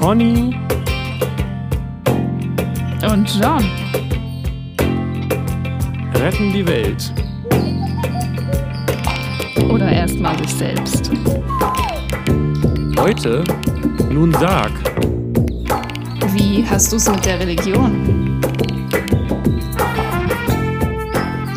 Conny 0.00 0.58
und 3.02 3.38
John 3.38 3.62
retten 6.14 6.52
die 6.54 6.66
Welt. 6.66 7.12
Oder 9.70 9.92
erstmal 9.92 10.38
sich 10.38 10.54
selbst. 10.54 11.10
Heute, 12.98 13.44
nun 14.10 14.32
sag. 14.32 14.70
Wie 16.32 16.64
hast 16.66 16.92
du 16.92 16.96
es 16.96 17.06
mit 17.10 17.26
der 17.26 17.38
Religion? 17.38 18.40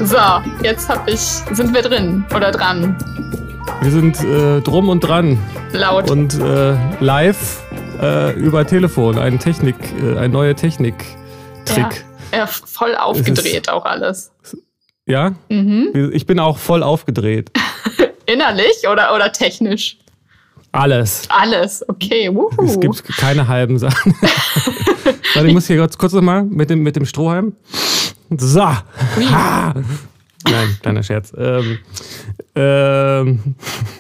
So, 0.03 0.17
jetzt 0.63 0.89
hab 0.89 1.07
ich, 1.07 1.19
sind 1.19 1.73
wir 1.73 1.81
drin 1.81 2.25
oder 2.35 2.52
dran? 2.52 2.97
Wir 3.81 3.91
sind 3.91 4.21
äh, 4.21 4.59
drum 4.59 4.89
und 4.89 4.99
dran. 4.99 5.38
Laut. 5.71 6.11
Und 6.11 6.38
äh, 6.39 6.75
live 6.99 7.62
äh, 8.02 8.31
über 8.33 8.65
Telefon. 8.65 9.17
Ein 9.17 9.39
Technik, 9.39 9.75
äh, 10.02 10.17
ein 10.17 10.31
neuer 10.31 10.55
Technik-Trick. 10.55 12.05
Ja, 12.31 12.38
ja, 12.39 12.47
voll 12.47 12.95
aufgedreht 12.95 13.69
auch 13.69 13.85
alles. 13.85 14.31
Ja? 15.05 15.33
Mhm. 15.49 16.11
Ich 16.13 16.25
bin 16.25 16.39
auch 16.39 16.57
voll 16.57 16.83
aufgedreht. 16.83 17.52
Innerlich 18.25 18.88
oder, 18.91 19.13
oder 19.13 19.31
technisch? 19.31 19.97
Alles. 20.71 21.23
Alles, 21.29 21.88
okay. 21.88 22.33
Wuhu. 22.33 22.66
Es 22.66 22.79
gibt 22.79 23.17
keine 23.17 23.47
halben 23.47 23.77
Sachen. 23.77 24.16
Warte, 25.35 25.47
ich 25.47 25.53
muss 25.53 25.67
hier 25.67 25.77
kurz, 25.77 25.97
kurz 25.97 26.13
nochmal 26.13 26.44
mit 26.44 26.69
dem, 26.69 26.81
mit 26.81 26.95
dem 26.95 27.05
Strohhalm. 27.05 27.55
So. 28.35 28.67
Nein, 30.45 30.77
kleiner 30.81 31.03
Scherz. 31.03 31.31
Ähm, 31.38 31.80
ähm, 32.55 33.55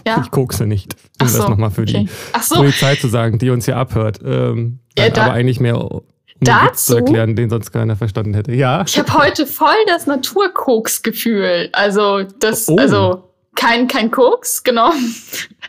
Ja. 0.05 0.21
Ich 0.23 0.31
kokse 0.31 0.65
nicht, 0.65 0.95
um 1.21 1.27
Ach 1.27 1.31
das 1.31 1.33
so, 1.33 1.47
nochmal 1.49 1.71
für 1.71 1.81
okay. 1.83 2.07
die 2.07 2.39
so. 2.41 2.55
Polizei 2.55 2.95
zu 2.95 3.07
sagen, 3.07 3.37
die 3.37 3.49
uns 3.49 3.65
hier 3.65 3.77
abhört. 3.77 4.19
Ähm, 4.25 4.79
Ja, 4.97 5.09
da- 5.09 5.23
aber 5.25 5.33
eigentlich 5.33 5.59
mehr, 5.59 5.79
um 5.79 6.01
Witz 6.39 6.85
zu 6.85 6.93
Dazu? 6.93 6.97
erklären, 6.97 7.35
den 7.35 7.49
sonst 7.49 7.71
keiner 7.71 7.95
verstanden 7.95 8.33
hätte. 8.33 8.53
Ja. 8.53 8.83
Ich 8.87 8.97
habe 8.99 9.13
heute 9.13 9.45
voll 9.47 9.75
das 9.87 10.07
Naturkoks-Gefühl. 10.07 11.69
Also, 11.71 12.23
das, 12.39 12.67
Oh. 12.67 12.77
also 12.77 13.29
kein, 13.55 13.87
kein 13.87 14.11
Koks 14.11 14.63
genommen, 14.63 15.15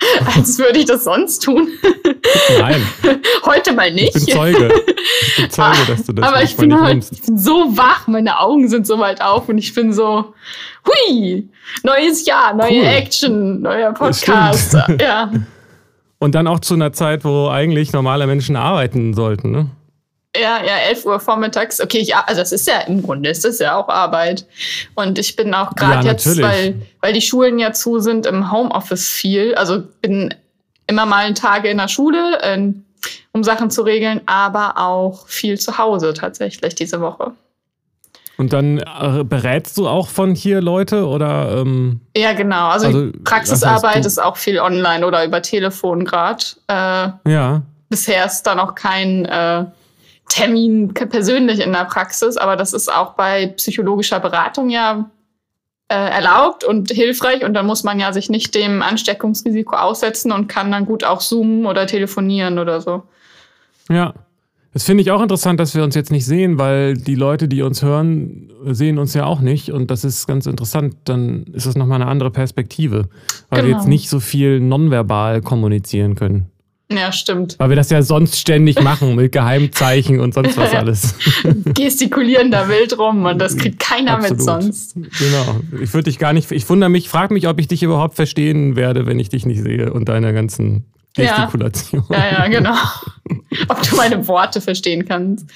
als 0.37 0.59
würde 0.59 0.79
ich 0.79 0.85
das 0.87 1.05
sonst 1.05 1.43
tun. 1.43 1.69
Nein, 2.59 2.83
heute 3.47 3.73
mal 3.73 3.89
ich 3.89 3.95
nicht. 3.95 4.13
bin 4.15 4.23
Zeuge. 4.35 4.73
Ich 5.27 5.37
bin 5.37 5.51
Zeuge, 5.51 5.77
dass 5.89 6.05
du 6.05 6.13
das 6.15 6.27
Aber 6.27 6.43
ich 6.43 6.57
bin 6.57 6.69
nimmst. 6.71 7.13
ich 7.13 7.23
bin 7.23 7.37
so 7.39 7.77
wach, 7.77 8.07
meine 8.07 8.39
Augen 8.41 8.69
sind 8.69 8.87
so 8.87 8.99
weit 8.99 9.21
auf 9.21 9.49
und 9.49 9.59
ich 9.59 9.75
bin 9.75 9.93
so, 9.93 10.33
hui, 10.87 11.49
neues 11.83 12.25
Jahr, 12.27 12.55
neue 12.55 12.71
Cool. 12.81 12.85
Action, 12.87 13.61
neuer 13.63 13.93
Podcast. 13.93 14.77
Ja, 15.01 15.31
Und 16.19 16.35
dann 16.35 16.47
auch 16.47 16.61
zu 16.61 16.75
einer 16.75 16.93
Zeit, 16.93 17.25
wo 17.25 17.49
eigentlich 17.49 17.93
normale 17.93 18.27
Menschen 18.27 18.57
arbeiten 18.57 19.13
sollten, 19.15 19.51
ne? 19.51 19.71
Ja, 20.37 20.63
ja, 20.65 20.77
11 20.89 21.05
Uhr 21.07 21.21
vormittags. 21.21 21.81
Okay, 21.81 21.99
ich, 21.99 22.15
also 22.17 22.41
das 22.41 22.53
ist 22.53 22.67
ja 22.67 22.81
im 22.81 23.03
Grunde 23.03 23.31
ist 23.31 23.45
das 23.45 23.59
ja 23.59 23.77
auch 23.77 23.89
Arbeit. 23.89 24.47
Und 24.95 25.19
ich 25.19 25.37
bin 25.37 25.55
auch 25.55 25.75
gerade 25.77 26.07
Ja, 26.07 26.13
jetzt, 26.13 26.27
natürlich. 26.27 26.45
weil, 26.45 26.83
weil 27.01 27.13
die 27.13 27.21
Schulen 27.23 27.59
ja 27.59 27.73
zu 27.73 28.01
sind, 28.01 28.27
im 28.27 28.51
Homeoffice 28.51 29.09
viel. 29.09 29.55
Also 29.55 29.83
bin 30.03 30.35
immer 30.87 31.07
mal 31.07 31.33
Tage 31.35 31.69
in 31.69 31.79
der 31.79 31.89
Schule, 31.89 32.39
ähm, 32.43 32.85
um 33.33 33.45
Sachen 33.45 33.71
zu 33.71 33.83
regeln, 33.83 34.21
aber 34.27 34.75
auch 34.79 35.27
viel 35.29 35.59
zu 35.59 35.79
Hause 35.79 36.15
tatsächlich 36.15 36.75
diese 36.75 37.01
Woche. 37.01 37.33
Und 38.37 38.53
dann 38.53 38.79
äh, 38.79 39.23
berätst 39.23 39.79
du 39.79 39.87
auch 39.87 40.09
von 40.09 40.35
hier 40.35 40.61
Leute 40.61 41.07
oder 41.07 41.59
ähm, 41.59 42.01
Ja, 42.17 42.33
genau. 42.33 42.69
Also, 42.69 42.87
Also, 42.89 43.11
Praxisarbeit 43.23 43.83
das 43.83 43.85
heißt, 43.95 44.05
du- 44.05 44.09
ist 44.09 44.19
auch 44.23 44.37
viel 44.37 44.59
online 44.59 45.07
oder 45.07 45.25
über 45.25 45.41
Telefon 45.41 46.05
gerade. 46.05 46.45
Äh, 46.67 47.31
ja. 47.31 47.63
bisher 47.89 48.27
ist 48.27 48.43
da 48.43 48.57
noch 48.57 48.75
kein 48.75 49.25
äh, 49.27 49.65
Termin 50.35 50.93
persönlich 50.95 51.61
in 51.61 51.73
der 51.73 51.85
Praxis, 51.85 52.37
aber 52.37 52.57
das 52.57 52.73
ist 52.73 52.93
auch 52.93 53.15
bei 53.15 53.47
psychologischer 53.57 54.19
Beratung 54.19 54.69
ja 54.69 55.11
äh, 55.89 55.95
erlaubt 55.95 56.65
und 56.65 56.91
hilfreich 56.91 57.45
und 57.45 57.55
dann 57.55 57.67
muss 57.67 57.85
man 57.85 58.01
ja 58.01 58.13
sich 58.13 58.31
nicht 58.31 58.55
dem 58.55 58.83
Ansteckungsrisiko 58.83 59.77
aussetzen 59.77 60.33
und 60.33 60.49
kann 60.49 60.73
dann 60.73 60.87
gut 60.87 61.05
auch 61.05 61.21
zoomen 61.21 61.67
oder 61.67 61.87
telefonieren 61.87 62.59
oder 62.59 62.81
so. 62.81 63.05
Ja. 63.89 64.15
Das 64.73 64.83
finde 64.83 65.03
ich 65.03 65.13
auch 65.13 65.23
interessant, 65.23 65.61
dass 65.61 65.77
wir 65.77 65.85
uns 65.85 65.95
jetzt 65.95 66.11
nicht 66.11 66.27
sehen, 66.27 66.59
weil 66.59 66.95
die 66.95 67.15
Leute, 67.15 67.47
die 67.47 67.63
uns 67.63 67.81
hören, 67.83 68.51
sehen 68.65 68.99
uns 68.99 69.15
ja 69.15 69.25
auch 69.25 69.39
nicht. 69.39 69.71
Und 69.71 69.89
das 69.93 70.03
ist 70.03 70.27
ganz 70.27 70.47
interessant. 70.47 70.97
Dann 71.05 71.45
ist 71.53 71.67
das 71.67 71.77
nochmal 71.77 72.03
eine 72.03 72.11
andere 72.11 72.33
Perspektive. 72.33 73.09
Weil 73.51 73.61
wir 73.61 73.67
Genau. 73.67 73.77
jetzt 73.79 73.87
nicht 73.87 74.09
so 74.09 74.19
viel 74.19 74.59
nonverbal 74.59 75.43
kommunizieren 75.43 76.17
können. 76.17 76.51
Ja, 76.93 77.13
stimmt. 77.13 77.57
Weil 77.59 77.71
wir 77.71 77.77
das 77.77 77.89
ja 77.91 78.03
sonst 78.03 78.39
ständig 78.39 78.81
machen 78.83 79.15
mit 79.17 79.33
Geheimzeichen 79.33 80.21
und 80.21 80.35
sonst 80.35 80.57
was 80.59 80.75
alles. 80.75 81.15
Gestikulieren 81.75 82.51
da 82.51 82.69
wild 82.69 82.99
rum 82.99 83.25
und 83.25 83.39
das 83.39 83.57
kriegt 83.57 83.81
keiner 83.81 84.19
mit 84.19 84.33
Absolut. 84.33 84.63
sonst. 84.63 84.95
Genau. 84.95 85.61
Ich 85.83 85.95
würde 85.95 86.05
dich 86.11 86.19
gar 86.19 86.33
nicht, 86.35 86.53
ich 86.53 86.69
wundere 86.69 86.91
mich, 86.91 87.09
frage 87.09 87.33
mich, 87.33 87.49
ob 87.49 87.59
ich 87.59 87.69
dich 87.69 87.83
überhaupt 87.83 88.17
verstehen 88.17 88.77
werde, 88.77 89.07
wenn 89.07 89.19
ich 89.19 89.31
dich 89.31 89.47
nicht 89.47 89.63
sehe 89.63 89.93
und 89.93 90.09
deine 90.11 90.35
ganzen 90.35 90.85
Ja. 91.17 91.25
Gestikulation. 91.37 92.05
Ja, 92.11 92.33
ja, 92.33 92.49
genau. 92.49 92.75
Ob 93.69 93.83
du 93.89 93.97
meine 93.97 94.29
Worte 94.29 94.61
verstehen 94.61 95.07
kannst. 95.07 95.47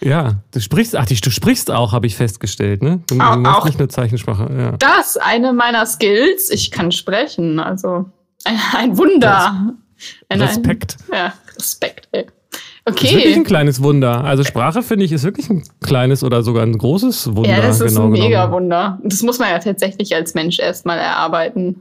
Ja, 0.00 0.40
du 0.52 0.60
sprichst, 0.60 0.96
ach, 0.96 1.06
du 1.06 1.30
sprichst 1.30 1.70
auch, 1.70 1.92
habe 1.92 2.06
ich 2.06 2.16
festgestellt, 2.16 2.82
ne? 2.82 3.00
Du, 3.08 3.14
Au- 3.20 3.34
du 3.34 3.40
machst 3.40 3.60
auch. 3.60 3.64
nicht 3.66 3.78
nur 3.78 3.88
Zeichensprache, 3.88 4.50
ja. 4.56 4.72
Das 4.78 5.10
ist 5.16 5.22
eine 5.22 5.52
meiner 5.52 5.84
Skills. 5.86 6.50
Ich 6.50 6.70
kann 6.70 6.90
sprechen. 6.90 7.58
Also 7.60 8.06
ein, 8.44 8.58
ein 8.76 8.98
Wunder. 8.98 9.50
Ein, 9.52 9.78
Respekt. 10.32 10.96
Ja, 11.12 11.32
Respekt, 11.56 12.08
ey. 12.12 12.26
Das 12.86 12.94
ist 12.96 13.02
wirklich 13.02 13.34
ein 13.34 13.40
Okay. 13.40 13.44
kleines 13.44 13.82
Wunder. 13.82 14.24
Also 14.24 14.44
Sprache, 14.44 14.82
finde 14.82 15.04
ich, 15.06 15.12
ist 15.12 15.24
wirklich 15.24 15.48
ein 15.48 15.64
kleines 15.80 16.22
oder 16.22 16.42
sogar 16.42 16.62
ein 16.64 16.76
großes 16.76 17.34
Wunder. 17.34 17.48
Ja, 17.50 17.62
das 17.62 17.80
ist 17.80 17.88
genau 17.94 18.06
ein 18.06 18.12
genommen. 18.12 18.28
mega 18.28 18.50
Wunder. 18.52 18.98
Das 19.02 19.22
muss 19.22 19.38
man 19.38 19.48
ja 19.50 19.58
tatsächlich 19.58 20.14
als 20.14 20.34
Mensch 20.34 20.58
erstmal 20.58 20.98
erarbeiten 20.98 21.80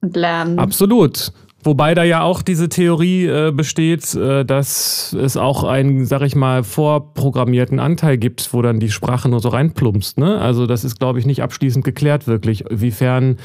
und 0.00 0.16
lernen. 0.16 0.58
Absolut. 0.58 1.32
Wobei 1.64 1.94
da 1.96 2.04
ja 2.04 2.22
auch 2.22 2.42
diese 2.42 2.68
Theorie 2.68 3.26
äh, 3.26 3.50
besteht, 3.50 4.14
äh, 4.14 4.44
dass 4.44 5.12
es 5.12 5.36
auch 5.36 5.64
einen, 5.64 6.06
sag 6.06 6.22
ich 6.22 6.36
mal, 6.36 6.62
vorprogrammierten 6.62 7.80
Anteil 7.80 8.16
gibt, 8.16 8.54
wo 8.54 8.62
dann 8.62 8.78
die 8.78 8.90
Sprache 8.92 9.28
nur 9.28 9.40
so 9.40 9.48
reinplumpst. 9.48 10.18
Ne? 10.18 10.40
Also 10.40 10.66
das 10.66 10.84
ist, 10.84 11.00
glaube 11.00 11.18
ich, 11.18 11.26
nicht 11.26 11.42
abschließend 11.42 11.84
geklärt 11.84 12.28
wirklich, 12.28 12.64
wiefern 12.70 13.38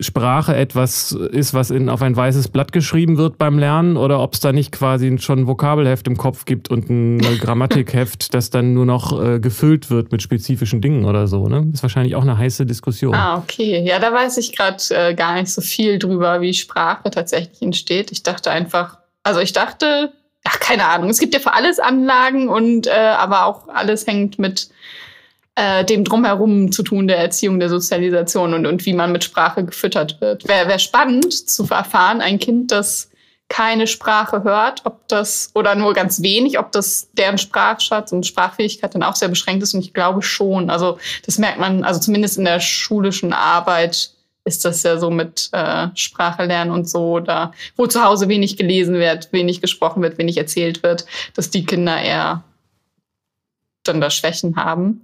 Sprache 0.00 0.56
etwas 0.56 1.12
ist, 1.12 1.52
was 1.52 1.70
in, 1.70 1.90
auf 1.90 2.00
ein 2.00 2.16
weißes 2.16 2.48
Blatt 2.48 2.72
geschrieben 2.72 3.18
wird 3.18 3.36
beim 3.36 3.58
Lernen 3.58 3.98
oder 3.98 4.20
ob 4.20 4.32
es 4.32 4.40
da 4.40 4.50
nicht 4.52 4.72
quasi 4.72 5.18
schon 5.18 5.40
ein 5.40 5.46
Vokabelheft 5.46 6.06
im 6.06 6.16
Kopf 6.16 6.46
gibt 6.46 6.70
und 6.70 6.88
ein 6.88 7.18
Grammatikheft, 7.40 8.32
das 8.32 8.48
dann 8.48 8.72
nur 8.72 8.86
noch 8.86 9.22
äh, 9.22 9.40
gefüllt 9.40 9.90
wird 9.90 10.10
mit 10.10 10.22
spezifischen 10.22 10.80
Dingen 10.80 11.04
oder 11.04 11.26
so. 11.26 11.48
Ne? 11.48 11.70
Ist 11.72 11.82
wahrscheinlich 11.82 12.16
auch 12.16 12.22
eine 12.22 12.38
heiße 12.38 12.64
Diskussion. 12.64 13.14
Ah, 13.14 13.36
okay. 13.36 13.82
Ja, 13.84 13.98
da 13.98 14.12
weiß 14.12 14.38
ich 14.38 14.56
gerade 14.56 14.82
äh, 14.90 15.14
gar 15.14 15.34
nicht 15.34 15.52
so 15.52 15.60
viel 15.60 15.98
drüber, 15.98 16.40
wie 16.40 16.54
Sprache 16.54 17.10
tatsächlich 17.10 17.60
entsteht. 17.60 18.10
Ich 18.10 18.22
dachte 18.22 18.50
einfach, 18.50 18.98
also 19.22 19.40
ich 19.40 19.52
dachte, 19.52 20.12
ach, 20.44 20.60
keine 20.60 20.86
Ahnung, 20.86 21.10
es 21.10 21.18
gibt 21.18 21.34
ja 21.34 21.40
für 21.40 21.52
alles 21.52 21.78
Anlagen 21.78 22.48
und 22.48 22.86
äh, 22.86 22.90
aber 22.90 23.44
auch 23.44 23.68
alles 23.68 24.06
hängt 24.06 24.38
mit 24.38 24.70
äh, 25.56 25.84
dem 25.84 26.04
Drumherum 26.04 26.72
zu 26.72 26.82
tun, 26.82 27.06
der 27.06 27.18
Erziehung, 27.18 27.60
der 27.60 27.68
Sozialisation 27.68 28.54
und, 28.54 28.66
und 28.66 28.84
wie 28.86 28.92
man 28.92 29.12
mit 29.12 29.24
Sprache 29.24 29.64
gefüttert 29.64 30.20
wird. 30.20 30.48
Wäre 30.48 30.68
wär 30.68 30.78
spannend 30.78 31.32
zu 31.48 31.64
erfahren, 31.70 32.20
ein 32.20 32.38
Kind, 32.38 32.72
das 32.72 33.10
keine 33.48 33.86
Sprache 33.86 34.42
hört, 34.42 34.80
ob 34.84 35.06
das 35.08 35.50
oder 35.54 35.74
nur 35.74 35.92
ganz 35.92 36.22
wenig, 36.22 36.58
ob 36.58 36.72
das 36.72 37.10
deren 37.12 37.38
Sprachschatz 37.38 38.10
und 38.10 38.26
Sprachfähigkeit 38.26 38.94
dann 38.94 39.02
auch 39.02 39.16
sehr 39.16 39.28
beschränkt 39.28 39.62
ist. 39.62 39.74
Und 39.74 39.80
ich 39.80 39.92
glaube 39.92 40.22
schon. 40.22 40.70
Also 40.70 40.98
das 41.26 41.38
merkt 41.38 41.60
man, 41.60 41.84
also 41.84 42.00
zumindest 42.00 42.38
in 42.38 42.46
der 42.46 42.58
schulischen 42.58 43.32
Arbeit 43.32 44.10
ist 44.44 44.64
das 44.64 44.82
ja 44.82 44.98
so 44.98 45.10
mit 45.10 45.50
äh, 45.52 45.88
Sprache 45.94 46.44
lernen 46.44 46.70
und 46.70 46.88
so, 46.88 47.20
da 47.20 47.52
wo 47.76 47.86
zu 47.86 48.02
Hause 48.02 48.28
wenig 48.28 48.56
gelesen 48.56 48.94
wird, 48.94 49.32
wenig 49.32 49.60
gesprochen 49.60 50.02
wird, 50.02 50.18
wenig 50.18 50.36
erzählt 50.36 50.82
wird, 50.82 51.06
dass 51.34 51.50
die 51.50 51.64
Kinder 51.64 52.00
eher 52.00 52.42
dann 53.84 54.00
da 54.00 54.10
Schwächen 54.10 54.56
haben. 54.56 55.02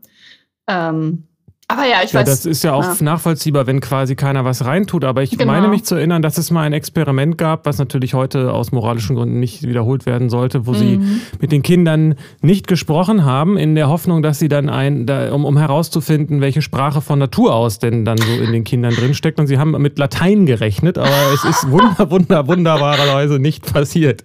Ähm, 0.71 1.25
aber 1.73 1.85
ja, 1.85 1.99
ich 2.05 2.11
Ja, 2.13 2.19
weiß. 2.21 2.27
das 2.29 2.47
ist 2.47 2.65
ja 2.65 2.73
auch 2.73 2.83
ja. 2.83 2.97
nachvollziehbar, 2.99 3.69
wenn 3.69 3.79
quasi 3.81 4.17
keiner 4.17 4.45
was 4.45 4.65
reintut. 4.65 5.05
Aber 5.05 5.23
ich 5.23 5.31
Genau. 5.39 5.53
meine 5.53 5.69
mich 5.69 5.85
zu 5.85 5.95
erinnern, 5.95 6.21
dass 6.21 6.37
es 6.37 6.51
mal 6.51 6.63
ein 6.63 6.73
Experiment 6.73 7.39
gab, 7.39 7.65
was 7.65 7.79
natürlich 7.79 8.13
heute 8.13 8.53
aus 8.53 8.73
moralischen 8.73 9.15
Gründen 9.15 9.39
nicht 9.39 9.63
wiederholt 9.63 10.05
werden 10.05 10.31
sollte, 10.31 10.67
wo 10.67 10.75
sie 10.75 10.99
Mhm. 10.99 11.21
mit 11.41 11.53
den 11.53 11.63
Kindern 11.63 12.17
nicht 12.43 12.67
gesprochen 12.67 13.25
haben, 13.25 13.57
in 13.57 13.77
der 13.77 13.89
Hoffnung, 13.89 14.21
dass 14.21 14.41
sie 14.41 14.49
dann 14.49 14.69
ein, 14.69 15.07
da, 15.07 15.33
um, 15.33 15.45
um 15.45 15.57
herauszufinden, 15.59 16.41
welche 16.41 16.61
Sprache 16.61 17.01
von 17.03 17.21
Natur 17.21 17.55
aus 17.55 17.79
denn 17.79 18.05
dann 18.05 18.19
so 18.19 18.33
in 18.43 18.51
den 18.51 18.65
Kindern 18.65 18.93
drinsteckt. 18.93 19.39
Und 19.39 19.47
sie 19.47 19.59
haben 19.59 19.71
mit 19.81 19.97
Latein 19.97 20.47
gerechnet, 20.47 20.99
aber 20.99 21.09
es 21.35 21.45
ist 21.45 21.67
wunder, 21.71 22.11
wunder, 22.11 22.49
wunderbarerweise 22.49 23.39
nicht 23.39 23.73
passiert. 23.73 24.25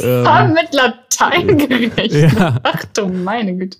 haben 0.00 0.50
ähm, 0.50 0.54
mit 0.54 0.72
Latein 0.72 1.58
gerechnet. 1.58 2.38
ja. 2.38 2.60
Ach 2.62 2.84
du 2.94 3.08
meine 3.08 3.56
Güte. 3.56 3.78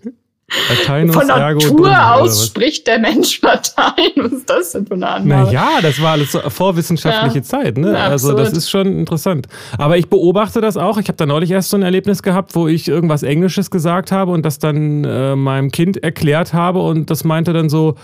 Lateinus, 0.71 1.15
Von 1.15 1.29
ergo 1.29 1.61
Natur 1.61 1.81
oder 1.81 2.15
aus 2.15 2.47
spricht 2.47 2.87
der 2.87 2.99
Mensch 2.99 3.41
Latein. 3.43 4.13
Was 4.17 4.33
ist 4.33 4.49
das 4.49 4.73
denn 4.73 4.87
für 4.87 4.95
eine 4.95 5.07
Annahme? 5.09 5.45
Naja, 5.45 5.69
das 5.83 6.01
war 6.01 6.13
alles 6.13 6.33
so 6.33 6.41
vorwissenschaftliche 6.41 7.39
Ja. 7.39 7.43
Zeit. 7.43 7.77
Ne? 7.77 7.93
Ja, 7.93 8.07
also 8.07 8.33
das 8.33 8.53
ist 8.53 8.71
schon 8.71 8.99
interessant. 8.99 9.47
Aber 9.77 9.99
ich 9.99 10.09
beobachte 10.09 10.61
das 10.63 10.79
auch. 10.79 10.97
Ich 10.99 11.09
habe 11.09 11.17
da 11.19 11.27
neulich 11.27 11.51
erst 11.51 11.69
so 11.71 11.77
ein 11.77 11.83
Erlebnis 11.83 12.23
gehabt, 12.23 12.55
wo 12.55 12.67
ich 12.67 12.89
irgendwas 12.89 13.23
Englisches 13.23 13.71
gesagt 13.71 14.11
habe 14.11 14.33
und 14.33 14.45
das 14.47 14.59
dann 14.59 15.05
äh, 15.05 15.37
meinem 15.37 15.71
Kind 15.71 16.03
erklärt 16.03 16.55
habe 16.55 16.81
und 16.81 17.11
das 17.11 17.25
meinte 17.25 17.53
dann 17.53 17.69
so, 17.69 17.97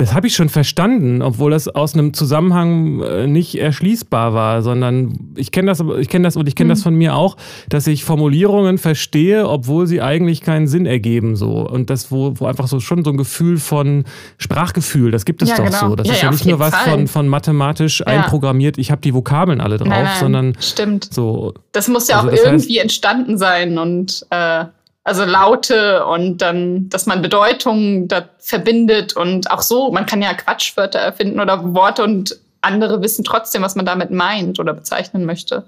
das 0.00 0.14
habe 0.14 0.26
ich 0.26 0.34
schon 0.34 0.48
verstanden, 0.48 1.20
obwohl 1.22 1.50
das 1.50 1.68
aus 1.68 1.94
einem 1.94 2.14
Zusammenhang 2.14 3.02
äh, 3.02 3.26
nicht 3.26 3.54
erschließbar 3.56 4.32
war, 4.34 4.62
sondern 4.62 5.18
ich 5.36 5.50
kenne 5.52 5.66
das, 5.68 5.82
ich 5.98 6.08
kenne 6.08 6.24
das 6.24 6.36
und 6.36 6.48
ich 6.48 6.54
kenne 6.56 6.68
Mhm. 6.68 6.70
das 6.70 6.82
von 6.82 6.94
mir 6.94 7.14
auch, 7.14 7.36
dass 7.68 7.86
ich 7.86 8.04
Formulierungen 8.04 8.78
verstehe, 8.78 9.48
obwohl 9.48 9.86
sie 9.86 10.00
eigentlich 10.00 10.40
keinen 10.40 10.66
Sinn 10.68 10.86
ergeben 10.86 11.36
so 11.36 11.68
und 11.68 11.90
das 11.90 12.10
wo, 12.10 12.32
wo 12.36 12.46
einfach 12.46 12.66
so 12.66 12.80
schon 12.80 13.04
so 13.04 13.10
ein 13.10 13.16
Gefühl 13.16 13.58
von 13.58 14.04
Sprachgefühl, 14.38 15.10
das 15.10 15.24
gibt 15.24 15.42
es 15.42 15.50
Ja, 15.50 15.56
doch 15.56 15.64
genau. 15.66 15.90
so. 15.90 15.96
Das 15.96 16.06
Ja, 16.06 16.12
ist 16.14 16.22
ja, 16.22 16.28
ja 16.28 16.32
nicht 16.32 16.46
nur 16.46 16.58
was 16.58 16.74
Fall. 16.74 16.90
von, 16.92 17.06
von 17.06 17.28
mathematisch 17.28 18.06
einprogrammiert, 18.06 18.78
ich 18.78 18.90
habe 18.90 19.00
die 19.02 19.12
Vokabeln 19.14 19.60
alle 19.60 19.76
drauf, 19.76 19.88
Nein, 19.88 20.04
nein, 20.04 20.16
sondern 20.18 20.52
stimmt. 20.60 21.12
so 21.12 21.52
Das 21.72 21.88
muss 21.88 22.08
ja 22.08 22.16
Also 22.16 22.28
auch 22.28 22.30
das 22.32 22.40
heißt- 22.40 22.46
irgendwie 22.46 22.78
entstanden 22.78 23.38
sein 23.38 23.78
und 23.78 24.24
äh, 24.30 24.64
also 25.04 25.24
Laute 25.24 26.04
und 26.06 26.38
dann, 26.38 26.88
dass 26.88 27.06
man 27.06 27.22
Bedeutungen 27.22 28.08
da 28.08 28.28
verbindet 28.38 29.16
und 29.16 29.50
auch 29.50 29.62
so, 29.62 29.90
man 29.90 30.06
kann 30.06 30.22
ja 30.22 30.34
Quatschwörter 30.34 30.98
erfinden 30.98 31.40
oder 31.40 31.74
Worte 31.74 32.04
und 32.04 32.38
andere 32.60 33.02
wissen 33.02 33.24
trotzdem, 33.24 33.62
was 33.62 33.74
man 33.74 33.86
damit 33.86 34.10
meint 34.10 34.60
oder 34.60 34.74
bezeichnen 34.74 35.24
möchte. 35.24 35.64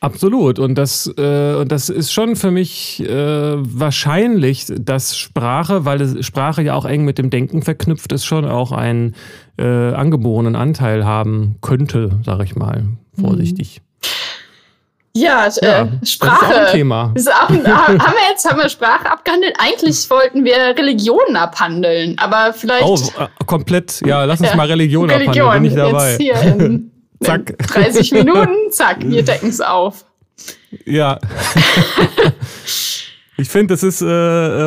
Absolut. 0.00 0.58
Und 0.58 0.74
das, 0.74 1.06
äh, 1.16 1.54
und 1.54 1.70
das 1.70 1.88
ist 1.88 2.12
schon 2.12 2.34
für 2.34 2.50
mich 2.50 3.00
äh, 3.06 3.54
wahrscheinlich, 3.56 4.66
dass 4.66 5.16
Sprache, 5.16 5.84
weil 5.84 6.00
es, 6.00 6.26
Sprache 6.26 6.62
ja 6.62 6.74
auch 6.74 6.86
eng 6.86 7.04
mit 7.04 7.18
dem 7.18 7.30
Denken 7.30 7.62
verknüpft 7.62 8.12
ist, 8.12 8.24
schon 8.24 8.44
auch 8.44 8.72
einen 8.72 9.14
äh, 9.58 9.64
angeborenen 9.64 10.56
Anteil 10.56 11.04
haben 11.04 11.54
könnte, 11.60 12.18
sage 12.24 12.42
ich 12.42 12.56
mal, 12.56 12.84
vorsichtig. 13.14 13.80
Ja, 15.14 15.46
Ja, 15.60 15.82
äh, 15.82 15.86
das 16.00 16.02
ist 16.02 16.12
Sprache. 16.12 16.46
auch 16.46 16.50
ein 16.66 16.72
Thema. 16.72 17.12
Ist 17.14 17.30
auch 17.30 17.48
ein, 17.50 17.66
haben 17.66 17.98
wir 17.98 18.30
jetzt 18.30 18.48
haben 18.50 18.58
wir 18.58 18.68
Sprache 18.68 19.10
abgehandelt. 19.10 19.54
Eigentlich 19.58 20.08
wollten 20.08 20.44
wir 20.44 20.56
Religionen 20.76 21.36
abhandeln, 21.36 22.16
aber 22.18 22.52
vielleicht 22.54 22.84
Oh, 22.84 22.96
äh, 23.18 23.26
komplett. 23.44 24.00
Ja, 24.06 24.24
lass 24.24 24.40
uns 24.40 24.50
Ja, 24.50 24.56
mal 24.56 24.66
Religion, 24.68 25.10
Religion 25.10 25.46
abhandeln. 25.48 25.62
Bin 25.62 25.70
ich 25.70 25.76
dabei. 25.76 26.10
jetzt 26.12 26.20
hier 26.22 26.56
in, 26.66 26.90
Zack. 27.22 27.50
in 27.50 27.56
30 27.66 28.12
Minuten, 28.12 28.56
zack, 28.70 28.96
wir 29.02 29.22
decken 29.22 29.50
es 29.50 29.60
auf. 29.60 30.04
Ja. 30.86 31.18
Ich 33.38 33.48
finde, 33.48 33.74
das 33.74 33.82
ist 33.82 34.02
äh, 34.02 34.06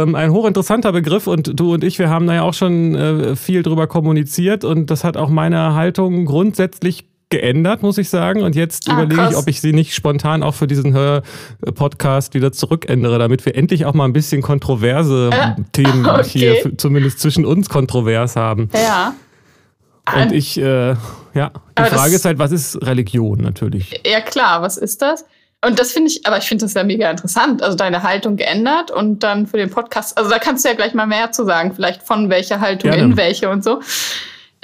ähm, 0.02 0.16
ein 0.16 0.32
hochinteressanter 0.32 0.92
Begriff 0.92 1.28
und 1.28 1.58
du 1.58 1.76
und 1.76 1.84
ich, 1.84 2.00
wir 2.00 2.10
haben 2.10 2.26
da 2.28 2.34
ja 2.34 2.42
auch 2.42 2.54
schon 2.56 2.96
äh, 2.96 3.36
viel 3.36 3.62
drüber 3.64 3.86
kommuniziert 3.88 4.64
und 4.66 4.88
das 4.90 5.04
hat 5.04 5.18
auch 5.18 5.30
meine 5.30 5.76
Haltung 5.76 6.26
grundsätzlich 6.26 7.06
geändert, 7.30 7.82
muss 7.82 7.98
ich 7.98 8.10
sagen. 8.10 8.44
Und 8.44 8.56
jetzt 8.56 8.90
Ah, 8.90 8.94
überlege 8.94 9.14
ich, 9.16 9.28
krass. 9.30 9.36
ob 9.36 9.48
ich 9.48 9.62
sie 9.62 9.74
nicht 9.74 9.94
spontan 9.94 10.44
auch 10.44 10.54
für 10.54 10.68
diesen 10.68 10.94
Hör-Podcast 10.94 12.34
wieder 12.34 12.52
zurückändere, 12.52 13.20
damit 13.20 13.46
wir 13.46 13.56
endlich 13.56 13.86
auch 13.86 13.94
mal 13.94 14.06
ein 14.06 14.14
bisschen 14.14 14.42
kontroverse 14.42 15.30
Äh, 15.32 15.62
Themen 15.72 16.06
okay. 16.08 16.24
hier 16.62 16.78
zumindest 16.78 17.20
zwischen 17.20 17.46
uns 17.46 17.70
kontrovers 17.70 18.36
haben. 18.36 18.70
Ja. 18.74 19.14
Und 20.16 20.32
ich, 20.34 20.58
äh, 20.60 20.90
ja, 20.92 20.96
die 21.34 21.52
Aber 21.76 21.88
Frage 21.88 22.16
ist 22.16 22.26
halt, 22.26 22.38
was 22.38 22.52
ist 22.52 22.80
Religion 22.86 23.40
natürlich? 23.40 24.02
Ja, 24.06 24.22
klar, 24.22 24.62
was 24.62 24.78
ist 24.78 25.02
das? 25.02 25.26
Und 25.66 25.80
das 25.80 25.92
finde 25.94 26.12
ich, 26.12 26.28
aber 26.28 26.38
ich 26.38 26.44
finde 26.44 26.64
das 26.66 26.76
ja 26.76 26.84
mega 26.84 27.10
interessant. 27.10 27.64
Also 27.64 27.76
deine 27.76 28.04
Haltung 28.04 28.36
geändert 28.36 28.92
und 28.92 29.24
dann 29.24 29.48
für 29.48 29.58
den 29.58 29.72
Podcast, 29.72 30.16
also 30.16 30.30
da 30.30 30.38
kannst 30.38 30.64
du 30.64 30.70
ja 30.70 30.76
gleich 30.76 30.94
mal 30.94 31.08
mehr 31.08 31.32
zu 31.32 31.44
sagen, 31.44 31.74
vielleicht 31.74 32.04
von 32.04 32.30
welcher 32.30 32.60
Haltung 32.62 32.92
Gerne. 32.92 33.04
in 33.04 33.18
welche 33.18 33.50
und 33.50 33.64
so. 33.64 33.80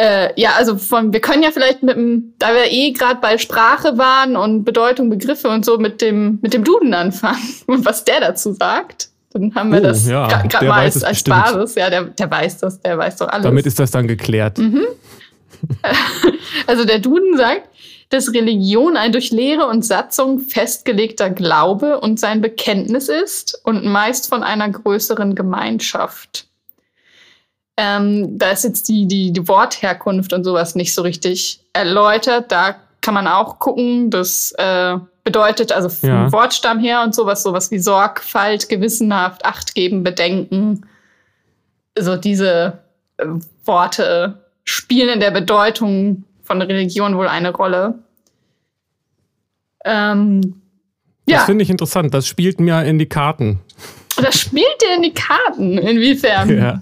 Äh, 0.02 0.34
ja, 0.36 0.54
also 0.58 0.78
von, 0.78 1.14
wir 1.14 1.22
können 1.22 1.44
ja 1.44 1.52
vielleicht 1.52 1.84
mit 1.84 1.96
dem, 1.96 2.34
da 2.40 2.56
wir 2.56 2.72
eh 2.72 2.92
gerade 2.92 3.20
bei 3.22 3.38
Sprache 3.38 4.00
waren 4.00 4.36
und 4.36 4.64
Bedeutung, 4.64 5.12
Begriffe 5.12 5.48
und 5.50 5.64
so, 5.64 5.78
mit 5.78 6.02
dem, 6.02 6.40
mit 6.42 6.56
dem 6.56 6.64
Duden 6.64 6.96
anfangen 6.96 7.38
und 7.68 7.86
was 7.86 8.04
der 8.04 8.20
dazu 8.20 8.52
sagt. 8.54 9.10
Dann 9.32 9.54
haben 9.54 9.72
wir 9.72 9.80
Oh, 9.80 9.84
das 9.84 10.08
ja, 10.08 10.28
gerade 10.42 10.66
mal 10.66 10.80
als, 10.80 11.04
als. 11.04 11.24
Basis. 11.24 11.76
Ja, 11.76 11.92
der, 11.92 12.06
der 12.06 12.32
weiß 12.32 12.58
das, 12.58 12.82
der 12.82 12.98
weiß 12.98 13.18
doch 13.18 13.28
alles. 13.28 13.44
Damit 13.44 13.68
ist 13.68 13.78
das 13.78 13.92
dann 13.92 14.08
geklärt. 14.08 14.60
Also 16.66 16.86
der 16.86 16.98
Duden 16.98 17.38
sagt, 17.38 17.70
dass 18.10 18.34
Religion 18.34 18.98
ein 18.98 19.12
durch 19.12 19.30
Lehre 19.30 19.68
und 19.68 19.86
Satzung 19.86 20.40
festgelegter 20.40 21.30
Glaube 21.30 22.00
und 22.00 22.20
sein 22.20 22.42
Bekenntnis 22.42 23.10
ist 23.10 23.62
und 23.64 23.86
meist 23.86 24.28
von 24.28 24.42
einer 24.42 24.68
größeren 24.68 25.36
Gemeinschaft. 25.36 26.48
Ähm, 27.78 28.38
da 28.38 28.52
ist 28.52 28.64
jetzt 28.64 28.88
die, 28.90 29.08
die, 29.08 29.32
die 29.32 29.48
Wortherkunft 29.48 30.34
und 30.34 30.44
sowas 30.44 30.76
nicht 30.76 30.94
so 30.94 31.02
richtig 31.02 31.62
erläutert. 31.74 32.52
Da 32.52 32.76
kann 33.02 33.14
man 33.14 33.28
auch 33.28 33.60
gucken, 33.60 34.10
das 34.12 34.52
äh, 34.58 34.98
bedeutet 35.24 35.72
also 35.72 35.90
vom 35.90 36.10
Ja. 36.10 36.32
Wortstamm 36.32 36.80
her 36.80 37.02
und 37.04 37.16
sowas, 37.16 37.44
sowas 37.44 37.72
wie 37.72 37.80
Sorgfalt, 37.80 38.70
gewissenhaft, 38.70 39.46
Acht 39.46 39.74
geben, 39.74 40.04
Bedenken. 40.04 40.86
So 41.98 42.16
diese 42.18 42.80
äh, 43.18 43.26
Worte 43.66 44.44
spielen 44.64 45.10
in 45.10 45.20
der 45.20 45.32
Bedeutung 45.32 46.24
von 46.44 46.62
Religion 46.62 47.18
wohl 47.18 47.28
eine 47.28 47.52
Rolle. 47.54 48.00
Ähm, 49.86 50.42
Das 51.26 51.34
ja, 51.34 51.40
finde 51.46 51.64
ich 51.64 51.70
interessant. 51.70 52.14
Das 52.14 52.28
spielt 52.28 52.60
mir 52.60 52.84
in 52.84 53.00
die 53.00 53.08
Karten. 53.08 53.60
das 54.18 54.40
spielt 54.40 54.82
dir 54.82 54.96
in 54.98 55.02
die 55.04 55.14
Karten. 55.14 55.78
Inwiefern? 55.78 56.50
Ja. 56.58 56.82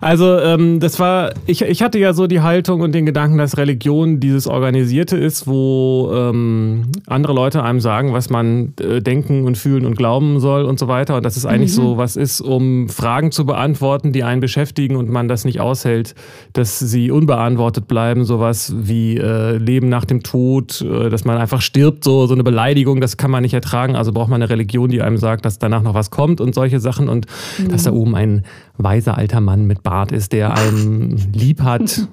Also, 0.00 0.38
ähm, 0.38 0.80
das 0.80 0.98
war, 0.98 1.32
ich, 1.46 1.62
ich 1.62 1.82
hatte 1.82 1.98
ja 1.98 2.12
so 2.12 2.26
die 2.26 2.40
Haltung 2.40 2.80
und 2.80 2.94
den 2.94 3.06
Gedanken, 3.06 3.38
dass 3.38 3.56
Religion 3.56 4.20
dieses 4.20 4.46
Organisierte 4.46 5.16
ist, 5.16 5.46
wo 5.46 6.10
ähm, 6.14 6.82
andere 7.06 7.32
Leute 7.32 7.62
einem 7.62 7.80
sagen, 7.80 8.12
was 8.12 8.28
man 8.28 8.74
äh, 8.80 9.00
denken 9.00 9.44
und 9.44 9.56
fühlen 9.56 9.86
und 9.86 9.96
glauben 9.96 10.38
soll 10.40 10.64
und 10.64 10.78
so 10.78 10.88
weiter. 10.88 11.16
Und 11.16 11.24
dass 11.24 11.36
es 11.36 11.46
eigentlich 11.46 11.72
so 11.72 11.96
was 11.96 12.16
ist, 12.16 12.40
um 12.40 12.88
Fragen 12.88 13.32
zu 13.32 13.46
beantworten, 13.46 14.12
die 14.12 14.22
einen 14.22 14.40
beschäftigen 14.40 14.96
und 14.96 15.08
man 15.08 15.28
das 15.28 15.44
nicht 15.44 15.60
aushält, 15.60 16.14
dass 16.52 16.78
sie 16.78 17.10
unbeantwortet 17.10 17.88
bleiben. 17.88 18.24
Sowas 18.24 18.74
wie 18.76 19.16
äh, 19.16 19.56
Leben 19.56 19.88
nach 19.88 20.04
dem 20.04 20.22
Tod, 20.22 20.82
äh, 20.82 21.08
dass 21.08 21.24
man 21.24 21.38
einfach 21.38 21.62
stirbt, 21.62 22.04
so, 22.04 22.26
so 22.26 22.34
eine 22.34 22.44
Beleidigung, 22.44 23.00
das 23.00 23.16
kann 23.16 23.30
man 23.30 23.42
nicht 23.42 23.54
ertragen. 23.54 23.96
Also 23.96 24.12
braucht 24.12 24.28
man 24.28 24.42
eine 24.42 24.50
Religion, 24.50 24.90
die 24.90 25.00
einem 25.00 25.16
sagt, 25.16 25.44
dass 25.44 25.58
danach 25.58 25.82
noch 25.82 25.94
was 25.94 26.10
kommt 26.10 26.40
und 26.40 26.54
solche 26.54 26.80
Sachen. 26.80 27.08
Und 27.08 27.26
dass 27.70 27.84
da 27.84 27.92
oben 27.92 28.14
ein 28.14 28.44
weiser 28.78 29.16
alter 29.16 29.40
Mann 29.40 29.66
mit 29.66 29.82
Bart 29.82 30.12
ist, 30.12 30.32
der 30.32 30.54
einen 30.56 31.16
lieb 31.32 31.62
hat. 31.62 32.08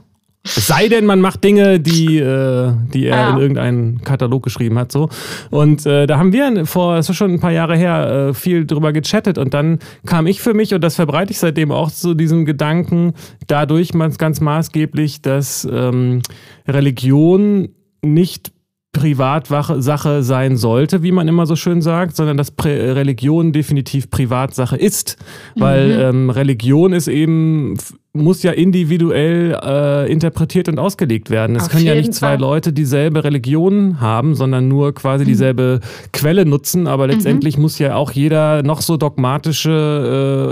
Es 0.45 0.67
sei 0.67 0.89
denn, 0.89 1.05
man 1.05 1.21
macht 1.21 1.41
Dinge, 1.45 1.79
die, 1.79 2.17
äh, 2.17 2.73
die 2.93 3.05
er 3.05 3.15
Ja. 3.17 3.29
in 3.29 3.37
irgendeinen 3.37 4.01
Katalog 4.01 4.43
geschrieben 4.43 4.77
hat. 4.77 4.91
So. 4.91 5.07
Und 5.51 5.85
äh, 5.85 6.05
da 6.05 6.17
haben 6.17 6.33
wir 6.33 6.65
vor, 6.65 6.97
das 6.97 7.09
ist 7.09 7.15
schon 7.15 7.31
ein 7.31 7.39
paar 7.39 7.51
Jahre 7.53 7.77
her, 7.77 8.27
äh, 8.29 8.33
viel 8.33 8.65
drüber 8.65 8.91
gechattet. 8.91 9.37
Und 9.37 9.53
dann 9.53 9.79
kam 10.05 10.27
ich 10.27 10.41
für 10.41 10.53
mich, 10.53 10.73
und 10.73 10.83
das 10.83 10.95
verbreite 10.95 11.31
ich 11.31 11.39
seitdem 11.39 11.71
auch 11.71 11.89
zu 11.89 12.13
diesem 12.13 12.43
Gedanken, 12.43 13.13
dadurch 13.47 13.93
ganz 14.17 14.41
maßgeblich, 14.41 15.21
dass 15.21 15.65
ähm, 15.71 16.21
Religion 16.67 17.69
nicht 18.01 18.51
Privatsache 18.93 20.23
sein 20.23 20.55
sollte, 20.55 21.03
wie 21.03 21.11
man 21.11 21.27
immer 21.27 21.45
so 21.45 21.55
schön 21.55 21.81
sagt, 21.81 22.15
sondern 22.15 22.37
dass 22.37 22.53
Religion 22.63 23.51
definitiv 23.51 24.09
Privatsache 24.09 24.77
ist. 24.77 25.17
Weil 25.55 25.91
ähm, 25.99 26.29
Religion 26.29 26.93
ist 26.93 27.07
eben, 27.07 27.75
muss 28.15 28.43
ja 28.43 28.51
individuell 28.51 29.59
äh, 29.63 30.11
interpretiert 30.11 30.69
und 30.69 30.77
ausgelegt 30.77 31.31
werden. 31.31 31.55
Es 31.55 31.63
Auf 31.63 31.69
können 31.69 31.85
ja 31.85 31.95
nicht 31.95 32.13
zwei 32.13 32.27
Fall. 32.27 32.39
Leute 32.39 32.71
dieselbe 32.71 33.23
Religion 33.23 34.01
haben, 34.01 34.35
sondern 34.35 34.67
nur 34.67 34.93
quasi 34.93 35.25
dieselbe 35.25 35.79
Quelle 36.11 36.45
nutzen. 36.45 36.85
Aber 36.85 37.07
letztendlich 37.07 37.57
muss 37.57 37.79
ja 37.79 37.95
auch 37.95 38.11
jeder 38.11 38.61
noch 38.61 38.81
so 38.81 38.97
dogmatische, 38.97 39.71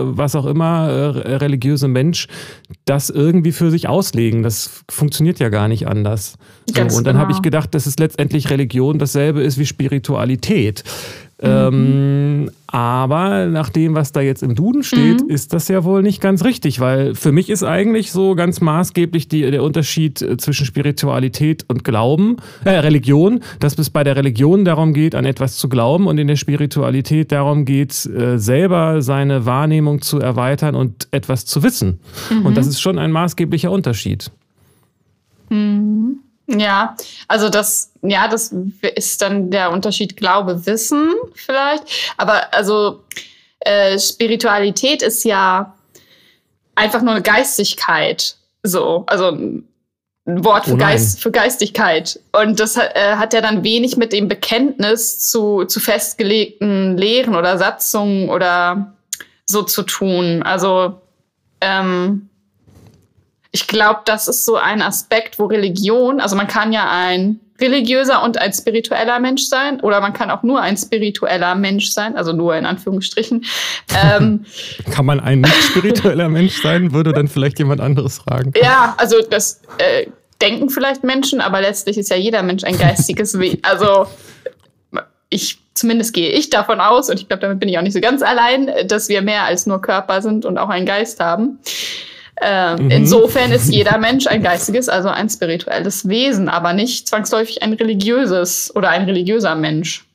äh, 0.09 0.17
was 0.17 0.35
auch 0.35 0.47
immer, 0.47 0.89
äh, 0.89 1.35
religiöse 1.35 1.87
Mensch 1.87 2.27
das 2.85 3.11
irgendwie 3.11 3.51
für 3.51 3.69
sich 3.69 3.87
auslegen. 3.87 4.41
Das 4.41 4.83
funktioniert 4.89 5.37
ja 5.37 5.49
gar 5.49 5.67
nicht 5.67 5.87
anders. 5.87 6.39
So, 6.65 6.81
und 6.97 7.05
dann 7.05 7.17
habe 7.17 7.27
genau. 7.27 7.37
ich 7.37 7.41
gedacht, 7.43 7.75
dass 7.75 7.85
es 7.85 7.99
letztendlich 7.99 8.49
Religion 8.49 8.97
dasselbe 8.97 9.41
ist 9.41 9.59
wie 9.59 9.67
Spiritualität. 9.67 10.83
Ähm, 11.41 12.51
aber 12.67 13.47
nach 13.47 13.69
dem, 13.69 13.95
was 13.95 14.11
da 14.11 14.21
jetzt 14.21 14.43
im 14.43 14.55
Duden 14.55 14.83
steht, 14.83 15.21
ist 15.21 15.53
das 15.53 15.67
ja 15.67 15.83
wohl 15.83 16.03
nicht 16.03 16.21
ganz 16.21 16.43
richtig, 16.45 16.79
weil 16.79 17.15
für 17.15 17.31
mich 17.31 17.49
ist 17.49 17.63
eigentlich 17.63 18.11
so 18.11 18.35
ganz 18.35 18.61
maßgeblich 18.61 19.27
die, 19.27 19.41
der 19.49 19.63
Unterschied 19.63 20.21
äh, 20.21 20.37
zwischen 20.37 20.65
Spiritualität 20.65 21.65
und 21.67 21.83
Glauben, 21.83 22.37
äh, 22.63 22.69
Religion, 22.69 23.41
dass 23.59 23.77
es 23.77 23.89
bei 23.89 24.03
der 24.03 24.15
Religion 24.15 24.63
darum 24.65 24.93
geht, 24.93 25.15
an 25.15 25.25
etwas 25.25 25.57
zu 25.57 25.67
glauben 25.67 26.07
und 26.07 26.17
in 26.17 26.27
der 26.27 26.35
Spiritualität 26.35 27.31
darum 27.31 27.65
geht, 27.65 28.05
äh, 28.05 28.37
selber 28.37 29.01
seine 29.01 29.45
Wahrnehmung 29.45 30.01
zu 30.01 30.19
erweitern 30.19 30.75
und 30.75 31.07
etwas 31.11 31.45
zu 31.45 31.63
wissen. 31.63 31.99
Und 32.43 32.55
das 32.55 32.67
ist 32.67 32.79
schon 32.79 32.99
ein 32.99 33.11
maßgeblicher 33.11 33.71
Unterschied. 33.71 34.31
Ja, 36.47 36.95
also 37.27 37.49
das, 37.49 37.91
ja, 38.01 38.27
das 38.27 38.53
ist 38.95 39.21
dann 39.21 39.51
der 39.51 39.71
Unterschied 39.71 40.17
Glaube, 40.17 40.65
Wissen 40.65 41.13
vielleicht. 41.35 41.83
Aber 42.17 42.53
also 42.53 43.03
äh, 43.61 43.97
Spiritualität 43.99 45.01
ist 45.01 45.23
ja 45.23 45.75
einfach 46.75 47.01
nur 47.01 47.13
eine 47.13 47.21
Geistigkeit. 47.21 48.35
So, 48.63 49.03
also 49.07 49.29
ein 49.31 49.65
Wort 50.25 50.65
für, 50.65 50.73
oh 50.73 50.77
Geist, 50.77 51.21
für 51.21 51.31
Geistigkeit. 51.31 52.19
Und 52.31 52.59
das 52.59 52.77
hat, 52.77 52.95
äh, 52.95 53.15
hat 53.15 53.33
ja 53.33 53.41
dann 53.41 53.63
wenig 53.63 53.97
mit 53.97 54.13
dem 54.13 54.27
Bekenntnis 54.27 55.19
zu, 55.29 55.65
zu 55.65 55.79
festgelegten 55.79 56.97
Lehren 56.97 57.35
oder 57.35 57.57
Satzungen 57.57 58.29
oder 58.29 58.93
so 59.45 59.63
zu 59.63 59.83
tun. 59.83 60.43
Also 60.43 61.01
ähm, 61.59 62.29
ich 63.51 63.67
glaube, 63.67 64.01
das 64.05 64.27
ist 64.27 64.45
so 64.45 64.55
ein 64.55 64.81
Aspekt, 64.81 65.37
wo 65.37 65.45
Religion, 65.45 66.21
also 66.21 66.35
man 66.35 66.47
kann 66.47 66.71
ja 66.71 66.89
ein 66.89 67.39
religiöser 67.59 68.23
und 68.23 68.37
ein 68.39 68.51
spiritueller 68.53 69.19
Mensch 69.19 69.43
sein 69.43 69.79
oder 69.81 70.01
man 70.01 70.13
kann 70.13 70.31
auch 70.31 70.41
nur 70.41 70.61
ein 70.61 70.77
spiritueller 70.77 71.53
Mensch 71.55 71.91
sein, 71.91 72.17
also 72.17 72.33
nur 72.33 72.55
in 72.55 72.65
Anführungsstrichen. 72.65 73.45
Ähm, 73.93 74.45
kann 74.89 75.05
man 75.05 75.19
ein 75.19 75.41
nicht 75.41 75.63
spiritueller 75.63 76.29
Mensch 76.29 76.61
sein, 76.61 76.93
würde 76.93 77.11
dann 77.11 77.27
vielleicht 77.27 77.59
jemand 77.59 77.81
anderes 77.81 78.19
fragen. 78.19 78.53
Ja, 78.55 78.95
also 78.97 79.17
das 79.29 79.61
äh, 79.79 80.07
denken 80.41 80.69
vielleicht 80.69 81.03
Menschen, 81.03 81.41
aber 81.41 81.59
letztlich 81.59 81.97
ist 81.97 82.09
ja 82.09 82.15
jeder 82.15 82.41
Mensch 82.41 82.63
ein 82.63 82.77
geistiges 82.77 83.37
Wesen. 83.37 83.61
Also 83.69 84.07
ich 85.29 85.59
zumindest 85.73 86.13
gehe 86.13 86.29
ich 86.29 86.49
davon 86.49 86.79
aus, 86.79 87.09
und 87.09 87.19
ich 87.19 87.27
glaube, 87.27 87.41
damit 87.41 87.59
bin 87.59 87.67
ich 87.67 87.77
auch 87.77 87.81
nicht 87.81 87.93
so 87.93 88.01
ganz 88.01 88.21
allein, 88.21 88.71
dass 88.87 89.09
wir 89.09 89.21
mehr 89.21 89.43
als 89.43 89.65
nur 89.65 89.81
Körper 89.81 90.21
sind 90.21 90.45
und 90.45 90.57
auch 90.57 90.69
einen 90.69 90.85
Geist 90.85 91.19
haben. 91.19 91.59
Ähm, 92.39 92.85
mhm. 92.85 92.91
Insofern 92.91 93.51
ist 93.51 93.69
jeder 93.71 93.97
Mensch 93.97 94.27
ein 94.27 94.41
geistiges, 94.41 94.89
also 94.89 95.09
ein 95.09 95.29
spirituelles 95.29 96.07
Wesen, 96.07 96.49
aber 96.49 96.73
nicht 96.73 97.07
zwangsläufig 97.07 97.63
ein 97.63 97.73
religiöses 97.73 98.73
oder 98.75 98.89
ein 98.89 99.03
religiöser 99.03 99.55
Mensch. 99.55 100.05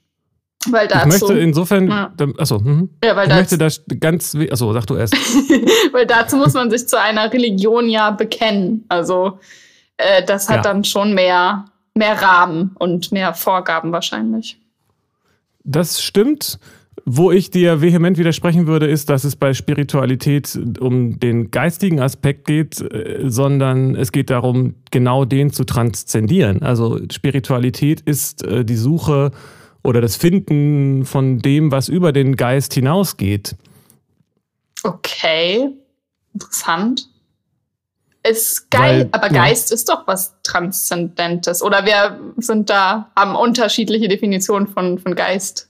Weil 0.70 0.88
dazu, 0.88 1.06
ich 1.08 1.20
möchte 1.20 1.38
insofern, 1.38 1.88
ja. 1.88 2.12
achso, 2.38 2.58
mhm. 2.58 2.90
ja, 3.04 3.14
weil 3.14 3.24
ich 3.24 3.28
dazu, 3.28 3.40
möchte 3.40 3.58
das 3.58 3.82
ganz, 4.00 4.36
achso, 4.50 4.72
sag 4.72 4.86
du 4.86 4.96
erst. 4.96 5.14
weil 5.92 6.06
dazu 6.06 6.36
muss 6.36 6.54
man 6.54 6.70
sich 6.70 6.88
zu 6.88 7.00
einer 7.00 7.32
Religion 7.32 7.88
ja 7.88 8.10
bekennen. 8.10 8.84
Also 8.88 9.38
äh, 9.96 10.24
das 10.24 10.48
hat 10.48 10.56
ja. 10.56 10.62
dann 10.62 10.84
schon 10.84 11.14
mehr, 11.14 11.66
mehr 11.94 12.20
Rahmen 12.20 12.74
und 12.78 13.12
mehr 13.12 13.34
Vorgaben 13.34 13.92
wahrscheinlich. 13.92 14.58
Das 15.62 16.02
stimmt. 16.02 16.58
Wo 17.08 17.30
ich 17.30 17.52
dir 17.52 17.82
vehement 17.82 18.18
widersprechen 18.18 18.66
würde, 18.66 18.86
ist, 18.86 19.08
dass 19.10 19.22
es 19.22 19.36
bei 19.36 19.54
Spiritualität 19.54 20.58
um 20.80 21.20
den 21.20 21.52
geistigen 21.52 22.00
Aspekt 22.00 22.46
geht, 22.46 22.80
äh, 22.80 23.20
sondern 23.30 23.94
es 23.94 24.10
geht 24.10 24.28
darum, 24.28 24.74
genau 24.90 25.24
den 25.24 25.52
zu 25.52 25.62
transzendieren. 25.62 26.62
Also 26.62 26.98
Spiritualität 27.12 28.00
ist 28.00 28.42
äh, 28.42 28.64
die 28.64 28.74
Suche 28.74 29.30
oder 29.84 30.00
das 30.00 30.16
Finden 30.16 31.04
von 31.04 31.38
dem, 31.38 31.70
was 31.70 31.88
über 31.88 32.10
den 32.10 32.34
Geist 32.34 32.74
hinausgeht. 32.74 33.54
Okay, 34.82 35.70
interessant. 36.34 37.08
Ist 38.28 38.68
geil, 38.72 39.02
Weil, 39.02 39.08
aber 39.12 39.28
Geist 39.28 39.70
ja. 39.70 39.74
ist 39.74 39.88
doch 39.88 40.08
was 40.08 40.34
Transzendentes. 40.42 41.62
Oder 41.62 41.86
wir 41.86 42.18
sind 42.38 42.68
da, 42.68 43.12
haben 43.14 43.36
unterschiedliche 43.36 44.08
Definitionen 44.08 44.66
von, 44.66 44.98
von 44.98 45.14
Geist. 45.14 45.65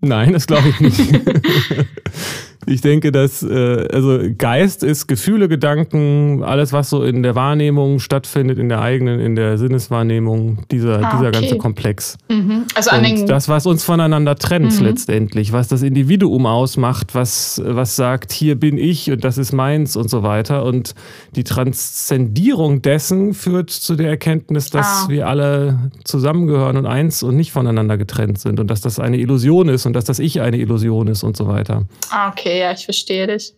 Nein, 0.00 0.32
das 0.32 0.46
glaube 0.46 0.68
ich 0.68 0.80
nicht. 0.80 1.00
ich 2.64 2.80
denke, 2.80 3.12
dass 3.12 3.42
äh, 3.42 3.86
also 3.92 4.20
Geist 4.36 4.82
ist 4.82 5.06
Gefühle, 5.06 5.48
Gedanken, 5.48 6.42
alles, 6.42 6.72
was 6.72 6.90
so 6.90 7.02
in 7.02 7.22
der 7.22 7.34
Wahrnehmung 7.34 7.98
stattfindet, 7.98 8.58
in 8.58 8.68
der 8.68 8.80
eigenen, 8.80 9.20
in 9.20 9.36
der 9.36 9.58
Sinneswahrnehmung, 9.58 10.58
dieser, 10.70 11.04
ah, 11.04 11.16
dieser 11.16 11.30
ganze 11.30 11.58
Komplex. 11.58 12.16
Mhm. 12.28 12.64
Also 12.74 12.90
an 12.90 13.04
Und 13.04 13.28
das, 13.28 13.48
was 13.48 13.66
uns 13.66 13.84
voneinander 13.84 14.36
trennt 14.36 14.78
mhm. 14.78 14.86
letztendlich, 14.86 15.52
was 15.52 15.68
das 15.68 15.82
Individuum 15.82 16.46
ausmacht, 16.46 17.14
was, 17.14 17.60
was 17.64 17.96
sagt, 17.96 18.32
hier 18.32 18.54
bin 18.54 18.78
ich 18.78 19.10
und 19.10 19.24
das 19.24 19.38
ist 19.38 19.52
meins 19.52 19.96
und 19.96 20.08
so 20.08 20.22
weiter. 20.22 20.64
Und 20.64 20.94
die 21.34 21.44
Transzendierung 21.44 22.82
dessen 22.82 23.34
führt 23.34 23.70
zu 23.70 23.96
der 23.96 24.08
Erkenntnis, 24.08 24.70
dass 24.70 25.04
ah. 25.04 25.08
wir 25.08 25.28
alle 25.28 25.90
zusammengehören 26.04 26.76
und 26.76 26.86
eins 26.86 27.22
und 27.22 27.36
nicht 27.36 27.52
voneinander 27.52 27.96
getrennt 27.98 28.38
sind 28.38 28.60
und 28.60 28.70
dass 28.70 28.80
das 28.80 28.98
eine 28.98 29.18
Illusion 29.18 29.68
ist 29.68 29.86
und 29.86 29.92
dass 29.92 30.04
das 30.04 30.18
Ich 30.18 30.40
eine 30.40 30.58
Illusion 30.58 31.08
ist 31.08 31.22
und 31.22 31.36
so 31.36 31.46
weiter. 31.46 31.84
Ah, 32.10 32.28
okay, 32.28 32.45
ja, 32.54 32.72
ich 32.72 32.84
verstehe 32.84 33.26
dich 33.26 33.54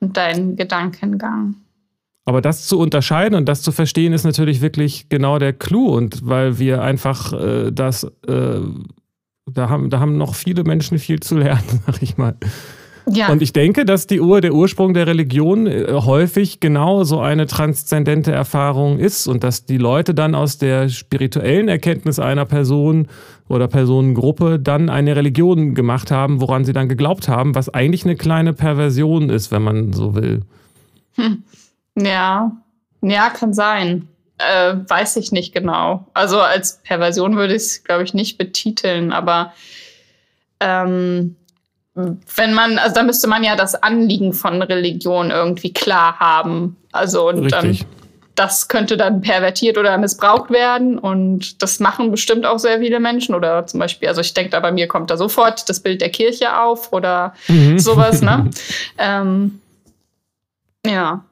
und 0.00 0.16
deinen 0.16 0.56
Gedankengang. 0.56 1.56
Aber 2.24 2.40
das 2.40 2.66
zu 2.66 2.78
unterscheiden 2.78 3.34
und 3.34 3.46
das 3.46 3.62
zu 3.62 3.72
verstehen, 3.72 4.12
ist 4.12 4.24
natürlich 4.24 4.60
wirklich 4.60 5.08
genau 5.08 5.38
der 5.38 5.52
Clou. 5.52 5.96
Und 5.96 6.26
weil 6.26 6.58
wir 6.58 6.82
einfach 6.82 7.32
äh, 7.32 7.70
das, 7.72 8.04
äh, 8.04 8.60
da, 9.46 9.68
haben, 9.68 9.90
da 9.90 10.00
haben 10.00 10.16
noch 10.16 10.34
viele 10.34 10.64
Menschen 10.64 10.98
viel 10.98 11.20
zu 11.20 11.38
lernen, 11.38 11.82
sag 11.86 12.02
ich 12.02 12.16
mal. 12.16 12.36
Ja. 13.12 13.30
Und 13.30 13.42
ich 13.42 13.52
denke, 13.52 13.84
dass 13.84 14.06
die 14.06 14.20
Ur, 14.20 14.40
der 14.40 14.54
Ursprung 14.54 14.94
der 14.94 15.06
Religion 15.06 15.66
äh, 15.66 15.86
häufig 15.92 16.60
genau 16.60 17.02
so 17.04 17.20
eine 17.20 17.46
transzendente 17.46 18.30
Erfahrung 18.32 18.98
ist 18.98 19.26
und 19.26 19.42
dass 19.42 19.64
die 19.64 19.78
Leute 19.78 20.14
dann 20.14 20.34
aus 20.34 20.58
der 20.58 20.88
spirituellen 20.88 21.68
Erkenntnis 21.68 22.18
einer 22.18 22.44
Person 22.44 23.08
oder 23.48 23.66
Personengruppe 23.66 24.60
dann 24.60 24.88
eine 24.88 25.16
Religion 25.16 25.74
gemacht 25.74 26.10
haben, 26.10 26.40
woran 26.40 26.64
sie 26.64 26.72
dann 26.72 26.88
geglaubt 26.88 27.28
haben, 27.28 27.54
was 27.54 27.68
eigentlich 27.68 28.04
eine 28.04 28.16
kleine 28.16 28.52
Perversion 28.52 29.28
ist, 29.28 29.50
wenn 29.50 29.62
man 29.62 29.92
so 29.92 30.14
will. 30.14 30.42
Hm. 31.16 31.42
Ja, 31.96 32.52
ja, 33.02 33.30
kann 33.30 33.52
sein. 33.52 34.08
Äh, 34.38 34.76
weiß 34.88 35.16
ich 35.16 35.32
nicht 35.32 35.52
genau. 35.52 36.06
Also 36.14 36.40
als 36.40 36.80
Perversion 36.82 37.36
würde 37.36 37.54
ich 37.54 37.62
es, 37.62 37.84
glaube 37.84 38.04
ich, 38.04 38.14
nicht 38.14 38.38
betiteln, 38.38 39.12
aber 39.12 39.52
ähm, 40.60 41.36
wenn 42.36 42.54
man, 42.54 42.78
also 42.78 42.94
da 42.94 43.02
müsste 43.02 43.28
man 43.28 43.42
ja 43.42 43.56
das 43.56 43.80
Anliegen 43.82 44.32
von 44.32 44.62
Religion 44.62 45.30
irgendwie 45.30 45.72
klar 45.72 46.18
haben. 46.18 46.76
Also 46.92 47.28
und 47.28 47.44
Richtig. 47.44 47.80
dann 47.80 47.86
das 48.40 48.68
könnte 48.68 48.96
dann 48.96 49.20
pervertiert 49.20 49.76
oder 49.76 49.98
missbraucht 49.98 50.50
werden 50.50 50.98
und 50.98 51.62
das 51.62 51.78
machen 51.78 52.10
bestimmt 52.10 52.46
auch 52.46 52.58
sehr 52.58 52.78
viele 52.78 52.98
Menschen 52.98 53.34
oder 53.34 53.66
zum 53.66 53.80
Beispiel, 53.80 54.08
also 54.08 54.22
ich 54.22 54.32
denke 54.32 54.50
da 54.50 54.60
bei 54.60 54.72
mir 54.72 54.88
kommt 54.88 55.10
da 55.10 55.18
sofort 55.18 55.68
das 55.68 55.80
Bild 55.80 56.00
der 56.00 56.08
Kirche 56.08 56.58
auf 56.58 56.90
oder 56.92 57.34
mhm. 57.48 57.78
sowas, 57.78 58.22
ne? 58.22 58.48
ähm, 58.98 59.60
ja. 60.86 61.24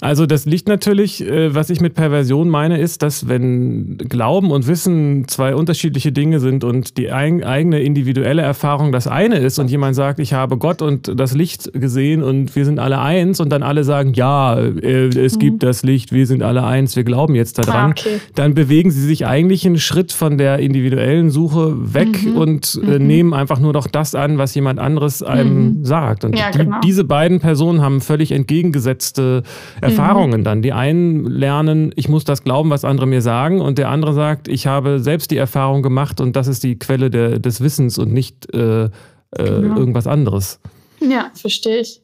Also 0.00 0.26
das 0.26 0.44
liegt 0.44 0.68
natürlich, 0.68 1.26
äh, 1.26 1.54
was 1.54 1.70
ich 1.70 1.80
mit 1.80 1.94
Perversion 1.94 2.48
meine, 2.48 2.78
ist, 2.78 3.02
dass 3.02 3.28
wenn 3.28 3.98
Glauben 3.98 4.50
und 4.50 4.66
Wissen 4.66 5.26
zwei 5.28 5.54
unterschiedliche 5.54 6.12
Dinge 6.12 6.40
sind 6.40 6.64
und 6.64 6.96
die 6.96 7.12
eigene 7.12 7.80
individuelle 7.80 8.42
Erfahrung 8.42 8.92
das 8.92 9.06
eine 9.06 9.38
ist 9.38 9.58
und 9.58 9.70
jemand 9.70 9.96
sagt, 9.96 10.18
ich 10.20 10.32
habe 10.32 10.56
Gott 10.56 10.82
und 10.82 11.18
das 11.18 11.34
Licht 11.34 11.72
gesehen 11.72 12.22
und 12.22 12.54
wir 12.56 12.64
sind 12.64 12.78
alle 12.78 13.00
eins 13.00 13.40
und 13.40 13.50
dann 13.50 13.62
alle 13.62 13.84
sagen, 13.84 14.12
ja, 14.14 14.58
äh, 14.58 15.08
es 15.08 15.36
mhm. 15.36 15.38
gibt 15.38 15.62
das 15.62 15.82
Licht, 15.82 16.12
wir 16.12 16.26
sind 16.26 16.42
alle 16.42 16.64
eins, 16.64 16.96
wir 16.96 17.04
glauben 17.04 17.34
jetzt 17.34 17.58
daran, 17.58 17.90
ah, 17.90 17.90
okay. 17.90 18.20
dann 18.34 18.54
bewegen 18.54 18.90
sie 18.90 19.02
sich 19.02 19.26
eigentlich 19.26 19.66
einen 19.66 19.78
Schritt 19.78 20.12
von 20.12 20.38
der 20.38 20.58
individuellen 20.58 21.30
Suche 21.30 21.94
weg 21.94 22.24
mhm. 22.24 22.36
und 22.36 22.80
äh, 22.82 22.98
mhm. 22.98 23.06
nehmen 23.06 23.34
einfach 23.34 23.58
nur 23.58 23.72
noch 23.72 23.86
das 23.86 24.14
an, 24.14 24.38
was 24.38 24.54
jemand 24.54 24.78
anderes 24.78 25.22
einem 25.22 25.78
mhm. 25.78 25.84
sagt. 25.84 26.24
Und 26.24 26.38
ja, 26.38 26.50
die, 26.50 26.58
genau. 26.58 26.80
diese 26.82 27.04
beiden 27.04 27.40
Personen 27.40 27.82
haben 27.82 28.00
völlig 28.00 28.32
entgegengesetzte 28.32 29.42
Erfahrungen 29.80 30.40
mhm. 30.40 30.44
dann. 30.44 30.62
Die 30.62 30.72
einen 30.72 31.24
lernen, 31.24 31.92
ich 31.96 32.08
muss 32.08 32.24
das 32.24 32.44
glauben, 32.44 32.70
was 32.70 32.84
andere 32.84 33.06
mir 33.06 33.22
sagen, 33.22 33.60
und 33.60 33.78
der 33.78 33.88
andere 33.88 34.14
sagt, 34.14 34.48
ich 34.48 34.66
habe 34.66 35.00
selbst 35.00 35.30
die 35.30 35.36
Erfahrung 35.36 35.82
gemacht 35.82 36.20
und 36.20 36.36
das 36.36 36.46
ist 36.46 36.62
die 36.62 36.78
Quelle 36.78 37.10
der, 37.10 37.38
des 37.38 37.60
Wissens 37.60 37.98
und 37.98 38.12
nicht 38.12 38.52
äh, 38.54 38.84
äh, 38.84 38.90
genau. 39.36 39.76
irgendwas 39.76 40.06
anderes. 40.06 40.60
Ja, 41.00 41.30
verstehe 41.34 41.78
ich. 41.78 42.00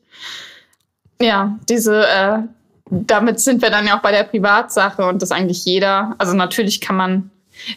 Ja, 1.20 1.58
diese, 1.68 2.06
äh, 2.06 2.38
damit 2.90 3.40
sind 3.40 3.62
wir 3.62 3.70
dann 3.70 3.86
ja 3.86 3.98
auch 3.98 4.02
bei 4.02 4.12
der 4.12 4.24
Privatsache 4.24 5.04
und 5.04 5.22
das 5.22 5.30
eigentlich 5.30 5.64
jeder, 5.64 6.14
also 6.18 6.34
natürlich 6.34 6.80
kann 6.80 6.96
man 6.96 7.30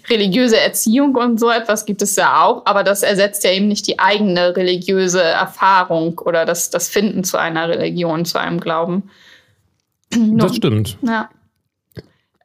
religiöse 0.10 0.60
Erziehung 0.60 1.16
und 1.16 1.40
so 1.40 1.50
etwas 1.50 1.86
gibt 1.86 2.02
es 2.02 2.16
ja 2.16 2.44
auch, 2.44 2.66
aber 2.66 2.84
das 2.84 3.04
ersetzt 3.04 3.44
ja 3.44 3.52
eben 3.52 3.68
nicht 3.68 3.86
die 3.88 4.00
eigene 4.00 4.56
religiöse 4.56 5.22
Erfahrung 5.22 6.20
oder 6.20 6.46
das, 6.46 6.70
das 6.70 6.88
Finden 6.90 7.24
zu 7.24 7.38
einer 7.38 7.68
Religion, 7.68 8.26
zu 8.26 8.40
einem 8.40 8.60
Glauben. 8.60 9.10
Das 10.38 10.56
stimmt. 10.56 10.98
Ja. 11.02 11.30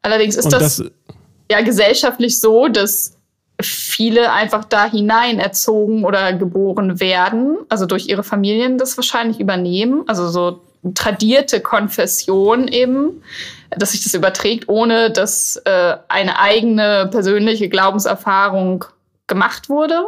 Allerdings 0.02 0.37
ist 0.37 0.52
das, 0.52 0.78
das, 0.78 0.90
ja 1.50 1.60
gesellschaftlich 1.62 2.40
so, 2.40 2.68
dass 2.68 3.16
viele 3.60 4.32
einfach 4.32 4.64
da 4.64 4.88
hinein 4.88 5.40
erzogen 5.40 6.04
oder 6.04 6.32
geboren 6.32 7.00
werden, 7.00 7.58
also 7.68 7.87
durch 7.87 8.08
ihre 8.08 8.22
Familien 8.22 8.78
das 8.78 8.96
wahrscheinlich 8.96 9.40
übernehmen, 9.40 10.04
also 10.06 10.28
so 10.28 10.62
tradierte 10.94 11.60
Konfession 11.60 12.68
eben, 12.68 13.22
dass 13.70 13.92
sich 13.92 14.04
das 14.04 14.14
überträgt, 14.14 14.68
ohne 14.68 15.10
dass 15.10 15.56
äh, 15.64 15.96
eine 16.08 16.38
eigene 16.38 17.08
persönliche 17.10 17.68
Glaubenserfahrung 17.68 18.84
gemacht 19.26 19.68
wurde, 19.68 20.06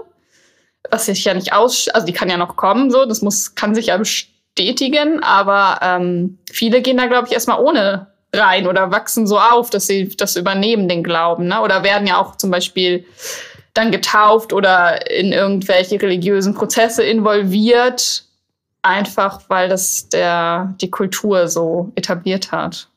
was 0.88 1.06
sich 1.06 1.24
ja 1.24 1.34
nicht 1.34 1.52
aus, 1.52 1.88
also 1.88 2.06
die 2.06 2.12
kann 2.12 2.30
ja 2.30 2.36
noch 2.36 2.56
kommen, 2.56 2.90
so, 2.90 3.04
das 3.04 3.20
muss, 3.20 3.54
kann 3.56 3.74
sich 3.74 3.86
ja 3.86 3.98
bestätigen, 4.60 5.22
aber 5.22 5.78
ähm, 5.82 6.38
viele 6.50 6.82
gehen 6.82 6.96
da, 6.96 7.06
glaube 7.06 7.28
ich, 7.28 7.34
erstmal 7.34 7.60
ohne 7.60 8.08
rein 8.32 8.66
oder 8.66 8.90
wachsen 8.92 9.26
so 9.26 9.38
auf, 9.38 9.70
dass 9.70 9.86
sie 9.86 10.08
das 10.16 10.36
übernehmen, 10.36 10.88
den 10.88 11.02
Glauben, 11.02 11.48
ne? 11.48 11.60
Oder 11.62 11.82
werden 11.82 12.06
ja 12.06 12.20
auch 12.20 12.36
zum 12.36 12.50
Beispiel 12.50 13.04
dann 13.74 13.90
getauft 13.90 14.52
oder 14.52 15.10
in 15.10 15.32
irgendwelche 15.32 16.00
religiösen 16.00 16.54
Prozesse 16.54 17.02
involviert, 17.02 18.24
einfach 18.82 19.40
weil 19.48 19.68
das 19.68 20.08
der, 20.08 20.74
die 20.80 20.90
Kultur 20.90 21.48
so 21.48 21.92
etabliert 21.94 22.52
hat. 22.52 22.88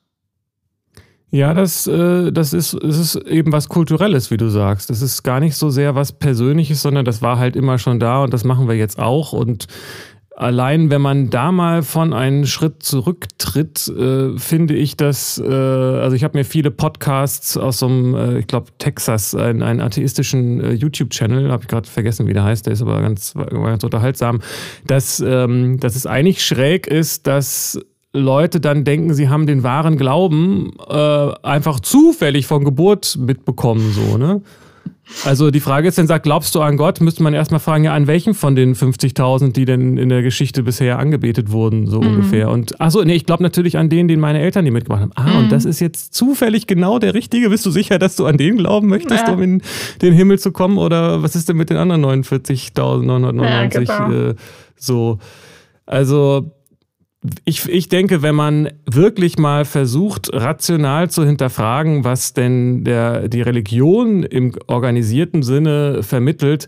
Ja, 1.32 1.55
das, 1.55 1.88
äh, 1.88 2.32
das 2.32 2.53
ist, 2.53 2.75
es 2.75 2.98
ist 3.00 3.15
eben 3.15 3.51
was 3.51 3.67
Kulturelles, 3.67 4.29
wie 4.29 4.38
du 4.38 4.50
sagst. 4.50 4.91
Das 4.91 5.01
ist 5.01 5.24
gar 5.24 5.39
nicht 5.39 5.55
so 5.55 5.72
sehr 5.72 5.96
was 5.96 6.12
Persönliches, 6.12 6.84
sondern 6.84 7.05
das 7.05 7.24
war 7.24 7.39
halt 7.39 7.55
immer 7.55 7.79
schon 7.79 8.00
da 8.00 8.22
und 8.24 8.32
das 8.32 8.43
machen 8.43 8.67
wir 8.67 8.75
jetzt 8.75 9.00
auch. 9.00 9.34
Und 9.34 9.65
allein 10.36 10.90
wenn 10.90 11.02
man 11.02 11.30
da 11.30 11.52
mal 11.52 11.84
von 11.84 12.13
einen 12.13 12.46
Schritt 12.46 12.84
zurücktritt, 12.84 13.88
äh, 13.88 14.38
finde 14.38 14.75
ich 14.75 14.98
das, 14.98 15.42
äh, 15.44 15.48
also 15.48 16.16
ich 16.16 16.24
habe 16.24 16.38
mir 16.38 16.44
viele 16.44 16.72
Podcasts 16.72 17.58
aus 17.58 17.80
so 17.80 17.88
einem, 17.88 18.16
äh, 18.16 18.40
ich 18.40 18.48
glaube, 18.48 18.72
Texas, 18.78 19.36
einen, 19.36 19.62
einen 19.62 19.82
atheistischen 19.82 20.62
äh, 20.62 20.74
YouTube-Channel, 20.74 21.52
habe 21.52 21.63
ich 21.63 21.70
gerade 21.70 21.90
vergessen, 21.90 22.28
wie 22.28 22.34
der 22.34 22.44
heißt, 22.44 22.66
der 22.66 22.74
ist 22.74 22.82
aber 22.82 23.02
ganz, 23.02 23.34
ganz 23.34 23.84
unterhaltsam, 23.84 24.42
dass, 24.88 25.20
ähm, 25.25 25.80
dass 25.80 25.96
es 25.96 26.06
eigentlich 26.06 26.44
schräg 26.44 26.88
ist, 26.88 27.28
dass 27.28 27.80
Leute 28.13 28.60
dann 28.60 28.84
denken, 28.84 29.13
sie 29.13 29.30
haben 29.30 29.48
den 29.48 29.63
wahren 29.63 29.98
Glauben 29.98 30.72
äh, 30.88 31.32
einfach 31.44 31.80
zufällig 31.80 32.46
von 32.46 32.63
Geburt 32.63 33.18
mitbekommen, 33.20 33.92
so, 33.92 34.18
ne? 34.18 34.42
Also 35.25 35.51
die 35.51 35.60
Frage 35.60 35.88
ist, 35.88 35.98
wenn 35.98 36.07
sagt, 36.07 36.24
glaubst 36.24 36.55
du 36.55 36.62
an 36.62 36.77
Gott, 36.77 37.01
müsste 37.01 37.24
man 37.24 37.33
erstmal 37.33 37.60
fragen, 37.60 37.83
ja, 37.83 37.93
an 37.93 38.07
welchen 38.07 38.33
von 38.33 38.55
den 38.55 38.74
50.000, 38.74 39.51
die 39.51 39.65
denn 39.65 39.98
in 39.98 40.10
der 40.10 40.22
Geschichte 40.22 40.63
bisher 40.63 40.98
angebetet 40.98 41.51
wurden, 41.51 41.88
so 41.88 42.01
mhm. 42.01 42.07
ungefähr. 42.07 42.50
Und 42.50 42.79
achso, 42.79 43.03
nee, 43.03 43.15
ich 43.15 43.25
glaube 43.25 43.43
natürlich 43.43 43.77
an 43.77 43.89
den, 43.89 44.07
den 44.07 44.19
meine 44.19 44.39
Eltern 44.39 44.65
die 44.65 44.72
mitgemacht 44.72 45.01
haben. 45.01 45.12
Ah, 45.15 45.24
mhm. 45.24 45.38
und 45.38 45.51
das 45.51 45.65
ist 45.65 45.81
jetzt 45.81 46.13
zufällig 46.13 46.67
genau 46.67 47.00
der 47.00 47.13
Richtige. 47.13 47.50
Bist 47.50 47.65
du 47.65 47.72
sicher, 47.72 48.00
dass 48.00 48.15
du 48.15 48.25
an 48.25 48.38
den 48.38 48.57
glauben 48.57 48.88
möchtest, 48.88 49.27
ja. 49.27 49.33
um 49.33 49.41
in 49.41 49.62
den 50.01 50.13
Himmel 50.13 50.39
zu 50.39 50.51
kommen? 50.51 50.77
Oder 50.77 51.22
was 51.22 51.36
ist 51.36 51.50
denn 51.50 51.57
mit 51.57 51.69
den 51.69 51.77
anderen 51.77 52.03
49.999? 52.05 53.88
Ja, 53.88 54.07
genau. 54.07 54.29
äh, 54.29 54.36
so. 54.77 55.19
Also 55.86 56.51
ich, 57.46 57.68
ich 57.70 57.89
denke, 57.89 58.22
wenn 58.22 58.36
man 58.36 58.70
wirklich 58.86 59.38
mal 59.38 59.65
versucht, 59.65 60.30
rational 60.34 61.10
zu 61.10 61.25
hinterfragen, 61.25 62.03
was 62.03 62.34
denn 62.34 62.84
der, 62.84 63.30
die 63.30 63.42
Religion 63.42 64.24
im 64.24 64.53
organisierten 64.68 65.44
Sinne 65.44 66.03
vermittelt, 66.03 66.68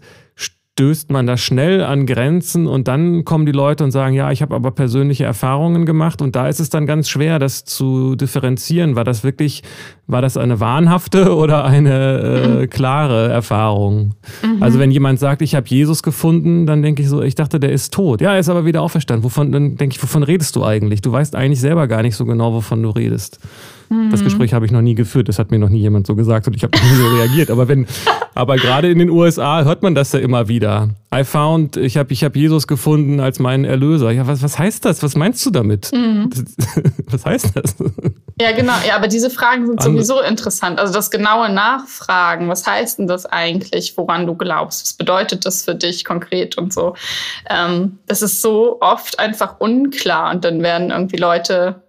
stößt 0.78 1.10
man 1.10 1.26
da 1.26 1.38
schnell 1.38 1.82
an 1.82 2.06
Grenzen 2.06 2.68
und 2.68 2.90
dann 2.90 3.24
kommen 3.24 3.46
die 3.46 3.54
Leute 3.54 3.86
und 3.86 3.92
sagen, 3.92 4.14
ja, 4.14 4.30
ich 4.34 4.42
habe 4.42 4.54
aber 4.54 4.72
persönliche 4.72 5.24
Erfahrungen 5.24 5.86
gemacht 5.86 6.22
und 6.22 6.36
da 6.36 6.50
ist 6.50 6.60
es 6.60 6.70
dann 6.70 6.86
ganz 6.86 7.08
schwer, 7.08 7.40
das 7.40 7.64
zu 7.64 8.18
differenzieren. 8.18 8.98
War 8.98 9.06
das 9.06 9.24
wirklich, 9.24 9.64
war 10.06 10.22
das 10.22 10.36
eine 10.36 10.60
wahnhafte 10.60 11.34
oder 11.38 11.64
eine 11.64 12.20
äh, 12.20 12.48
mhm. 12.48 12.70
klare 12.70 13.30
Erfahrung? 13.30 14.16
Mhm. 14.44 14.62
Also 14.62 14.78
wenn 14.78 14.92
jemand 14.92 15.18
sagt, 15.18 15.42
ich 15.42 15.56
habe 15.56 15.66
Jesus 15.70 16.04
gefunden, 16.04 16.66
dann 16.66 16.82
denke 16.82 17.04
ich 17.04 17.08
so, 17.08 17.22
ich 17.22 17.36
dachte, 17.36 17.62
der 17.62 17.72
ist 17.72 17.94
tot. 17.94 18.20
Ja, 18.20 18.34
er 18.34 18.40
ist 18.40 18.50
aber 18.50 18.66
wieder 18.66 18.82
auferstanden. 18.82 19.24
Wovon, 19.24 19.54
dann 19.54 19.78
denke 19.78 19.96
ich, 19.96 20.04
wovon 20.04 20.24
redest 20.24 20.58
du 20.58 20.66
eigentlich? 20.66 21.00
Du 21.00 21.10
weißt 21.10 21.38
eigentlich 21.38 21.62
selber 21.62 21.88
gar 21.88 22.02
nicht 22.02 22.18
so 22.18 22.26
genau, 22.26 22.52
wovon 22.52 22.84
du 22.84 22.90
redest. 22.90 23.40
Das 23.90 24.22
mhm. 24.22 24.26
Gespräch 24.26 24.54
habe 24.54 24.66
ich 24.66 24.72
noch 24.72 24.82
nie 24.82 24.96
geführt, 24.96 25.30
das 25.30 25.38
hat 25.38 25.52
mir 25.52 25.60
noch 25.60 25.70
nie 25.70 25.80
jemand 25.80 26.08
so 26.08 26.16
gesagt 26.16 26.48
und 26.48 26.56
ich 26.56 26.64
habe 26.64 26.78
nie 26.84 26.96
so 26.96 27.08
reagiert. 27.16 27.52
Aber 27.52 27.68
wenn, 27.68 27.86
aber 28.34 28.56
gerade 28.58 28.90
in 28.90 29.00
den 29.00 29.10
USA 29.10 29.64
hört 29.64 29.84
man 29.84 29.96
das 29.96 30.12
ja 30.12 30.20
immer 30.20 30.48
wieder. 30.48 30.90
I 31.14 31.24
found, 31.24 31.78
ich 31.78 31.98
habe 31.98 32.12
ich 32.12 32.24
hab 32.24 32.36
Jesus 32.36 32.68
gefunden 32.68 33.20
als 33.20 33.40
meinen 33.40 33.64
Erlöser. 33.64 34.12
Ja, 34.12 34.28
was, 34.28 34.42
was 34.44 34.60
heißt 34.60 34.84
das? 34.86 35.04
Was 35.04 35.16
meinst 35.16 35.46
du 35.46 35.52
damit? 35.52 35.92
Mhm. 35.94 36.30
Was 37.08 37.26
heißt 37.26 37.56
das? 37.56 37.76
Ja, 38.42 38.52
genau. 38.52 38.74
Ja, 38.86 38.98
aber 38.98 39.08
diese 39.08 39.30
Fragen 39.30 39.68
sind 39.68 39.82
sowieso 39.82 40.22
interessant. 40.22 40.80
Also 40.80 40.92
das 40.92 41.10
genaue 41.12 41.50
Nachfragen, 41.50 42.50
was 42.50 42.68
heißt 42.68 43.00
denn 43.00 43.08
das 43.08 43.26
eigentlich, 43.26 43.96
woran 43.96 44.26
du 44.28 44.36
glaubst? 44.36 44.84
Was 44.84 44.94
bedeutet 44.94 45.46
das 45.46 45.64
für 45.64 45.76
dich 45.76 46.04
konkret 46.04 46.58
und 46.58 46.74
so? 46.74 46.96
Ähm, 47.50 48.00
das 48.08 48.22
ist 48.22 48.42
so 48.42 48.82
oft 48.82 49.20
einfach 49.20 49.60
unklar 49.60 50.34
und 50.34 50.44
dann 50.44 50.62
werden 50.64 50.90
irgendwie 50.90 51.18
Leute 51.18 51.85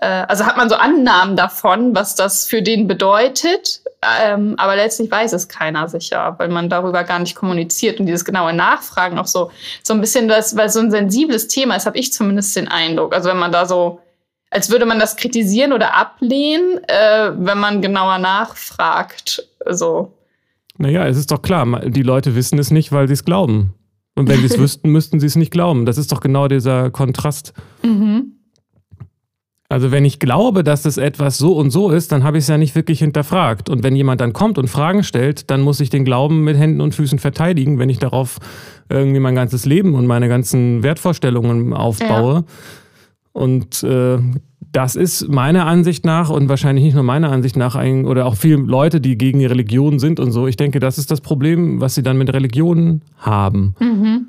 äh, 0.00 0.24
also 0.28 0.46
hat 0.46 0.56
man 0.56 0.68
so 0.68 0.76
Annahmen 0.76 1.36
davon, 1.36 1.94
was 1.94 2.14
das 2.14 2.46
für 2.46 2.62
den 2.62 2.86
bedeutet, 2.86 3.80
ähm, 4.22 4.54
aber 4.58 4.76
letztlich 4.76 5.10
weiß 5.10 5.32
es 5.32 5.48
keiner 5.48 5.88
sicher, 5.88 6.34
weil 6.38 6.48
man 6.48 6.68
darüber 6.68 7.04
gar 7.04 7.18
nicht 7.18 7.34
kommuniziert 7.34 8.00
und 8.00 8.06
dieses 8.06 8.24
genaue 8.24 8.52
Nachfragen 8.52 9.18
auch 9.18 9.26
so 9.26 9.50
so 9.82 9.94
ein 9.94 10.00
bisschen 10.00 10.28
das, 10.28 10.56
weil 10.56 10.68
so 10.68 10.80
ein 10.80 10.90
sensibles 10.90 11.48
Thema 11.48 11.76
ist, 11.76 11.86
habe 11.86 11.98
ich 11.98 12.12
zumindest 12.12 12.54
den 12.56 12.68
Eindruck. 12.68 13.14
Also 13.14 13.30
wenn 13.30 13.38
man 13.38 13.52
da 13.52 13.66
so 13.66 14.00
als 14.54 14.70
würde 14.70 14.86
man 14.86 15.00
das 15.00 15.16
kritisieren 15.16 15.72
oder 15.72 15.96
ablehnen, 15.96 16.78
äh, 16.84 17.32
wenn 17.36 17.58
man 17.58 17.82
genauer 17.82 18.18
nachfragt. 18.18 19.48
So. 19.68 20.14
Naja, 20.78 21.06
es 21.08 21.16
ist 21.16 21.32
doch 21.32 21.42
klar, 21.42 21.80
die 21.80 22.02
Leute 22.02 22.36
wissen 22.36 22.58
es 22.60 22.70
nicht, 22.70 22.92
weil 22.92 23.08
sie 23.08 23.14
es 23.14 23.24
glauben. 23.24 23.74
Und 24.14 24.28
wenn 24.28 24.38
sie 24.38 24.46
es 24.46 24.58
wüssten, 24.60 24.90
müssten 24.90 25.18
sie 25.18 25.26
es 25.26 25.34
nicht 25.34 25.50
glauben. 25.50 25.86
Das 25.86 25.98
ist 25.98 26.12
doch 26.12 26.20
genau 26.20 26.46
dieser 26.46 26.90
Kontrast. 26.90 27.52
Mhm. 27.82 28.34
Also 29.68 29.90
wenn 29.90 30.04
ich 30.04 30.18
glaube, 30.18 30.62
dass 30.62 30.84
es 30.84 30.98
etwas 30.98 31.38
so 31.38 31.56
und 31.56 31.70
so 31.70 31.90
ist, 31.90 32.12
dann 32.12 32.22
habe 32.22 32.36
ich 32.36 32.44
es 32.44 32.48
ja 32.48 32.58
nicht 32.58 32.74
wirklich 32.74 32.98
hinterfragt. 32.98 33.70
Und 33.70 33.82
wenn 33.82 33.96
jemand 33.96 34.20
dann 34.20 34.32
kommt 34.32 34.58
und 34.58 34.68
Fragen 34.68 35.02
stellt, 35.02 35.50
dann 35.50 35.62
muss 35.62 35.80
ich 35.80 35.90
den 35.90 36.04
Glauben 36.04 36.44
mit 36.44 36.56
Händen 36.56 36.80
und 36.80 36.94
Füßen 36.94 37.18
verteidigen, 37.18 37.78
wenn 37.78 37.88
ich 37.88 37.98
darauf 37.98 38.38
irgendwie 38.88 39.20
mein 39.20 39.34
ganzes 39.34 39.64
Leben 39.64 39.94
und 39.94 40.06
meine 40.06 40.28
ganzen 40.28 40.82
Wertvorstellungen 40.82 41.72
aufbaue. 41.72 42.34
Ja. 42.34 42.44
Und 43.32 43.82
äh, 43.82 44.18
das 44.70 44.96
ist 44.96 45.28
meiner 45.28 45.66
Ansicht 45.66 46.04
nach 46.04 46.30
und 46.30 46.48
wahrscheinlich 46.48 46.84
nicht 46.84 46.94
nur 46.94 47.02
meiner 47.02 47.30
Ansicht 47.30 47.56
nach 47.56 47.74
ein, 47.74 48.06
oder 48.06 48.26
auch 48.26 48.34
viele 48.34 48.56
Leute, 48.56 49.00
die 49.00 49.16
gegen 49.16 49.38
die 49.38 49.46
Religion 49.46 49.98
sind 49.98 50.20
und 50.20 50.32
so. 50.32 50.46
Ich 50.46 50.56
denke, 50.56 50.80
das 50.80 50.98
ist 50.98 51.10
das 51.10 51.20
Problem, 51.20 51.80
was 51.80 51.94
sie 51.94 52.02
dann 52.02 52.18
mit 52.18 52.32
Religionen 52.32 53.02
haben. 53.18 53.74
Mhm. 53.78 54.26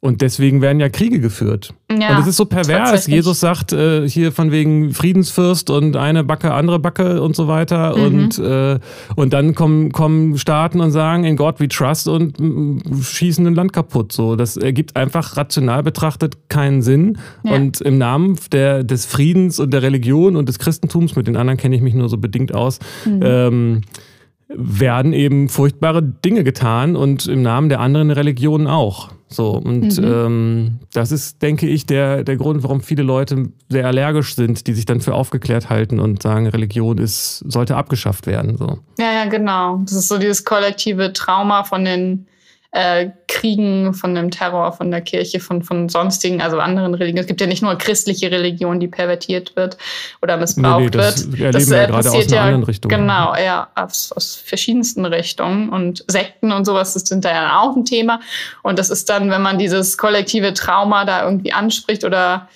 Und 0.00 0.20
deswegen 0.20 0.60
werden 0.60 0.78
ja 0.78 0.88
Kriege 0.88 1.20
geführt. 1.20 1.72
Ja, 1.90 2.10
und 2.10 2.22
es 2.22 2.26
ist 2.28 2.36
so 2.36 2.44
pervers. 2.44 3.06
Jesus 3.06 3.40
sagt 3.40 3.72
äh, 3.72 4.06
hier 4.08 4.30
von 4.30 4.52
wegen 4.52 4.92
Friedensfürst 4.92 5.70
und 5.70 5.96
eine 5.96 6.22
Backe, 6.22 6.52
andere 6.52 6.78
Backe 6.78 7.22
und 7.22 7.34
so 7.34 7.48
weiter. 7.48 7.96
Mhm. 7.96 8.04
Und, 8.04 8.38
äh, 8.38 8.78
und 9.16 9.32
dann 9.32 9.54
kommen, 9.54 9.92
kommen 9.92 10.36
Staaten 10.36 10.80
und 10.80 10.90
sagen, 10.90 11.24
in 11.24 11.36
God 11.36 11.60
we 11.60 11.68
trust 11.68 12.08
und 12.08 12.38
mm, 12.38 13.02
schießen 13.02 13.46
ein 13.46 13.54
Land 13.54 13.72
kaputt. 13.72 14.12
So, 14.12 14.36
das 14.36 14.58
ergibt 14.58 14.96
einfach 14.96 15.36
rational 15.36 15.82
betrachtet 15.82 16.50
keinen 16.50 16.82
Sinn. 16.82 17.18
Ja. 17.42 17.54
Und 17.54 17.80
im 17.80 17.96
Namen 17.96 18.38
der, 18.52 18.84
des 18.84 19.06
Friedens 19.06 19.58
und 19.58 19.72
der 19.72 19.82
Religion 19.82 20.36
und 20.36 20.48
des 20.48 20.58
Christentums, 20.58 21.16
mit 21.16 21.26
den 21.26 21.36
anderen 21.36 21.56
kenne 21.56 21.74
ich 21.74 21.82
mich 21.82 21.94
nur 21.94 22.10
so 22.10 22.18
bedingt 22.18 22.54
aus, 22.54 22.80
mhm. 23.06 23.20
ähm, 23.24 23.80
werden 24.48 25.12
eben 25.12 25.48
furchtbare 25.48 26.02
Dinge 26.02 26.44
getan 26.44 26.96
und 26.96 27.26
im 27.26 27.42
Namen 27.42 27.68
der 27.68 27.80
anderen 27.80 28.10
Religionen 28.10 28.66
auch. 28.66 29.10
So, 29.28 29.50
und 29.50 29.98
mhm. 29.98 30.04
ähm, 30.04 30.78
das 30.92 31.10
ist, 31.10 31.42
denke 31.42 31.66
ich, 31.68 31.84
der, 31.84 32.22
der 32.22 32.36
Grund, 32.36 32.62
warum 32.62 32.80
viele 32.80 33.02
Leute 33.02 33.50
sehr 33.68 33.86
allergisch 33.86 34.36
sind, 34.36 34.68
die 34.68 34.72
sich 34.72 34.84
dann 34.84 35.00
für 35.00 35.14
aufgeklärt 35.14 35.68
halten 35.68 35.98
und 35.98 36.22
sagen, 36.22 36.46
Religion 36.46 36.98
ist, 36.98 37.38
sollte 37.40 37.76
abgeschafft 37.76 38.28
werden. 38.28 38.56
So. 38.56 38.78
Ja, 38.98 39.12
ja, 39.12 39.24
genau. 39.28 39.78
Das 39.82 39.94
ist 39.94 40.08
so 40.08 40.18
dieses 40.18 40.44
kollektive 40.44 41.12
Trauma 41.12 41.64
von 41.64 41.84
den 41.84 42.26
äh, 42.76 43.10
Kriegen, 43.26 43.94
von 43.94 44.14
dem 44.14 44.30
Terror, 44.30 44.70
von 44.72 44.90
der 44.90 45.00
Kirche, 45.00 45.40
von, 45.40 45.62
von 45.62 45.88
sonstigen, 45.88 46.42
also 46.42 46.58
anderen 46.58 46.92
Religionen. 46.94 47.22
Es 47.22 47.26
gibt 47.26 47.40
ja 47.40 47.46
nicht 47.46 47.62
nur 47.62 47.76
christliche 47.78 48.30
Religion, 48.30 48.80
die 48.80 48.88
pervertiert 48.88 49.56
wird 49.56 49.78
oder 50.20 50.36
missbraucht 50.36 50.80
nee, 50.80 50.84
nee, 50.84 50.90
das 50.90 51.32
wird. 51.32 51.54
das 51.54 51.70
wir 51.70 51.78
äh, 51.78 51.88
passiert 51.88 52.30
ja 52.30 52.60
genau, 52.82 53.34
ja, 53.34 53.68
aus, 53.74 54.12
aus 54.12 54.36
verschiedensten 54.36 55.06
Richtungen 55.06 55.70
und 55.70 56.04
Sekten 56.06 56.52
und 56.52 56.66
sowas 56.66 56.92
das 56.92 57.04
sind 57.04 57.24
da 57.24 57.30
ja 57.32 57.60
auch 57.60 57.74
ein 57.74 57.86
Thema. 57.86 58.20
Und 58.62 58.78
das 58.78 58.90
ist 58.90 59.08
dann, 59.08 59.30
wenn 59.30 59.40
man 59.40 59.58
dieses 59.58 59.96
kollektive 59.96 60.52
Trauma 60.52 61.06
da 61.06 61.24
irgendwie 61.24 61.54
anspricht 61.54 62.04
oder 62.04 62.48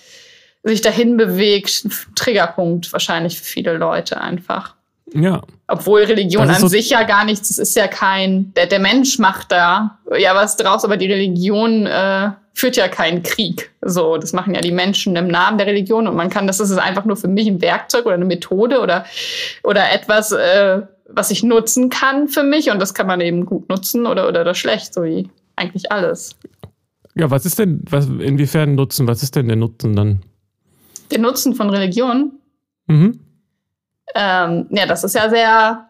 sich 0.63 0.83
dahin 0.83 1.17
bewegt, 1.17 1.87
ein 1.87 1.93
Triggerpunkt 2.15 2.93
wahrscheinlich 2.93 3.39
für 3.39 3.45
viele 3.45 3.79
Leute 3.79 4.21
einfach. 4.21 4.75
Ja. 5.15 5.43
Obwohl 5.67 6.03
Religion 6.03 6.49
an 6.49 6.61
so 6.61 6.69
sich 6.69 6.91
ja 6.91 7.03
gar 7.05 7.25
nichts, 7.25 7.51
es 7.51 7.59
ist 7.59 7.77
ja 7.77 7.89
kein, 7.89 8.53
der, 8.55 8.67
der 8.67 8.79
Mensch 8.79 9.19
macht 9.19 9.53
da 9.53 9.99
ja 10.19 10.35
was 10.35 10.57
draus, 10.57 10.85
aber 10.85 10.97
die 10.97 11.11
Religion 11.11 11.87
äh, 11.87 12.31
führt 12.55 12.77
ja 12.77 12.89
keinen 12.89 13.23
Krieg. 13.23 13.71
So, 13.81 14.17
das 14.17 14.33
machen 14.33 14.55
ja 14.55 14.61
die 14.61 14.73
Menschen 14.73 15.17
im 15.17 15.29
Namen 15.29 15.59
der 15.59 15.67
Religion 15.67 16.07
und 16.07 16.17
man 16.17 16.31
kann, 16.31 16.47
das 16.47 16.61
ist 16.61 16.73
einfach 16.77 17.05
nur 17.05 17.17
für 17.17 17.29
mich 17.29 17.47
ein 17.47 17.63
Werkzeug 17.63 18.07
oder 18.07 18.15
eine 18.15 18.25
Methode 18.25 18.81
oder, 18.81 19.05
oder 19.63 19.93
etwas, 19.93 20.33
äh, 20.33 20.83
was 21.09 21.31
ich 21.31 21.43
nutzen 21.43 21.89
kann 21.89 22.29
für 22.29 22.43
mich 22.43 22.71
und 22.71 22.81
das 22.81 22.95
kann 22.95 23.07
man 23.07 23.21
eben 23.21 23.47
gut 23.47 23.69
nutzen 23.69 24.07
oder, 24.07 24.29
oder 24.29 24.45
das 24.45 24.59
schlecht, 24.59 24.95
so 24.95 25.03
wie 25.03 25.29
eigentlich 25.57 25.91
alles. 25.91 26.37
Ja, 27.15 27.31
was 27.31 27.45
ist 27.45 27.59
denn, 27.59 27.83
was, 27.91 28.07
inwiefern 28.07 28.75
Nutzen, 28.75 29.07
was 29.07 29.23
ist 29.23 29.35
denn 29.37 29.49
der 29.49 29.57
Nutzen 29.57 29.97
dann? 29.97 30.23
Der 31.11 31.19
Nutzen 31.19 31.55
von 31.55 31.71
Religion? 31.71 32.33
Mhm. 32.87 33.19
Ähm, 34.15 34.67
ja, 34.71 34.87
das 34.87 35.05
ist 35.05 35.15
ja 35.15 35.29
sehr 35.31 35.87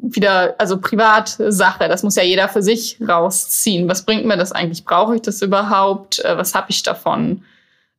wieder, 0.00 0.54
also 0.58 0.78
Privatsache. 0.78 1.88
Das 1.88 2.02
muss 2.02 2.16
ja 2.16 2.22
jeder 2.22 2.48
für 2.48 2.62
sich 2.62 2.98
rausziehen. 3.06 3.88
Was 3.88 4.04
bringt 4.04 4.24
mir 4.24 4.36
das 4.36 4.52
eigentlich? 4.52 4.84
Brauche 4.84 5.16
ich 5.16 5.22
das 5.22 5.42
überhaupt? 5.42 6.24
Äh, 6.24 6.36
was 6.36 6.54
habe 6.54 6.70
ich 6.70 6.82
davon? 6.82 7.42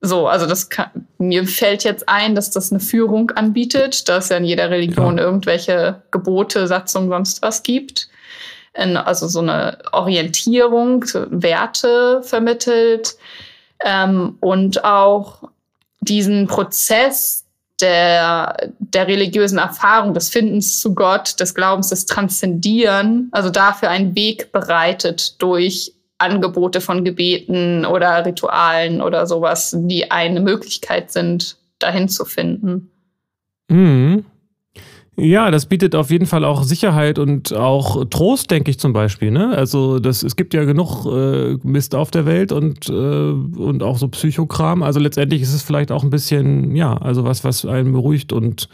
So, 0.02 0.28
also 0.28 0.46
das 0.46 0.70
kann, 0.70 0.90
mir 1.18 1.46
fällt 1.46 1.84
jetzt 1.84 2.08
ein, 2.08 2.34
dass 2.34 2.52
das 2.52 2.72
eine 2.72 2.80
Führung 2.80 3.32
anbietet, 3.32 4.08
dass 4.08 4.30
ja 4.30 4.38
in 4.38 4.46
jeder 4.46 4.70
Religion 4.70 5.18
ja. 5.18 5.26
irgendwelche 5.26 6.02
Gebote, 6.12 6.68
Satzungen, 6.68 7.10
sonst 7.10 7.42
was 7.42 7.64
gibt. 7.64 8.10
also 8.74 9.28
so 9.28 9.40
eine 9.40 9.80
Orientierung, 9.92 11.04
Werte 11.32 12.22
vermittelt 12.24 13.18
ähm, 13.84 14.38
und 14.40 14.86
auch 14.86 15.50
diesen 16.00 16.48
Prozess 16.48 17.46
der, 17.82 18.72
der 18.80 19.08
religiösen 19.08 19.58
Erfahrung, 19.58 20.14
des 20.14 20.30
Findens 20.30 20.80
zu 20.80 20.94
Gott, 20.94 21.40
des 21.40 21.56
Glaubens, 21.56 21.90
des 21.90 22.06
Transzendieren, 22.06 23.30
also 23.32 23.50
dafür 23.50 23.90
einen 23.90 24.16
Weg 24.16 24.52
bereitet 24.52 25.42
durch 25.42 25.94
Angebote 26.18 26.82
von 26.82 27.06
Gebeten 27.06 27.86
oder 27.86 28.26
Ritualen 28.26 29.02
oder 29.02 29.26
sowas, 29.26 29.76
die 29.78 30.12
eine 30.12 30.42
Möglichkeit 30.42 31.12
sind, 31.12 31.58
dahin 31.80 32.10
zu 32.10 32.26
finden. 32.26 32.92
Mhm. 33.70 34.26
Ja, 35.20 35.52
das 35.52 35.66
bietet 35.66 35.96
auf 35.96 36.12
jeden 36.12 36.26
Fall 36.26 36.46
auch 36.46 36.64
Sicherheit 36.64 37.20
und 37.20 37.54
auch 37.54 38.06
Trost, 38.10 38.52
denke 38.52 38.72
ich 38.72 38.80
zum 38.80 38.94
Beispiel. 38.94 39.32
Ne? 39.32 39.56
Also 39.56 40.00
das, 40.00 40.24
es 40.24 40.36
gibt 40.36 40.54
ja 40.54 40.64
genug 40.64 41.06
äh, 41.06 41.58
Mist 41.64 41.94
auf 41.94 42.10
der 42.12 42.26
Welt 42.26 42.52
und, 42.52 42.88
äh, 42.90 42.94
und 42.94 43.84
auch 43.84 43.98
so 43.98 44.08
Psychokram. 44.08 44.82
Also 44.82 45.00
letztendlich 45.00 45.42
ist 45.42 45.54
es 45.54 45.62
vielleicht 45.62 45.92
auch 45.92 46.04
ein 46.04 46.10
bisschen, 46.10 46.76
ja, 46.76 46.96
also 46.98 47.26
was, 47.26 47.44
was 47.44 47.66
einen 47.66 47.92
beruhigt 47.92 48.32
und 48.32 48.70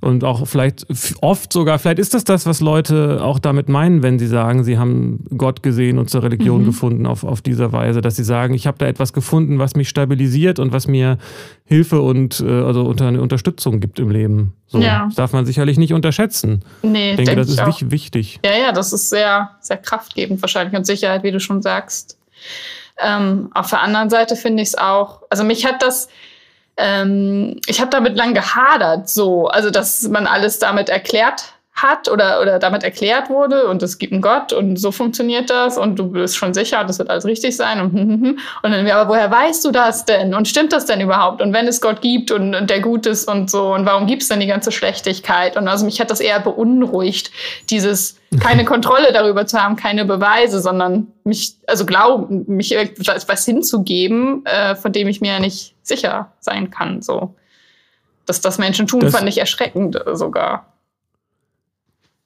und 0.00 0.22
auch 0.22 0.46
vielleicht 0.46 0.86
oft 1.20 1.52
sogar, 1.52 1.78
vielleicht 1.78 1.98
ist 1.98 2.14
das 2.14 2.24
das, 2.24 2.46
was 2.46 2.60
Leute 2.60 3.20
auch 3.22 3.38
damit 3.38 3.68
meinen, 3.68 4.02
wenn 4.02 4.18
sie 4.18 4.28
sagen, 4.28 4.62
sie 4.62 4.78
haben 4.78 5.24
Gott 5.36 5.62
gesehen 5.62 5.98
und 5.98 6.08
zur 6.08 6.22
Religion 6.22 6.62
mhm. 6.62 6.66
gefunden 6.66 7.06
auf, 7.06 7.24
auf 7.24 7.42
dieser 7.42 7.72
Weise, 7.72 8.00
dass 8.00 8.14
sie 8.14 8.24
sagen, 8.24 8.54
ich 8.54 8.66
habe 8.66 8.78
da 8.78 8.86
etwas 8.86 9.12
gefunden, 9.12 9.58
was 9.58 9.74
mich 9.74 9.88
stabilisiert 9.88 10.60
und 10.60 10.72
was 10.72 10.86
mir 10.86 11.18
Hilfe 11.64 12.00
und 12.00 12.40
äh, 12.40 12.48
also 12.48 12.84
unter 12.84 13.08
eine 13.08 13.20
Unterstützung 13.20 13.80
gibt 13.80 13.98
im 13.98 14.10
Leben. 14.10 14.54
So, 14.68 14.78
ja. 14.78 15.06
Das 15.06 15.16
darf 15.16 15.32
man 15.32 15.46
sicherlich 15.46 15.78
nicht 15.78 15.92
unterschätzen. 15.92 16.64
Nee, 16.82 17.10
ich 17.10 17.16
denke, 17.16 17.34
denk 17.34 17.38
das 17.38 17.48
ist 17.48 17.60
auch. 17.60 17.90
wichtig. 17.90 18.38
Ja, 18.44 18.56
ja, 18.56 18.72
das 18.72 18.92
ist 18.92 19.10
sehr, 19.10 19.50
sehr 19.60 19.78
kraftgebend 19.78 20.40
wahrscheinlich 20.42 20.76
und 20.76 20.86
Sicherheit, 20.86 21.24
wie 21.24 21.32
du 21.32 21.40
schon 21.40 21.60
sagst. 21.60 22.18
Ähm, 23.00 23.50
auf 23.54 23.70
der 23.70 23.82
anderen 23.82 24.10
Seite 24.10 24.36
finde 24.36 24.62
ich 24.62 24.70
es 24.70 24.74
auch, 24.78 25.22
also 25.30 25.44
mich 25.44 25.64
hat 25.64 25.82
das, 25.82 26.08
ähm, 26.78 27.60
ich 27.66 27.80
habe 27.80 27.90
damit 27.90 28.16
lang 28.16 28.34
gehadert, 28.34 29.08
so, 29.08 29.48
also 29.48 29.70
dass 29.70 30.02
man 30.08 30.26
alles 30.26 30.58
damit 30.58 30.88
erklärt 30.88 31.52
hat 31.82 32.08
oder, 32.08 32.40
oder 32.40 32.58
damit 32.58 32.82
erklärt 32.82 33.30
wurde 33.30 33.66
und 33.66 33.82
es 33.82 33.98
gibt 33.98 34.12
einen 34.12 34.22
Gott 34.22 34.52
und 34.52 34.76
so 34.78 34.92
funktioniert 34.92 35.50
das 35.50 35.78
und 35.78 35.98
du 35.98 36.10
bist 36.10 36.36
schon 36.36 36.54
sicher, 36.54 36.84
das 36.84 36.98
wird 36.98 37.10
alles 37.10 37.24
richtig 37.24 37.56
sein 37.56 37.80
und, 37.80 37.94
und 38.62 38.70
dann, 38.70 38.86
aber 38.90 39.10
woher 39.10 39.30
weißt 39.30 39.64
du 39.64 39.70
das 39.70 40.04
denn 40.04 40.34
und 40.34 40.48
stimmt 40.48 40.72
das 40.72 40.86
denn 40.86 41.00
überhaupt 41.00 41.40
und 41.42 41.52
wenn 41.52 41.66
es 41.66 41.80
Gott 41.80 42.00
gibt 42.00 42.30
und, 42.30 42.54
und 42.54 42.70
der 42.70 42.80
gut 42.80 43.06
ist 43.06 43.28
und 43.28 43.50
so 43.50 43.74
und 43.74 43.86
warum 43.86 44.06
gibt 44.06 44.22
es 44.22 44.28
denn 44.28 44.40
die 44.40 44.46
ganze 44.46 44.72
Schlechtigkeit 44.72 45.56
und 45.56 45.68
also 45.68 45.84
mich 45.84 46.00
hat 46.00 46.10
das 46.10 46.20
eher 46.20 46.40
beunruhigt, 46.40 47.30
dieses 47.70 48.18
keine 48.40 48.64
Kontrolle 48.64 49.12
darüber 49.12 49.46
zu 49.46 49.62
haben, 49.62 49.76
keine 49.76 50.04
Beweise, 50.04 50.60
sondern 50.60 51.08
mich, 51.24 51.54
also 51.66 51.86
glauben, 51.86 52.44
mich 52.46 52.76
etwas 52.76 53.44
hinzugeben, 53.44 54.44
äh, 54.44 54.76
von 54.76 54.92
dem 54.92 55.08
ich 55.08 55.20
mir 55.20 55.32
ja 55.32 55.40
nicht 55.40 55.74
sicher 55.82 56.32
sein 56.40 56.70
kann, 56.70 57.00
so. 57.00 57.34
Dass 58.26 58.42
das 58.42 58.58
Menschen 58.58 58.86
tun, 58.86 59.00
das 59.00 59.14
fand 59.14 59.26
ich 59.28 59.38
erschreckend 59.38 59.98
sogar. 60.12 60.66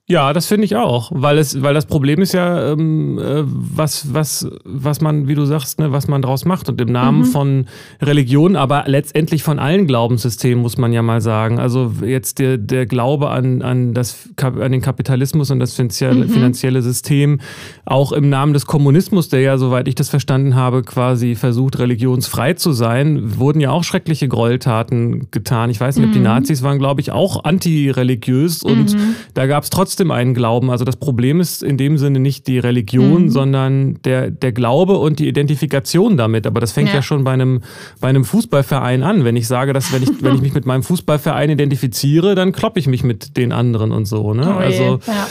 Ja, 0.09 0.33
das 0.33 0.47
finde 0.47 0.65
ich 0.65 0.75
auch, 0.75 1.13
weil 1.15 1.39
es, 1.39 1.63
weil 1.63 1.75
das 1.75 1.87
Problem 1.87 2.21
ist 2.21 2.35
ja, 2.35 2.73
ähm, 2.73 3.19
äh, 3.19 3.45
was, 3.47 4.13
was, 4.13 4.49
was 4.65 5.01
man, 5.01 5.29
wie 5.29 5.37
du 5.37 5.45
sagst, 5.45 5.79
ne, 5.79 5.93
was 5.93 6.09
man 6.09 6.23
draus 6.23 6.45
macht 6.45 6.69
und 6.69 6.81
im 6.81 6.91
Namen 6.91 7.21
mhm. 7.21 7.25
von 7.25 7.67
Religion, 8.01 8.57
aber 8.57 8.83
letztendlich 8.87 9.45
von 9.45 9.61
allen 9.61 9.87
Glaubenssystemen 9.87 10.61
muss 10.61 10.77
man 10.77 10.93
ja 10.93 11.03
mal 11.03 11.21
sagen. 11.21 11.61
Also 11.61 11.93
jetzt 12.05 12.41
der, 12.41 12.59
der 12.59 12.87
Glaube 12.87 13.31
an, 13.31 13.63
an, 13.63 13.95
das, 13.95 14.29
an 14.37 14.73
den 14.73 14.81
Kapitalismus 14.81 15.53
und 15.53 15.61
das 15.61 15.75
finanzielle, 15.75 16.25
mhm. 16.25 16.31
finanzielle 16.31 16.83
System, 16.83 17.41
auch 17.85 18.11
im 18.11 18.29
Namen 18.29 18.55
des 18.55 18.67
Kommunismus, 18.67 19.29
der 19.29 19.41
ja, 19.41 19.57
soweit 19.57 19.87
ich 19.87 19.95
das 19.95 20.09
verstanden 20.09 20.57
habe, 20.57 20.83
quasi 20.83 21.37
versucht, 21.37 21.79
religionsfrei 21.79 22.55
zu 22.55 22.73
sein, 22.73 23.39
wurden 23.39 23.61
ja 23.61 23.71
auch 23.71 23.85
schreckliche 23.85 24.27
Gräueltaten 24.27 25.31
getan. 25.31 25.71
Ich 25.71 25.81
weiß 25.81 25.97
nicht, 25.97 26.07
mhm. 26.07 26.11
ob 26.11 26.13
die 26.13 26.19
mhm. 26.19 26.25
Nazis 26.25 26.63
waren, 26.65 26.81
glaube 26.81 27.01
ich, 27.01 27.13
auch 27.13 27.45
antireligiös 27.45 28.65
und 28.65 28.95
mhm. 28.95 29.15
da 29.35 29.47
gab 29.47 29.63
es 29.63 29.71
trotzdem 29.71 29.92
trotzdem 29.93 30.11
einen 30.11 30.33
Glauben. 30.33 30.71
Also 30.71 30.87
das 30.87 30.97
Problem 30.97 31.39
ist 31.39 31.63
in 31.63 31.77
dem 31.77 31.99
Sinne 31.99 32.19
nicht 32.19 32.47
die 32.47 32.59
Religion, 32.59 33.25
mhm. 33.25 33.29
sondern 33.29 34.03
der, 34.05 34.31
der 34.31 34.53
Glaube 34.53 34.97
und 34.97 35.19
die 35.19 35.29
Identifikation 35.29 36.17
damit. 36.17 36.47
Aber 36.47 36.61
das 36.61 36.73
fängt 36.73 36.89
ja, 36.89 36.97
ja 36.97 37.03
schon 37.03 37.25
bei 37.25 37.33
einem, 37.33 37.61
bei 38.01 38.09
einem 38.09 38.25
Fußballverein 38.25 39.03
an. 39.03 39.25
Wenn 39.25 39.37
ich 39.37 39.47
sage, 39.47 39.75
dass 39.75 39.93
wenn 39.93 40.03
ich, 40.03 40.11
wenn 40.23 40.35
ich 40.35 40.41
mich 40.41 40.55
mit 40.55 40.65
meinem 40.65 40.83
Fußballverein 40.83 41.51
identifiziere, 41.51 42.35
dann 42.35 42.53
kloppe 42.53 42.81
ich 42.81 42.87
mich 42.87 43.05
mit 43.05 43.37
den 43.37 43.53
anderen 43.53 43.93
und 43.93 44.07
so. 44.07 44.33
Ne? 44.33 44.47
Oh 44.49 44.59
also 44.59 45.01
ja. 45.07 45.27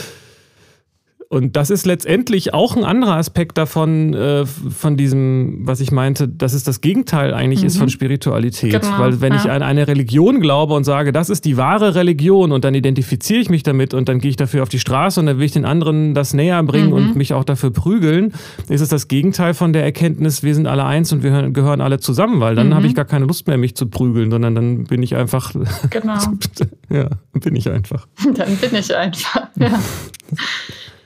Und 1.32 1.56
das 1.56 1.70
ist 1.70 1.86
letztendlich 1.86 2.52
auch 2.52 2.76
ein 2.76 2.84
anderer 2.84 3.16
Aspekt 3.16 3.56
davon, 3.56 4.12
äh, 4.12 4.44
von 4.44 4.98
diesem, 4.98 5.66
was 5.66 5.80
ich 5.80 5.90
meinte, 5.90 6.28
dass 6.28 6.52
es 6.52 6.62
das 6.62 6.82
Gegenteil 6.82 7.32
eigentlich 7.32 7.62
mhm. 7.62 7.68
ist 7.68 7.78
von 7.78 7.88
Spiritualität. 7.88 8.82
Genau, 8.82 8.98
Weil 8.98 9.22
wenn 9.22 9.32
ja. 9.32 9.38
ich 9.38 9.50
an 9.50 9.62
eine 9.62 9.88
Religion 9.88 10.40
glaube 10.40 10.74
und 10.74 10.84
sage, 10.84 11.10
das 11.10 11.30
ist 11.30 11.46
die 11.46 11.56
wahre 11.56 11.94
Religion 11.94 12.52
und 12.52 12.64
dann 12.64 12.74
identifiziere 12.74 13.40
ich 13.40 13.48
mich 13.48 13.62
damit 13.62 13.94
und 13.94 14.10
dann 14.10 14.18
gehe 14.18 14.28
ich 14.28 14.36
dafür 14.36 14.62
auf 14.62 14.68
die 14.68 14.78
Straße 14.78 15.20
und 15.20 15.24
dann 15.24 15.38
will 15.38 15.46
ich 15.46 15.52
den 15.52 15.64
anderen 15.64 16.12
das 16.12 16.34
näher 16.34 16.62
bringen 16.64 16.88
mhm. 16.88 16.92
und 16.92 17.16
mich 17.16 17.32
auch 17.32 17.44
dafür 17.44 17.70
prügeln, 17.70 18.34
ist 18.68 18.82
es 18.82 18.90
das 18.90 19.08
Gegenteil 19.08 19.54
von 19.54 19.72
der 19.72 19.84
Erkenntnis, 19.84 20.42
wir 20.42 20.54
sind 20.54 20.66
alle 20.66 20.84
eins 20.84 21.14
und 21.14 21.22
wir 21.22 21.48
gehören 21.48 21.80
alle 21.80 21.98
zusammen, 21.98 22.40
weil 22.40 22.56
dann 22.56 22.68
mhm. 22.68 22.74
habe 22.74 22.86
ich 22.86 22.94
gar 22.94 23.06
keine 23.06 23.24
Lust 23.24 23.46
mehr, 23.46 23.56
mich 23.56 23.74
zu 23.74 23.86
prügeln, 23.86 24.30
sondern 24.30 24.54
dann 24.54 24.84
bin 24.84 25.02
ich 25.02 25.16
einfach. 25.16 25.54
Genau. 25.88 26.18
ja, 26.90 27.08
bin 27.32 27.56
ich 27.56 27.70
einfach. 27.70 28.06
Dann 28.34 28.54
bin 28.56 28.74
ich 28.74 28.94
einfach, 28.94 29.48
ja. 29.58 29.80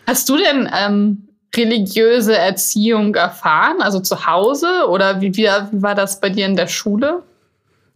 Hast 0.07 0.29
du 0.29 0.37
denn 0.37 0.69
ähm, 0.73 1.29
religiöse 1.57 2.37
Erziehung 2.37 3.15
erfahren, 3.15 3.81
also 3.81 4.01
zu 4.01 4.27
Hause? 4.27 4.89
Oder 4.89 5.21
wie, 5.21 5.37
wie, 5.37 5.49
war 5.73 5.95
das 5.95 6.21
bei 6.21 6.31
dir 6.31 6.47
in 6.47 6.57
der 6.57 6.69
Schule? 6.69 7.23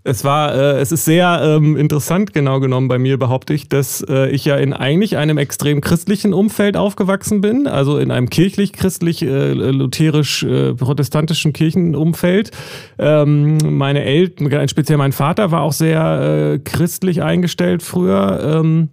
Es 0.02 0.24
war, 0.24 0.54
äh, 0.54 0.80
es 0.80 0.92
ist 0.92 1.04
sehr 1.04 1.40
ähm, 1.44 1.76
interessant, 1.76 2.32
genau 2.32 2.58
genommen 2.58 2.88
bei 2.88 2.98
mir 2.98 3.18
behaupte 3.18 3.52
ich, 3.52 3.68
dass 3.68 4.00
äh, 4.08 4.30
ich 4.30 4.46
ja 4.46 4.56
in 4.56 4.72
eigentlich 4.72 5.18
einem 5.18 5.36
extrem 5.36 5.82
christlichen 5.82 6.32
Umfeld 6.32 6.78
aufgewachsen 6.78 7.42
bin, 7.42 7.66
also 7.66 7.98
in 7.98 8.10
einem 8.10 8.30
kirchlich-christlich, 8.30 9.20
äh, 9.20 9.52
lutherisch-protestantischen 9.52 11.50
äh, 11.50 11.52
Kirchenumfeld. 11.52 12.50
Ähm, 12.98 13.58
meine 13.76 14.02
Eltern, 14.02 14.68
speziell 14.70 14.96
mein 14.96 15.12
Vater, 15.12 15.50
war 15.50 15.60
auch 15.60 15.74
sehr 15.74 16.54
äh, 16.54 16.58
christlich 16.60 17.22
eingestellt 17.22 17.82
früher. 17.82 18.40
Ähm, 18.42 18.88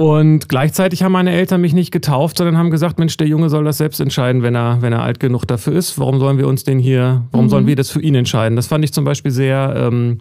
und 0.00 0.48
gleichzeitig 0.48 1.02
haben 1.02 1.12
meine 1.12 1.30
Eltern 1.30 1.60
mich 1.60 1.74
nicht 1.74 1.90
getauft, 1.90 2.38
sondern 2.38 2.56
haben 2.56 2.70
gesagt, 2.70 2.98
Mensch, 2.98 3.18
der 3.18 3.26
Junge 3.26 3.50
soll 3.50 3.64
das 3.64 3.76
selbst 3.76 4.00
entscheiden, 4.00 4.42
wenn 4.42 4.56
er, 4.56 4.80
wenn 4.80 4.94
er 4.94 5.02
alt 5.02 5.20
genug 5.20 5.44
dafür 5.44 5.74
ist. 5.74 5.98
Warum 5.98 6.18
sollen 6.18 6.38
wir 6.38 6.48
uns 6.48 6.64
den 6.64 6.78
hier, 6.78 7.26
warum 7.32 7.44
mhm. 7.44 7.50
sollen 7.50 7.66
wir 7.66 7.76
das 7.76 7.90
für 7.90 8.00
ihn 8.00 8.14
entscheiden? 8.14 8.56
Das 8.56 8.66
fand 8.66 8.82
ich 8.82 8.94
zum 8.94 9.04
Beispiel 9.04 9.30
sehr, 9.30 9.74
ähm, 9.76 10.16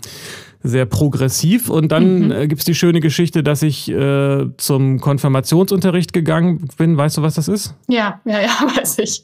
sehr 0.64 0.86
progressiv. 0.86 1.70
Und 1.70 1.94
dann 1.94 2.26
mhm. 2.26 2.32
äh, 2.34 2.48
gibt 2.50 2.60
es 2.60 2.66
die 2.66 2.76
schöne 2.76 3.00
Geschichte, 3.00 3.42
dass 3.42 3.62
ich 3.62 3.90
äh, 3.90 4.48
zum 4.58 5.00
Konfirmationsunterricht 5.00 6.12
gegangen 6.12 6.68
bin. 6.78 6.98
Weißt 6.98 7.16
du, 7.16 7.22
was 7.22 7.36
das 7.36 7.48
ist? 7.48 7.74
Ja, 7.88 8.20
ja, 8.26 8.42
ja, 8.42 8.50
weiß 8.76 9.00
ich. 9.00 9.24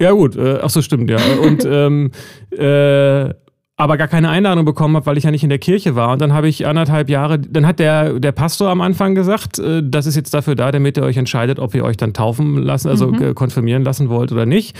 Ja, 0.00 0.10
gut. 0.10 0.34
Äh, 0.34 0.58
ach 0.62 0.70
so, 0.70 0.82
stimmt, 0.82 1.08
ja. 1.10 1.18
Und 1.44 1.64
ähm, 1.70 2.10
äh, 2.50 3.32
aber 3.78 3.98
gar 3.98 4.08
keine 4.08 4.30
Einladung 4.30 4.64
bekommen 4.64 4.96
habe, 4.96 5.06
weil 5.06 5.18
ich 5.18 5.24
ja 5.24 5.30
nicht 5.30 5.42
in 5.42 5.50
der 5.50 5.58
Kirche 5.58 5.94
war. 5.94 6.12
Und 6.12 6.20
dann 6.20 6.32
habe 6.32 6.48
ich 6.48 6.66
anderthalb 6.66 7.10
Jahre, 7.10 7.38
dann 7.38 7.66
hat 7.66 7.78
der, 7.78 8.18
der 8.18 8.32
Pastor 8.32 8.70
am 8.70 8.80
Anfang 8.80 9.14
gesagt, 9.14 9.58
äh, 9.58 9.82
das 9.84 10.06
ist 10.06 10.16
jetzt 10.16 10.32
dafür 10.32 10.54
da, 10.54 10.72
damit 10.72 10.96
ihr 10.96 11.02
euch 11.02 11.18
entscheidet, 11.18 11.58
ob 11.58 11.74
ihr 11.74 11.84
euch 11.84 11.98
dann 11.98 12.14
taufen 12.14 12.56
lassen, 12.56 12.88
also 12.88 13.08
mhm. 13.08 13.34
konfirmieren 13.34 13.84
lassen 13.84 14.08
wollt 14.08 14.32
oder 14.32 14.46
nicht. 14.46 14.76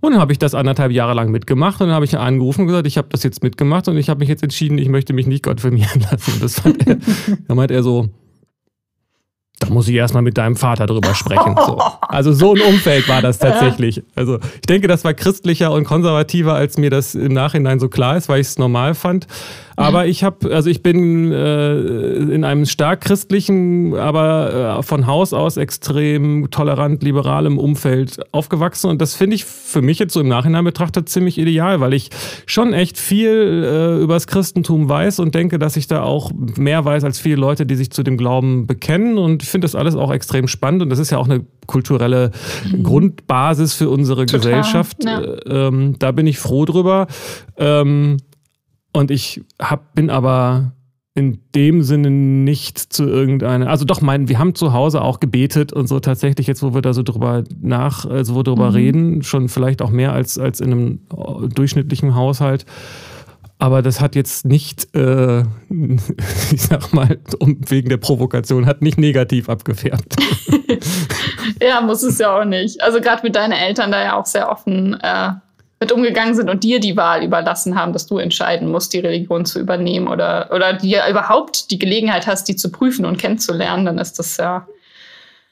Und 0.00 0.12
dann 0.12 0.20
habe 0.20 0.30
ich 0.30 0.38
das 0.38 0.54
anderthalb 0.54 0.92
Jahre 0.92 1.14
lang 1.14 1.32
mitgemacht 1.32 1.80
und 1.80 1.88
dann 1.88 1.94
habe 1.96 2.04
ich 2.04 2.16
angerufen 2.16 2.62
und 2.62 2.66
gesagt, 2.68 2.86
ich 2.86 2.98
habe 2.98 3.08
das 3.10 3.24
jetzt 3.24 3.42
mitgemacht 3.42 3.88
und 3.88 3.96
ich 3.96 4.08
habe 4.08 4.20
mich 4.20 4.28
jetzt 4.28 4.44
entschieden, 4.44 4.78
ich 4.78 4.88
möchte 4.88 5.12
mich 5.12 5.26
nicht 5.26 5.42
konfirmieren 5.42 6.00
lassen. 6.10 6.34
Und 6.34 6.42
das 6.42 6.60
fand 6.60 6.86
er, 6.86 6.98
dann 7.48 7.56
meint 7.56 7.72
er 7.72 7.82
so, 7.82 8.08
da 9.58 9.70
muss 9.70 9.88
ich 9.88 9.94
erstmal 9.94 10.22
mit 10.22 10.36
deinem 10.36 10.56
Vater 10.56 10.86
drüber 10.86 11.14
sprechen. 11.14 11.56
So. 11.66 11.80
Also 12.02 12.32
so 12.32 12.54
ein 12.54 12.60
Umfeld 12.60 13.08
war 13.08 13.22
das 13.22 13.38
tatsächlich. 13.40 14.02
Also 14.14 14.38
ich 14.54 14.66
denke, 14.68 14.86
das 14.86 15.04
war 15.04 15.14
christlicher 15.14 15.72
und 15.72 15.84
konservativer, 15.84 16.54
als 16.54 16.76
mir 16.76 16.90
das 16.90 17.14
im 17.14 17.32
Nachhinein 17.32 17.80
so 17.80 17.88
klar 17.88 18.16
ist, 18.16 18.28
weil 18.28 18.40
ich 18.40 18.48
es 18.48 18.58
normal 18.58 18.94
fand. 18.94 19.26
Aber 19.76 20.06
ich 20.06 20.24
habe, 20.24 20.54
also 20.54 20.70
ich 20.70 20.82
bin 20.82 21.32
äh, 21.32 21.76
in 22.16 22.44
einem 22.44 22.64
stark 22.64 23.02
christlichen, 23.02 23.94
aber 23.94 24.78
äh, 24.78 24.82
von 24.82 25.06
Haus 25.06 25.34
aus 25.34 25.58
extrem 25.58 26.50
tolerant, 26.50 27.02
liberalem 27.02 27.58
Umfeld 27.58 28.20
aufgewachsen. 28.32 28.88
Und 28.88 29.02
das 29.02 29.14
finde 29.14 29.36
ich 29.36 29.44
für 29.44 29.82
mich 29.82 29.98
jetzt 29.98 30.14
so 30.14 30.20
im 30.20 30.28
Nachhinein 30.28 30.64
betrachtet 30.64 31.10
ziemlich 31.10 31.36
ideal, 31.36 31.80
weil 31.80 31.92
ich 31.92 32.08
schon 32.46 32.72
echt 32.72 32.98
viel 32.98 33.64
äh, 33.64 34.02
über 34.02 34.14
das 34.14 34.26
Christentum 34.26 34.88
weiß 34.88 35.20
und 35.20 35.34
denke, 35.34 35.58
dass 35.58 35.76
ich 35.76 35.86
da 35.86 36.02
auch 36.02 36.32
mehr 36.34 36.84
weiß 36.86 37.04
als 37.04 37.18
viele 37.18 37.36
Leute, 37.36 37.66
die 37.66 37.76
sich 37.76 37.90
zu 37.90 38.02
dem 38.02 38.16
Glauben 38.16 38.66
bekennen. 38.66 39.18
Und 39.18 39.42
ich 39.42 39.50
finde 39.50 39.66
das 39.66 39.74
alles 39.74 39.94
auch 39.94 40.10
extrem 40.10 40.48
spannend. 40.48 40.82
Und 40.82 40.88
das 40.88 40.98
ist 40.98 41.10
ja 41.10 41.18
auch 41.18 41.28
eine 41.28 41.44
kulturelle 41.66 42.30
mhm. 42.64 42.82
Grundbasis 42.82 43.74
für 43.74 43.90
unsere 43.90 44.24
Total, 44.24 44.40
Gesellschaft. 44.40 45.04
Ja. 45.04 45.22
Ähm, 45.46 45.96
da 45.98 46.12
bin 46.12 46.26
ich 46.26 46.38
froh 46.38 46.64
drüber. 46.64 47.08
Ähm, 47.58 48.16
und 48.96 49.10
ich 49.10 49.42
hab, 49.60 49.94
bin 49.94 50.08
aber 50.08 50.72
in 51.14 51.40
dem 51.54 51.82
Sinne 51.82 52.10
nicht 52.10 52.78
zu 52.78 53.04
irgendeiner, 53.06 53.68
also 53.68 53.84
doch, 53.84 54.00
mein, 54.00 54.28
wir 54.28 54.38
haben 54.38 54.54
zu 54.54 54.72
Hause 54.72 55.02
auch 55.02 55.20
gebetet 55.20 55.72
und 55.72 55.86
so 55.86 56.00
tatsächlich 56.00 56.46
jetzt, 56.46 56.62
wo 56.62 56.74
wir 56.74 56.82
da 56.82 56.92
so 56.92 57.02
drüber 57.02 57.44
nach, 57.60 58.06
also 58.06 58.34
wo 58.34 58.42
drüber 58.42 58.70
mhm. 58.70 58.74
reden, 58.74 59.22
schon 59.22 59.48
vielleicht 59.48 59.82
auch 59.82 59.90
mehr 59.90 60.12
als, 60.12 60.38
als 60.38 60.60
in 60.60 60.72
einem 60.72 61.00
äh, 61.12 61.48
durchschnittlichen 61.48 62.14
Haushalt. 62.14 62.64
Aber 63.58 63.80
das 63.80 64.00
hat 64.02 64.14
jetzt 64.14 64.44
nicht, 64.44 64.94
äh, 64.94 65.40
ich 66.52 66.62
sag 66.62 66.92
mal, 66.92 67.18
um, 67.38 67.58
wegen 67.68 67.88
der 67.88 67.96
Provokation, 67.98 68.66
hat 68.66 68.80
nicht 68.80 68.98
negativ 68.98 69.48
abgefärbt. 69.48 70.16
ja, 71.62 71.80
muss 71.82 72.02
es 72.02 72.18
ja 72.18 72.38
auch 72.38 72.44
nicht. 72.44 72.82
Also 72.82 73.00
gerade 73.00 73.22
mit 73.22 73.36
deinen 73.36 73.52
Eltern 73.52 73.90
da 73.90 74.02
ja 74.02 74.18
auch 74.18 74.26
sehr 74.26 74.50
offen 74.50 74.98
äh, 75.02 75.30
mit 75.78 75.92
umgegangen 75.92 76.34
sind 76.34 76.48
und 76.48 76.64
dir 76.64 76.80
die 76.80 76.96
Wahl 76.96 77.22
überlassen 77.22 77.78
haben, 77.78 77.92
dass 77.92 78.06
du 78.06 78.18
entscheiden 78.18 78.70
musst, 78.70 78.92
die 78.92 79.00
Religion 79.00 79.44
zu 79.44 79.60
übernehmen 79.60 80.08
oder, 80.08 80.50
oder 80.54 80.72
dir 80.72 81.04
überhaupt 81.08 81.70
die 81.70 81.78
Gelegenheit 81.78 82.26
hast, 82.26 82.48
die 82.48 82.56
zu 82.56 82.70
prüfen 82.70 83.04
und 83.04 83.18
kennenzulernen, 83.18 83.84
dann 83.84 83.98
ist 83.98 84.18
das 84.18 84.38
ja 84.38 84.66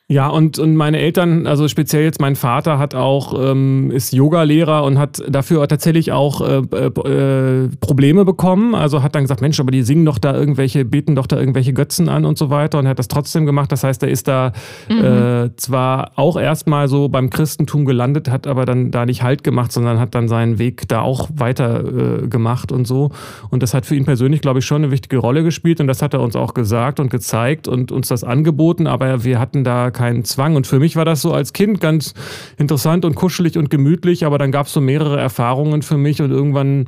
ja, 0.06 0.28
und, 0.28 0.58
und 0.58 0.76
meine 0.76 0.98
Eltern, 0.98 1.46
also 1.46 1.66
speziell 1.66 2.02
jetzt 2.02 2.20
mein 2.20 2.36
Vater 2.36 2.78
hat 2.78 2.94
auch, 2.94 3.32
ähm, 3.42 3.90
ist 3.90 4.12
Yoga-Lehrer 4.12 4.84
und 4.84 4.98
hat 4.98 5.22
dafür 5.26 5.66
tatsächlich 5.66 6.12
auch 6.12 6.42
äh, 6.42 6.58
äh, 6.58 7.70
Probleme 7.80 8.26
bekommen. 8.26 8.74
Also 8.74 9.02
hat 9.02 9.14
dann 9.14 9.22
gesagt, 9.22 9.40
Mensch, 9.40 9.58
aber 9.60 9.70
die 9.70 9.80
singen 9.80 10.04
doch 10.04 10.18
da 10.18 10.34
irgendwelche, 10.34 10.84
beten 10.84 11.14
doch 11.14 11.26
da 11.26 11.38
irgendwelche 11.38 11.72
Götzen 11.72 12.10
an 12.10 12.26
und 12.26 12.36
so 12.36 12.50
weiter 12.50 12.78
und 12.78 12.84
er 12.84 12.90
hat 12.90 12.98
das 12.98 13.08
trotzdem 13.08 13.46
gemacht. 13.46 13.72
Das 13.72 13.82
heißt, 13.82 14.02
er 14.02 14.10
ist 14.10 14.28
da 14.28 14.52
mhm. 14.90 15.04
äh, 15.04 15.56
zwar 15.56 16.12
auch 16.16 16.38
erstmal 16.38 16.86
so 16.88 17.08
beim 17.08 17.30
Christentum 17.30 17.86
gelandet, 17.86 18.28
hat 18.28 18.46
aber 18.46 18.66
dann 18.66 18.90
da 18.90 19.06
nicht 19.06 19.22
Halt 19.22 19.42
gemacht, 19.42 19.72
sondern 19.72 19.98
hat 19.98 20.14
dann 20.14 20.28
seinen 20.28 20.58
Weg 20.58 20.86
da 20.86 21.00
auch 21.00 21.30
weiter 21.34 22.24
äh, 22.24 22.28
gemacht 22.28 22.72
und 22.72 22.86
so. 22.86 23.10
Und 23.48 23.62
das 23.62 23.72
hat 23.72 23.86
für 23.86 23.96
ihn 23.96 24.04
persönlich, 24.04 24.42
glaube 24.42 24.58
ich, 24.58 24.66
schon 24.66 24.82
eine 24.82 24.90
wichtige 24.90 25.16
Rolle 25.16 25.42
gespielt 25.42 25.80
und 25.80 25.86
das 25.86 26.02
hat 26.02 26.12
er 26.12 26.20
uns 26.20 26.36
auch 26.36 26.52
gesagt 26.52 27.00
und 27.00 27.08
gezeigt 27.10 27.68
und 27.68 27.90
uns 27.90 28.08
das 28.08 28.22
angeboten, 28.22 28.86
aber 28.86 29.24
wir 29.24 29.40
hatten 29.40 29.64
da 29.64 29.93
keinen 29.94 30.24
Zwang. 30.24 30.56
Und 30.56 30.66
für 30.66 30.78
mich 30.78 30.96
war 30.96 31.06
das 31.06 31.22
so 31.22 31.32
als 31.32 31.54
Kind 31.54 31.80
ganz 31.80 32.12
interessant 32.58 33.06
und 33.06 33.14
kuschelig 33.14 33.56
und 33.56 33.70
gemütlich, 33.70 34.26
aber 34.26 34.36
dann 34.36 34.52
gab 34.52 34.66
es 34.66 34.72
so 34.74 34.82
mehrere 34.82 35.18
Erfahrungen 35.18 35.80
für 35.80 35.96
mich 35.96 36.20
und 36.20 36.30
irgendwann 36.30 36.84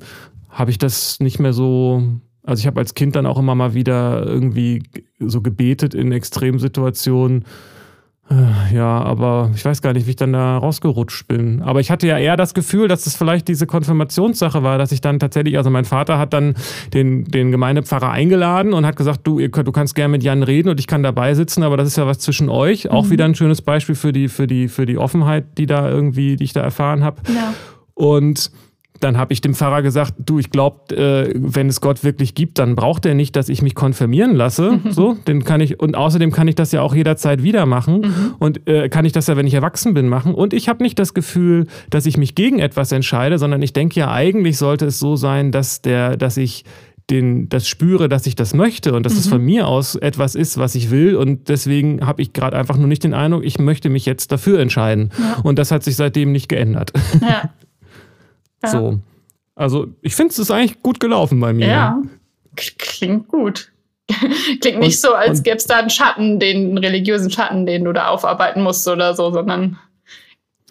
habe 0.50 0.70
ich 0.70 0.78
das 0.78 1.20
nicht 1.20 1.38
mehr 1.38 1.52
so. 1.52 2.02
Also 2.42 2.60
ich 2.60 2.66
habe 2.66 2.80
als 2.80 2.94
Kind 2.94 3.16
dann 3.16 3.26
auch 3.26 3.38
immer 3.38 3.54
mal 3.54 3.74
wieder 3.74 4.24
irgendwie 4.26 4.82
so 5.18 5.40
gebetet 5.40 5.94
in 5.94 6.12
Extremsituationen 6.12 7.44
ja, 8.72 9.02
aber 9.02 9.52
ich 9.54 9.64
weiß 9.64 9.82
gar 9.82 9.92
nicht, 9.92 10.06
wie 10.06 10.10
ich 10.10 10.16
dann 10.16 10.32
da 10.32 10.58
rausgerutscht 10.58 11.28
bin. 11.28 11.62
Aber 11.62 11.78
ich 11.78 11.92
hatte 11.92 12.08
ja 12.08 12.18
eher 12.18 12.36
das 12.36 12.54
Gefühl, 12.54 12.88
dass 12.88 13.06
es 13.06 13.14
vielleicht 13.14 13.46
diese 13.46 13.66
Konfirmationssache 13.66 14.64
war, 14.64 14.78
dass 14.78 14.90
ich 14.90 15.00
dann 15.00 15.20
tatsächlich, 15.20 15.56
also 15.56 15.70
mein 15.70 15.84
Vater 15.84 16.18
hat 16.18 16.32
dann 16.32 16.54
den, 16.92 17.24
den 17.24 17.52
Gemeindepfarrer 17.52 18.10
eingeladen 18.10 18.72
und 18.72 18.84
hat 18.84 18.96
gesagt, 18.96 19.20
du, 19.24 19.38
ihr 19.38 19.50
könnt, 19.50 19.68
du 19.68 19.72
kannst 19.72 19.94
gerne 19.94 20.10
mit 20.10 20.24
Jan 20.24 20.42
reden 20.42 20.68
und 20.70 20.80
ich 20.80 20.88
kann 20.88 21.04
dabei 21.04 21.34
sitzen, 21.34 21.62
aber 21.62 21.76
das 21.76 21.86
ist 21.86 21.96
ja 21.96 22.06
was 22.06 22.18
zwischen 22.18 22.48
euch. 22.48 22.90
Auch 22.90 23.04
mhm. 23.04 23.10
wieder 23.10 23.24
ein 23.26 23.34
schönes 23.36 23.62
Beispiel 23.62 23.94
für 23.94 24.12
die, 24.12 24.26
für 24.28 24.48
die, 24.48 24.66
für 24.66 24.86
die 24.86 24.98
Offenheit, 24.98 25.56
die 25.56 25.66
da 25.66 25.88
irgendwie, 25.88 26.34
die 26.34 26.44
ich 26.44 26.52
da 26.52 26.62
erfahren 26.62 27.04
habe. 27.04 27.22
Ja. 27.28 27.54
Und 27.94 28.50
dann 29.00 29.18
habe 29.18 29.32
ich 29.32 29.40
dem 29.40 29.54
Pfarrer 29.54 29.82
gesagt, 29.82 30.14
du, 30.18 30.38
ich 30.38 30.50
glaube, 30.50 30.94
äh, 30.94 31.32
wenn 31.34 31.68
es 31.68 31.80
Gott 31.80 32.04
wirklich 32.04 32.34
gibt, 32.34 32.58
dann 32.58 32.76
braucht 32.76 33.06
er 33.06 33.14
nicht, 33.14 33.36
dass 33.36 33.48
ich 33.48 33.62
mich 33.62 33.74
konfirmieren 33.74 34.34
lasse. 34.34 34.80
Mhm. 34.82 34.90
So, 34.90 35.16
den 35.26 35.44
kann 35.44 35.60
ich 35.60 35.80
und 35.80 35.96
außerdem 35.96 36.32
kann 36.32 36.48
ich 36.48 36.54
das 36.54 36.72
ja 36.72 36.82
auch 36.82 36.94
jederzeit 36.94 37.42
wieder 37.42 37.66
machen 37.66 38.00
mhm. 38.00 38.34
und 38.38 38.68
äh, 38.68 38.88
kann 38.88 39.04
ich 39.04 39.12
das 39.12 39.26
ja, 39.26 39.36
wenn 39.36 39.46
ich 39.46 39.54
erwachsen 39.54 39.94
bin, 39.94 40.08
machen. 40.08 40.34
Und 40.34 40.52
ich 40.52 40.68
habe 40.68 40.82
nicht 40.82 40.98
das 40.98 41.14
Gefühl, 41.14 41.66
dass 41.90 42.06
ich 42.06 42.16
mich 42.16 42.34
gegen 42.34 42.58
etwas 42.58 42.92
entscheide, 42.92 43.38
sondern 43.38 43.62
ich 43.62 43.72
denke 43.72 43.98
ja, 43.98 44.10
eigentlich 44.10 44.58
sollte 44.58 44.86
es 44.86 44.98
so 44.98 45.16
sein, 45.16 45.52
dass 45.52 45.82
der, 45.82 46.16
dass 46.16 46.36
ich 46.36 46.64
den, 47.10 47.48
das 47.48 47.68
spüre, 47.68 48.08
dass 48.08 48.26
ich 48.26 48.34
das 48.34 48.52
möchte 48.52 48.92
und 48.92 49.06
dass 49.06 49.12
mhm. 49.12 49.18
es 49.20 49.28
von 49.28 49.42
mir 49.42 49.68
aus 49.68 49.94
etwas 49.94 50.34
ist, 50.34 50.58
was 50.58 50.74
ich 50.74 50.90
will. 50.90 51.16
Und 51.16 51.48
deswegen 51.48 52.04
habe 52.04 52.20
ich 52.22 52.32
gerade 52.32 52.56
einfach 52.56 52.76
nur 52.76 52.88
nicht 52.88 53.04
den 53.04 53.14
Eindruck, 53.14 53.44
ich 53.44 53.58
möchte 53.58 53.88
mich 53.88 54.06
jetzt 54.06 54.32
dafür 54.32 54.58
entscheiden. 54.58 55.10
Ja. 55.18 55.40
Und 55.42 55.58
das 55.58 55.70
hat 55.70 55.84
sich 55.84 55.96
seitdem 55.96 56.32
nicht 56.32 56.48
geändert. 56.48 56.92
Ja. 57.20 57.50
Ja. 58.62 58.70
So. 58.70 59.00
Also, 59.54 59.88
ich 60.02 60.14
finde, 60.14 60.32
es 60.32 60.38
ist 60.38 60.50
eigentlich 60.50 60.82
gut 60.82 61.00
gelaufen 61.00 61.40
bei 61.40 61.52
mir. 61.52 61.66
Ja, 61.66 62.02
klingt 62.54 63.28
gut. 63.28 63.72
klingt 64.60 64.78
nicht 64.78 65.02
und, 65.04 65.10
so, 65.10 65.14
als 65.14 65.42
gäbe 65.42 65.56
es 65.56 65.66
da 65.66 65.78
einen 65.78 65.90
Schatten, 65.90 66.38
den 66.38 66.68
einen 66.68 66.78
religiösen 66.78 67.30
Schatten, 67.30 67.66
den 67.66 67.84
du 67.84 67.92
da 67.92 68.08
aufarbeiten 68.08 68.62
musst 68.62 68.86
oder 68.86 69.14
so, 69.14 69.32
sondern 69.32 69.78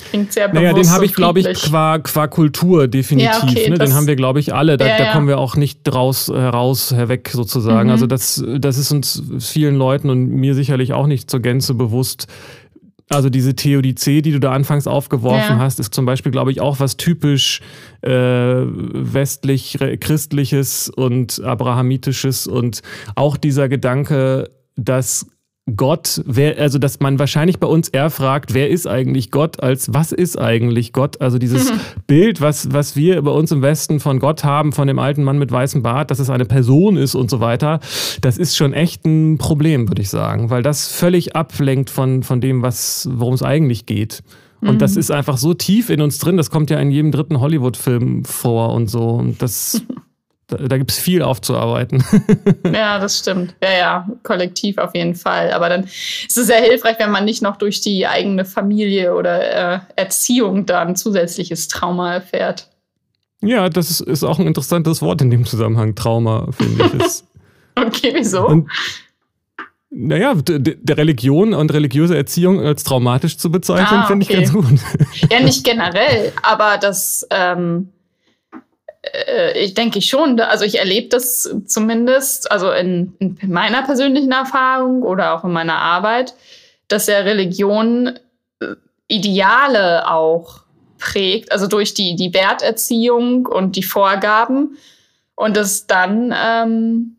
klingt 0.10 0.32
sehr 0.32 0.48
bewusst. 0.48 0.64
Naja, 0.64 0.74
den 0.74 0.90
habe 0.90 1.06
ich, 1.06 1.14
glaube 1.14 1.40
ich, 1.40 1.54
qua, 1.54 2.00
qua 2.00 2.28
Kultur 2.28 2.88
definitiv. 2.88 3.32
Ja, 3.32 3.44
okay, 3.44 3.70
ne? 3.70 3.78
Den 3.78 3.94
haben 3.94 4.08
wir, 4.08 4.16
glaube 4.16 4.40
ich, 4.40 4.54
alle. 4.54 4.78
Da, 4.78 4.88
ja, 4.88 4.98
da, 4.98 5.12
kommen 5.12 5.28
wir 5.28 5.38
auch 5.38 5.56
nicht 5.56 5.82
draus 5.84 6.30
heraus 6.30 6.94
herweg 6.94 7.30
sozusagen. 7.30 7.88
Mhm. 7.88 7.92
Also 7.92 8.08
das, 8.08 8.44
das 8.58 8.78
ist 8.78 8.92
uns 8.92 9.24
vielen 9.40 9.76
Leuten 9.76 10.10
und 10.10 10.30
mir 10.30 10.56
sicherlich 10.56 10.94
auch 10.94 11.08
nicht 11.08 11.30
zur 11.30 11.42
Gänze 11.42 11.74
bewusst, 11.74 12.28
also 13.10 13.30
diese 13.30 13.56
Theodizee, 13.56 14.22
die 14.22 14.32
du 14.32 14.40
da 14.40 14.52
anfangs 14.52 14.88
aufgeworfen 14.88 15.58
ja. 15.58 15.60
hast, 15.60 15.80
ist 15.80 15.94
zum 15.94 16.06
Beispiel, 16.06 16.32
glaube 16.32 16.52
ich, 16.52 16.60
auch 16.60 16.80
was 16.80 16.98
typisch 16.98 17.62
äh, 18.02 18.10
westlich 18.12 19.78
christliches 20.00 20.90
und 20.90 21.44
abrahamitisches 21.44 22.48
und 22.48 22.82
auch 23.16 23.38
dieser 23.38 23.70
Gedanke, 23.70 24.50
dass 24.76 25.28
Gott, 25.76 26.22
wer, 26.28 26.60
also 26.60 26.78
dass 26.78 27.00
man 27.00 27.18
wahrscheinlich 27.18 27.60
bei 27.60 27.66
uns 27.66 27.90
eher 27.90 28.12
fragt, 28.12 28.54
wer 28.54 28.70
ist 28.70 28.86
eigentlich 28.86 29.32
Gott, 29.32 29.64
als 29.64 29.92
was 29.92 30.12
ist 30.12 30.40
eigentlich 30.40 30.94
Gott? 30.94 31.22
Also 31.22 31.40
dieses 31.40 31.72
mhm. 31.72 31.80
Bild, 32.06 32.40
was, 32.40 32.72
was 32.72 32.96
wir 32.96 33.20
bei 33.24 33.32
uns 33.32 33.52
im 33.52 33.64
Westen 33.64 34.00
von 34.00 34.20
Gott 34.20 34.44
haben, 34.44 34.74
von 34.74 34.88
dem 34.88 35.00
alten 35.00 35.24
Mann 35.24 35.40
mit 35.40 35.52
weißem 35.52 35.82
Bart, 35.82 36.12
dass 36.12 36.20
es 36.20 36.30
eine 36.30 36.46
Person 36.46 36.98
ist 36.98 37.16
und 37.16 37.32
so 37.32 37.40
weiter, 37.40 37.80
das 38.22 38.38
ist 38.38 38.56
schon 38.56 38.74
echt 38.74 39.06
ein 39.06 39.40
Problem, 39.40 39.90
würde 39.90 40.04
ich 40.04 40.10
sagen, 40.10 40.52
weil 40.52 40.62
das 40.62 40.88
völlig 40.88 41.36
ablenkt 41.36 41.90
von, 41.90 42.22
von 42.22 42.42
dem, 42.42 42.62
worum 42.62 43.34
es 43.34 43.42
eigentlich 43.42 43.88
geht. 43.88 44.22
Und 44.62 44.76
mhm. 44.76 44.80
das 44.80 44.96
ist 44.96 45.10
einfach 45.10 45.38
so 45.38 45.56
tief 45.56 45.90
in 45.90 46.00
uns 46.00 46.20
drin, 46.20 46.38
das 46.38 46.52
kommt 46.52 46.70
ja 46.70 46.80
in 46.80 46.92
jedem 46.92 47.12
dritten 47.12 47.40
Hollywood-Film 47.40 48.24
vor 48.24 48.72
und 48.74 48.88
so. 48.88 49.10
Und 49.10 49.42
das 49.42 49.82
da, 50.48 50.58
da 50.58 50.78
gibt 50.78 50.92
es 50.92 51.00
viel 51.00 51.22
aufzuarbeiten. 51.22 52.04
ja, 52.74 53.00
das 53.00 53.20
stimmt. 53.20 53.56
Ja, 53.64 53.72
ja, 53.72 54.10
kollektiv 54.24 54.78
auf 54.78 54.94
jeden 54.94 55.16
Fall. 55.16 55.52
Aber 55.52 55.70
dann 55.70 55.86
ist 55.86 56.38
es 56.38 56.48
sehr 56.48 56.62
hilfreich, 56.62 56.98
wenn 57.00 57.12
man 57.12 57.26
nicht 57.26 57.42
noch 57.42 57.58
durch 57.58 57.82
die 57.82 58.06
eigene 58.06 58.46
Familie 58.46 59.16
oder 59.16 59.74
äh, 59.74 59.80
Erziehung 59.96 60.66
da 60.66 60.82
ein 60.82 60.96
zusätzliches 60.96 61.68
Trauma 61.68 62.14
erfährt. 62.14 62.70
Ja, 63.42 63.70
das 63.70 63.90
ist, 63.90 64.02
ist 64.02 64.24
auch 64.24 64.40
ein 64.40 64.48
interessantes 64.48 65.02
Wort 65.02 65.22
in 65.22 65.30
dem 65.30 65.46
Zusammenhang, 65.46 65.96
Trauma, 65.96 66.48
finde 66.52 66.86
ich. 66.86 66.94
Ist. 67.04 67.26
okay, 67.76 68.12
wieso? 68.14 68.48
Und, 68.48 68.70
naja, 69.90 70.34
der 70.36 70.98
Religion 70.98 71.54
und 71.54 71.74
religiöse 71.74 72.18
Erziehung 72.18 72.60
als 72.60 72.84
traumatisch 72.84 73.38
zu 73.38 73.50
bezeichnen, 73.50 74.02
ah, 74.02 74.08
finde 74.08 74.24
ich 74.24 74.30
ganz 74.30 74.52
gut. 74.52 74.66
Ja, 75.32 75.40
nicht 75.40 75.64
generell, 75.64 76.34
aber 76.44 76.78
das. 76.78 77.26
Ähm 77.32 77.90
äh, 77.90 77.95
ich 79.56 79.74
denke 79.74 80.02
schon, 80.02 80.40
also 80.40 80.66
ich 80.66 80.80
erlebe 80.80 81.10
das 81.10 81.54
zumindest, 81.66 82.52
also 82.52 82.72
in, 82.72 83.14
in, 83.20 83.38
meiner 83.48 83.84
persönlichen 83.84 84.32
Erfahrung 84.32 85.04
oder 85.04 85.34
auch 85.34 85.44
in 85.44 85.52
meiner 85.52 85.78
Arbeit, 85.78 86.34
dass 86.88 87.08
ja 87.08 87.20
Religion 87.20 88.20
äh, 88.60 88.76
Ideale 89.08 90.10
auch 90.10 90.64
prägt, 90.98 91.52
also 91.52 91.68
durch 91.68 91.94
die, 91.94 92.16
die 92.16 92.34
Werterziehung 92.34 93.46
und 93.46 93.76
die 93.76 93.84
Vorgaben 93.84 94.78
und 95.36 95.58
es 95.58 95.88
dann 95.88 96.34
ähm, 96.36 97.15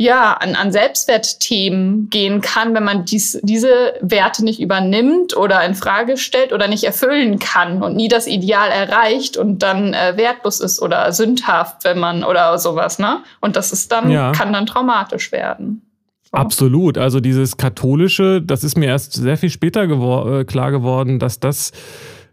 ja, 0.00 0.34
an, 0.34 0.54
an 0.54 0.70
Selbstwertthemen 0.70 2.08
gehen 2.08 2.40
kann, 2.40 2.72
wenn 2.72 2.84
man 2.84 3.04
dies, 3.04 3.40
diese 3.42 3.94
Werte 4.00 4.44
nicht 4.44 4.60
übernimmt 4.60 5.36
oder 5.36 5.64
in 5.64 5.74
Frage 5.74 6.16
stellt 6.16 6.52
oder 6.52 6.68
nicht 6.68 6.84
erfüllen 6.84 7.40
kann 7.40 7.82
und 7.82 7.96
nie 7.96 8.06
das 8.06 8.28
Ideal 8.28 8.70
erreicht 8.70 9.36
und 9.36 9.58
dann 9.64 9.94
äh, 9.94 10.16
wertlos 10.16 10.60
ist 10.60 10.80
oder 10.80 11.10
sündhaft, 11.12 11.82
wenn 11.82 11.98
man 11.98 12.22
oder 12.22 12.58
sowas, 12.58 13.00
ne? 13.00 13.24
Und 13.40 13.56
das 13.56 13.72
ist 13.72 13.90
dann, 13.90 14.08
ja. 14.08 14.30
kann 14.30 14.52
dann 14.52 14.66
traumatisch 14.66 15.32
werden. 15.32 15.82
So. 16.22 16.36
Absolut. 16.36 16.96
Also 16.96 17.18
dieses 17.18 17.56
Katholische, 17.56 18.40
das 18.40 18.62
ist 18.62 18.76
mir 18.76 18.86
erst 18.86 19.14
sehr 19.14 19.36
viel 19.36 19.50
später 19.50 19.88
gewor 19.88 20.40
äh, 20.40 20.44
klar 20.44 20.70
geworden, 20.70 21.18
dass 21.18 21.40
das 21.40 21.72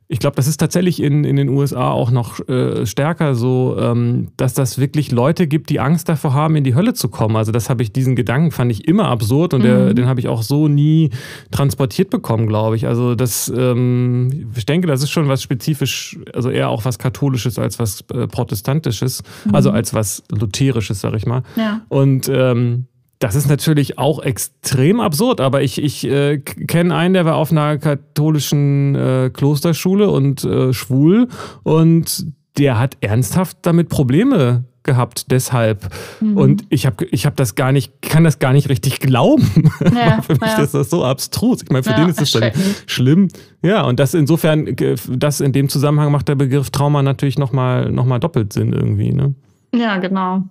ich 0.07 0.19
glaube, 0.19 0.35
das 0.35 0.45
ist 0.45 0.57
tatsächlich 0.57 1.01
in, 1.01 1.23
in 1.23 1.35
den 1.35 1.49
USA 1.49 1.89
auch 1.89 2.11
noch 2.11 2.47
äh, 2.47 2.85
stärker 2.85 3.33
so, 3.33 3.75
ähm, 3.79 4.27
dass 4.37 4.53
das 4.53 4.77
wirklich 4.77 5.11
Leute 5.11 5.47
gibt, 5.47 5.71
die 5.71 5.79
Angst 5.79 6.07
davor 6.09 6.33
haben, 6.33 6.55
in 6.55 6.63
die 6.63 6.75
Hölle 6.75 6.93
zu 6.93 7.09
kommen. 7.09 7.35
Also 7.35 7.51
das 7.51 7.71
habe 7.71 7.81
ich, 7.81 7.91
diesen 7.91 8.15
Gedanken 8.15 8.51
fand 8.51 8.71
ich 8.71 8.87
immer 8.87 9.07
absurd 9.07 9.55
und 9.55 9.61
mhm. 9.61 9.65
der, 9.65 9.93
den 9.95 10.05
habe 10.07 10.19
ich 10.19 10.27
auch 10.27 10.43
so 10.43 10.67
nie 10.67 11.09
transportiert 11.49 12.11
bekommen, 12.11 12.45
glaube 12.45 12.75
ich. 12.75 12.85
Also 12.85 13.15
das, 13.15 13.51
ähm, 13.55 14.51
ich 14.55 14.67
denke, 14.67 14.87
das 14.87 15.01
ist 15.01 15.09
schon 15.09 15.27
was 15.27 15.41
spezifisch, 15.41 16.19
also 16.33 16.51
eher 16.51 16.69
auch 16.69 16.85
was 16.85 16.99
Katholisches 16.99 17.57
als 17.57 17.79
was 17.79 18.01
äh, 18.13 18.27
Protestantisches, 18.27 19.23
mhm. 19.45 19.55
also 19.55 19.71
als 19.71 19.95
was 19.95 20.23
Lutherisches, 20.29 21.01
sag 21.01 21.15
ich 21.15 21.25
mal. 21.25 21.41
Ja. 21.55 21.81
Und 21.89 22.29
ähm, 22.31 22.85
das 23.19 23.35
ist 23.35 23.47
natürlich 23.47 23.97
auch 23.97 24.21
extrem 24.21 24.99
absurd, 24.99 25.39
aber 25.39 25.61
ich, 25.61 25.81
ich 25.81 26.05
äh, 26.05 26.39
kenne 26.39 26.95
einen, 26.95 27.13
der 27.13 27.25
war 27.25 27.35
auf 27.35 27.51
einer 27.51 27.77
katholischen 27.77 28.95
äh, 28.95 29.29
Klosterschule 29.33 30.09
und 30.09 30.43
äh, 30.43 30.73
schwul 30.73 31.27
und 31.63 32.27
der 32.57 32.79
hat 32.79 32.97
ernsthaft 33.01 33.57
damit 33.63 33.89
Probleme 33.89 34.65
gehabt, 34.83 35.31
deshalb. 35.31 35.89
Mhm. 36.21 36.37
Und 36.37 36.65
ich 36.69 36.85
habe 36.85 37.05
ich 37.05 37.25
hab 37.25 37.35
das 37.35 37.55
gar 37.55 37.71
nicht, 37.71 38.01
kann 38.01 38.23
das 38.23 38.39
gar 38.39 38.53
nicht 38.53 38.69
richtig 38.69 38.99
glauben. 38.99 39.71
Ja, 39.95 40.21
für 40.21 40.33
mich 40.33 40.41
ja. 40.41 40.61
ist 40.61 40.73
das 40.73 40.89
so 40.89 41.03
abstrus. 41.03 41.61
Ich 41.63 41.69
meine, 41.69 41.83
für 41.83 41.91
ja, 41.91 41.97
den 41.97 42.09
ist 42.09 42.21
es 42.21 42.31
dann 42.31 42.51
schlimm. 42.85 43.29
Ja, 43.61 43.83
und 43.83 43.99
das 43.99 44.13
insofern, 44.13 44.75
das 45.09 45.41
in 45.41 45.53
dem 45.53 45.69
Zusammenhang 45.69 46.11
macht 46.11 46.27
der 46.27 46.35
Begriff 46.35 46.69
Trauma 46.69 47.01
natürlich 47.01 47.37
nochmal 47.37 47.91
noch 47.91 48.05
mal 48.05 48.19
doppelt 48.19 48.53
Sinn 48.53 48.73
irgendwie. 48.73 49.11
Ne? 49.11 49.33
Ja, 49.73 49.97
genau. 49.97 50.43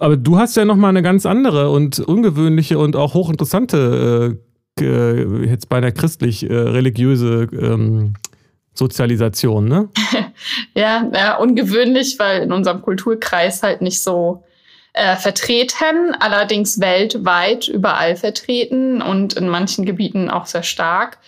Aber 0.00 0.16
du 0.16 0.38
hast 0.38 0.56
ja 0.56 0.64
nochmal 0.64 0.90
eine 0.90 1.02
ganz 1.02 1.26
andere 1.26 1.70
und 1.70 1.98
ungewöhnliche 1.98 2.78
und 2.78 2.94
auch 2.96 3.14
hochinteressante, 3.14 4.38
äh, 4.80 5.46
jetzt 5.46 5.68
beinahe 5.68 5.92
christlich-religiöse 5.92 7.48
äh, 7.52 7.56
ähm, 7.56 8.14
Sozialisation, 8.74 9.66
ne? 9.66 9.88
ja, 10.74 11.10
ja, 11.12 11.36
ungewöhnlich, 11.36 12.16
weil 12.18 12.42
in 12.42 12.52
unserem 12.52 12.80
Kulturkreis 12.80 13.62
halt 13.64 13.82
nicht 13.82 14.02
so 14.02 14.44
äh, 14.92 15.16
vertreten, 15.16 16.14
allerdings 16.20 16.80
weltweit 16.80 17.66
überall 17.66 18.14
vertreten 18.14 19.02
und 19.02 19.34
in 19.34 19.48
manchen 19.48 19.84
Gebieten 19.84 20.30
auch 20.30 20.46
sehr 20.46 20.62
stark. 20.62 21.18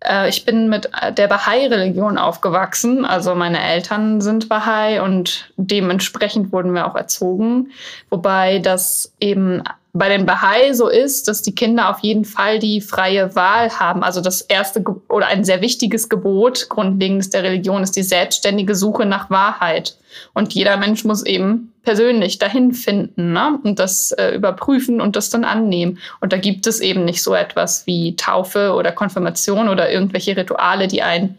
Äh, 0.00 0.28
ich 0.28 0.44
bin 0.44 0.68
mit 0.68 0.90
der 1.16 1.28
Bahai-Religion 1.28 2.18
aufgewachsen. 2.18 3.04
Also 3.04 3.34
meine 3.34 3.62
Eltern 3.62 4.20
sind 4.20 4.48
Bahai 4.48 5.02
und 5.02 5.52
dementsprechend 5.56 6.52
wurden 6.52 6.72
wir 6.72 6.86
auch 6.86 6.96
erzogen. 6.96 7.70
Wobei 8.10 8.58
das 8.58 9.12
eben 9.20 9.62
bei 9.98 10.08
den 10.08 10.26
Bahai 10.26 10.72
so 10.72 10.88
ist, 10.88 11.28
dass 11.28 11.42
die 11.42 11.54
Kinder 11.54 11.90
auf 11.90 12.00
jeden 12.00 12.24
Fall 12.24 12.58
die 12.58 12.80
freie 12.80 13.34
Wahl 13.34 13.70
haben. 13.78 14.02
Also 14.02 14.20
das 14.20 14.40
erste 14.40 14.82
Ge 14.82 14.94
oder 15.08 15.26
ein 15.26 15.44
sehr 15.44 15.60
wichtiges 15.60 16.08
Gebot, 16.08 16.68
grundlegendes 16.68 17.30
der 17.30 17.42
Religion, 17.42 17.82
ist 17.82 17.96
die 17.96 18.02
selbstständige 18.02 18.74
Suche 18.74 19.06
nach 19.06 19.30
Wahrheit. 19.30 19.96
Und 20.34 20.54
jeder 20.54 20.76
Mensch 20.76 21.04
muss 21.04 21.24
eben 21.24 21.72
persönlich 21.82 22.38
dahin 22.38 22.72
finden 22.72 23.32
ne? 23.32 23.58
und 23.62 23.78
das 23.78 24.12
äh, 24.12 24.34
überprüfen 24.34 25.00
und 25.00 25.14
das 25.14 25.30
dann 25.30 25.44
annehmen. 25.44 25.98
Und 26.20 26.32
da 26.32 26.36
gibt 26.36 26.66
es 26.66 26.80
eben 26.80 27.04
nicht 27.04 27.22
so 27.22 27.34
etwas 27.34 27.86
wie 27.86 28.16
Taufe 28.16 28.72
oder 28.72 28.92
Konfirmation 28.92 29.68
oder 29.68 29.90
irgendwelche 29.90 30.36
Rituale, 30.36 30.88
die 30.88 31.02
ein 31.02 31.38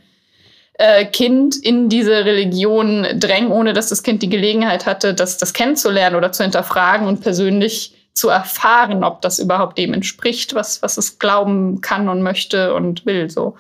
äh, 0.74 1.06
Kind 1.06 1.56
in 1.58 1.90
diese 1.90 2.24
Religion 2.24 3.06
drängen, 3.16 3.52
ohne 3.52 3.74
dass 3.74 3.90
das 3.90 4.04
Kind 4.04 4.22
die 4.22 4.30
Gelegenheit 4.30 4.86
hatte, 4.86 5.14
das, 5.14 5.38
das 5.38 5.54
kennenzulernen 5.54 6.16
oder 6.16 6.32
zu 6.32 6.44
hinterfragen 6.44 7.08
und 7.08 7.22
persönlich 7.22 7.97
zu 8.18 8.30
erfahren, 8.30 9.04
ob 9.04 9.22
das 9.22 9.40
überhaupt 9.40 9.78
dem 9.78 9.94
entspricht, 9.94 10.56
was, 10.56 10.82
was 10.82 10.98
es 10.98 11.20
glauben 11.20 11.82
kann 11.82 12.10
und 12.10 12.22
möchte 12.22 12.74
und 12.74 13.06
will. 13.06 13.30
So. 13.30 13.56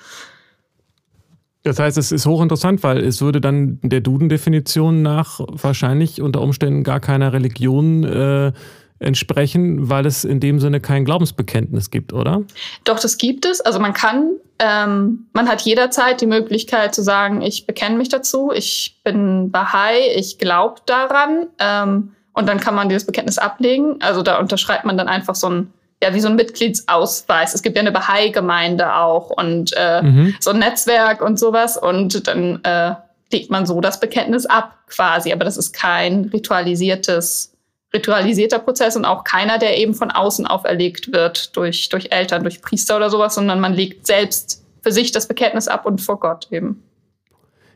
Das 1.64 1.80
heißt, 1.80 1.98
es 1.98 2.12
ist 2.12 2.26
hochinteressant, 2.26 2.82
weil 2.84 3.04
es 3.04 3.22
würde 3.22 3.42
dann 3.42 3.80
der 3.84 4.02
Duden-Definition 4.02 5.02
nach 5.02 5.40
wahrscheinlich 5.48 6.22
unter 6.22 6.42
Umständen 6.42 6.84
gar 6.84 7.00
keiner 7.00 7.34
Religion 7.34 8.04
äh, 8.04 8.54
entsprechen, 9.00 9.90
weil 9.90 10.06
es 10.06 10.24
in 10.24 10.40
dem 10.40 10.60
Sinne 10.60 10.80
kein 10.80 11.06
Glaubensbekenntnis 11.06 11.92
gibt, 11.92 12.14
oder? 12.14 12.42
Doch, 12.84 13.00
das 13.00 13.18
gibt 13.18 13.46
es. 13.46 13.62
Also 13.62 13.80
man 13.80 13.94
kann, 13.94 14.32
ähm, 14.60 15.28
man 15.34 15.48
hat 15.48 15.62
jederzeit 15.62 16.22
die 16.22 16.26
Möglichkeit 16.26 16.96
zu 16.96 17.04
sagen, 17.04 17.42
ich 17.42 17.68
bekenne 17.68 17.98
mich 17.98 18.10
dazu, 18.10 18.52
ich 18.52 19.00
bin 19.04 19.52
Bahai, 19.52 20.00
ich 20.16 20.40
glaube 20.40 20.82
daran. 20.86 21.48
Ähm, 21.60 22.14
und 22.38 22.46
dann 22.46 22.60
kann 22.60 22.76
man 22.76 22.88
dieses 22.88 23.06
Bekenntnis 23.06 23.40
ablegen. 23.40 24.00
Also 24.00 24.22
da 24.22 24.38
unterschreibt 24.38 24.86
man 24.86 24.96
dann 24.96 25.08
einfach 25.08 25.34
so 25.34 25.50
ein, 25.50 25.74
ja, 26.04 26.14
wie 26.14 26.20
so 26.20 26.28
ein 26.28 26.36
Mitgliedsausweis. 26.36 27.56
Es 27.56 27.64
gibt 27.64 27.76
ja 27.76 27.82
eine 27.82 27.92
Bahai-Gemeinde 27.92 28.94
auch 28.94 29.32
und 29.32 29.74
äh, 29.76 30.04
mhm. 30.04 30.36
so 30.40 30.52
ein 30.52 30.60
Netzwerk 30.60 31.24
und 31.24 31.40
sowas. 31.40 31.78
Und 31.78 32.28
dann 32.28 32.64
äh, 32.64 32.94
legt 33.32 33.50
man 33.50 33.66
so 33.66 33.82
das 33.82 34.00
Bekenntnis 34.00 34.46
ab 34.46 34.78
quasi. 34.86 35.34
Aber 35.34 35.46
das 35.46 35.58
ist 35.58 35.74
kein 35.74 36.26
ritualisiertes 36.26 37.54
ritualisierter 37.92 38.60
Prozess 38.60 38.96
und 38.96 39.06
auch 39.06 39.24
keiner, 39.24 39.58
der 39.58 39.78
eben 39.80 39.96
von 39.96 40.12
außen 40.12 40.46
auferlegt 40.46 41.14
wird 41.14 41.56
durch, 41.56 41.90
durch 41.90 42.12
Eltern, 42.12 42.44
durch 42.44 42.62
Priester 42.62 42.98
oder 42.98 43.10
sowas, 43.10 43.34
sondern 43.34 43.60
man 43.60 43.74
legt 43.74 44.06
selbst 44.06 44.64
für 44.84 44.92
sich 44.92 45.12
das 45.12 45.28
Bekenntnis 45.28 45.68
ab 45.68 45.88
und 45.88 46.02
vor 46.02 46.20
Gott 46.20 46.50
eben. 46.52 46.84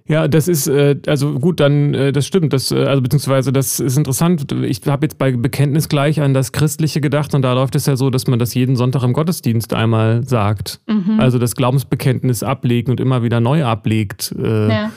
Ja, 0.07 0.27
das 0.27 0.47
ist, 0.47 0.67
äh, 0.67 0.97
also 1.07 1.39
gut, 1.39 1.59
dann, 1.59 1.93
äh, 1.93 2.11
das 2.11 2.25
stimmt, 2.25 2.53
das, 2.53 2.71
äh, 2.71 2.83
also 2.85 3.01
beziehungsweise 3.01 3.53
das 3.53 3.79
ist 3.79 3.97
interessant. 3.97 4.51
Ich 4.63 4.81
habe 4.87 5.05
jetzt 5.05 5.17
bei 5.17 5.31
Bekenntnis 5.31 5.89
gleich 5.89 6.19
an 6.21 6.33
das 6.33 6.51
Christliche 6.51 7.01
gedacht 7.01 7.33
und 7.33 7.43
da 7.43 7.53
läuft 7.53 7.75
es 7.75 7.85
ja 7.85 7.95
so, 7.95 8.09
dass 8.09 8.27
man 8.27 8.39
das 8.39 8.53
jeden 8.53 8.75
Sonntag 8.75 9.03
im 9.03 9.13
Gottesdienst 9.13 9.73
einmal 9.73 10.27
sagt. 10.27 10.81
Mhm. 10.87 11.19
Also 11.19 11.37
das 11.37 11.55
Glaubensbekenntnis 11.55 12.43
ablegen 12.43 12.91
und 12.91 12.99
immer 12.99 13.23
wieder 13.23 13.39
neu 13.39 13.63
ablegt. 13.63 14.35
Ja. 14.37 14.91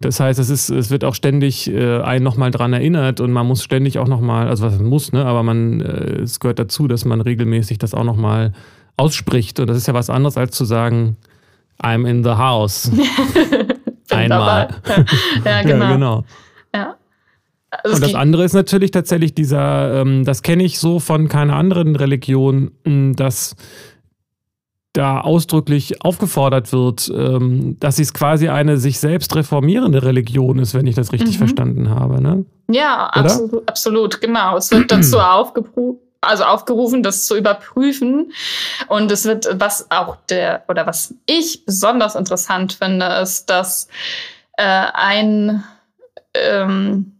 Das 0.00 0.18
heißt, 0.18 0.38
es, 0.38 0.48
ist, 0.48 0.70
es 0.70 0.90
wird 0.90 1.04
auch 1.04 1.14
ständig 1.14 1.70
äh, 1.70 2.00
einen 2.00 2.24
nochmal 2.24 2.50
dran 2.50 2.72
erinnert 2.72 3.20
und 3.20 3.32
man 3.32 3.46
muss 3.46 3.62
ständig 3.62 3.98
auch 3.98 4.08
nochmal, 4.08 4.48
also 4.48 4.64
was 4.64 4.78
muss, 4.78 5.12
ne, 5.12 5.26
aber 5.26 5.42
man, 5.42 5.82
äh, 5.82 6.22
es 6.22 6.40
gehört 6.40 6.58
dazu, 6.58 6.88
dass 6.88 7.04
man 7.04 7.20
regelmäßig 7.20 7.76
das 7.76 7.92
auch 7.92 8.04
nochmal 8.04 8.52
ausspricht. 8.96 9.60
Und 9.60 9.68
das 9.68 9.76
ist 9.76 9.88
ja 9.88 9.94
was 9.94 10.08
anderes, 10.08 10.38
als 10.38 10.56
zu 10.56 10.64
sagen, 10.64 11.16
I'm 11.82 12.08
in 12.08 12.24
the 12.24 12.30
house. 12.30 12.90
Einmal. 14.12 14.68
ja, 15.44 15.62
genau. 15.62 15.84
Ja, 15.84 15.92
genau. 15.92 16.24
Ja. 16.74 16.96
Also 17.70 17.96
und 17.96 18.02
das 18.02 18.14
andere 18.14 18.44
ist 18.44 18.52
natürlich 18.52 18.90
tatsächlich 18.90 19.34
dieser, 19.34 20.00
ähm, 20.00 20.24
das 20.24 20.42
kenne 20.42 20.64
ich 20.64 20.78
so 20.78 20.98
von 20.98 21.28
keiner 21.28 21.56
anderen 21.56 21.94
Religion, 21.96 22.72
dass 22.84 23.54
da 24.92 25.20
ausdrücklich 25.20 26.04
aufgefordert 26.04 26.72
wird, 26.72 27.12
ähm, 27.14 27.76
dass 27.78 27.98
es 28.00 28.12
quasi 28.12 28.48
eine 28.48 28.76
sich 28.76 28.98
selbst 28.98 29.34
reformierende 29.36 30.02
Religion 30.02 30.58
ist, 30.58 30.74
wenn 30.74 30.86
ich 30.86 30.96
das 30.96 31.12
richtig 31.12 31.34
mhm. 31.36 31.38
verstanden 31.38 31.90
habe. 31.90 32.20
Ne? 32.20 32.44
Ja, 32.68 33.06
absolut, 33.06 33.68
absolut, 33.68 34.20
genau. 34.20 34.56
Es 34.56 34.70
wird 34.72 34.90
dazu 34.90 35.18
aufgerufen, 35.20 35.98
also 36.20 36.44
aufgerufen, 36.44 37.02
das 37.02 37.26
zu 37.26 37.36
überprüfen. 37.36 38.32
Und 38.88 39.10
es 39.10 39.24
wird, 39.24 39.48
was 39.60 39.90
auch 39.90 40.16
der, 40.28 40.64
oder 40.68 40.86
was 40.86 41.14
ich 41.26 41.64
besonders 41.64 42.14
interessant 42.14 42.74
finde, 42.74 43.06
ist, 43.22 43.48
dass 43.48 43.88
äh, 44.56 44.62
ein, 44.62 45.64
ähm, 46.34 47.16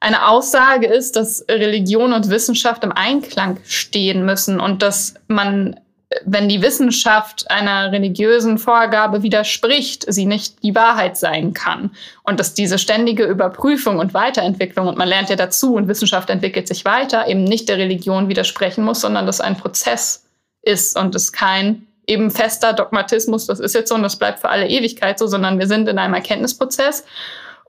eine 0.00 0.28
Aussage 0.28 0.86
ist, 0.86 1.16
dass 1.16 1.44
Religion 1.48 2.12
und 2.12 2.30
Wissenschaft 2.30 2.84
im 2.84 2.92
Einklang 2.92 3.58
stehen 3.64 4.24
müssen 4.24 4.60
und 4.60 4.82
dass 4.82 5.14
man 5.26 5.80
wenn 6.24 6.48
die 6.48 6.62
Wissenschaft 6.62 7.50
einer 7.50 7.92
religiösen 7.92 8.58
Vorgabe 8.58 9.22
widerspricht, 9.22 10.04
sie 10.12 10.26
nicht 10.26 10.62
die 10.62 10.74
Wahrheit 10.74 11.16
sein 11.16 11.52
kann. 11.54 11.90
Und 12.22 12.40
dass 12.40 12.54
diese 12.54 12.78
ständige 12.78 13.24
Überprüfung 13.24 13.98
und 13.98 14.14
Weiterentwicklung, 14.14 14.86
und 14.86 14.98
man 14.98 15.08
lernt 15.08 15.30
ja 15.30 15.36
dazu 15.36 15.74
und 15.74 15.88
Wissenschaft 15.88 16.30
entwickelt 16.30 16.68
sich 16.68 16.84
weiter, 16.84 17.26
eben 17.26 17.44
nicht 17.44 17.68
der 17.68 17.78
Religion 17.78 18.28
widersprechen 18.28 18.84
muss, 18.84 19.00
sondern 19.00 19.26
dass 19.26 19.40
ein 19.40 19.56
Prozess 19.56 20.24
ist 20.62 20.96
und 20.96 21.14
es 21.14 21.32
kein 21.32 21.86
eben 22.06 22.30
fester 22.30 22.72
Dogmatismus, 22.72 23.46
das 23.46 23.60
ist 23.60 23.74
jetzt 23.74 23.88
so 23.88 23.94
und 23.94 24.02
das 24.02 24.16
bleibt 24.16 24.40
für 24.40 24.50
alle 24.50 24.68
Ewigkeit 24.68 25.18
so, 25.18 25.26
sondern 25.26 25.58
wir 25.58 25.66
sind 25.66 25.88
in 25.88 25.98
einem 25.98 26.14
Erkenntnisprozess 26.14 27.04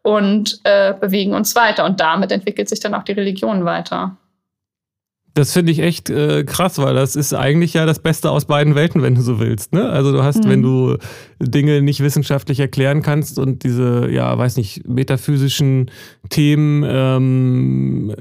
und 0.01 0.60
äh, 0.65 0.93
bewegen 0.93 1.34
uns 1.34 1.55
weiter. 1.55 1.86
Und 1.86 1.99
damit 1.99 2.31
entwickelt 2.31 2.69
sich 2.69 2.79
dann 2.79 2.93
auch 2.93 3.03
die 3.03 3.13
Religion 3.13 3.65
weiter. 3.65 4.17
Das 5.36 5.52
finde 5.52 5.74
ich 5.74 5.80
echt 5.80 6.10
äh, 6.10 6.45
krass, 6.45 6.78
weil 6.78 6.95
das 6.95 7.17
ist 7.17 7.34
eigentlich 7.34 7.74
ja 7.74 7.86
das 7.86 8.00
Beste 8.00 8.32
aus 8.32 8.45
beiden 8.45 8.74
Welten, 8.74 9.02
wenn 9.02 9.15
du 9.15 9.21
so 9.21 9.38
willst. 9.38 9.74
Ne? 9.74 9.89
Also 9.89 10.13
du 10.13 10.24
hast, 10.24 10.45
mhm. 10.45 10.50
wenn 10.50 10.62
du 10.62 10.95
Dinge 11.41 11.82
nicht 11.82 12.00
wissenschaftlich 12.00 12.62
erklären 12.62 13.02
kannst 13.02 13.38
und 13.38 13.63
diese, 13.63 14.10
ja, 14.10 14.38
weiß 14.38 14.56
nicht, 14.56 14.88
metaphysischen 14.88 15.91
Themen 16.30 16.86
ähm, 16.88 18.15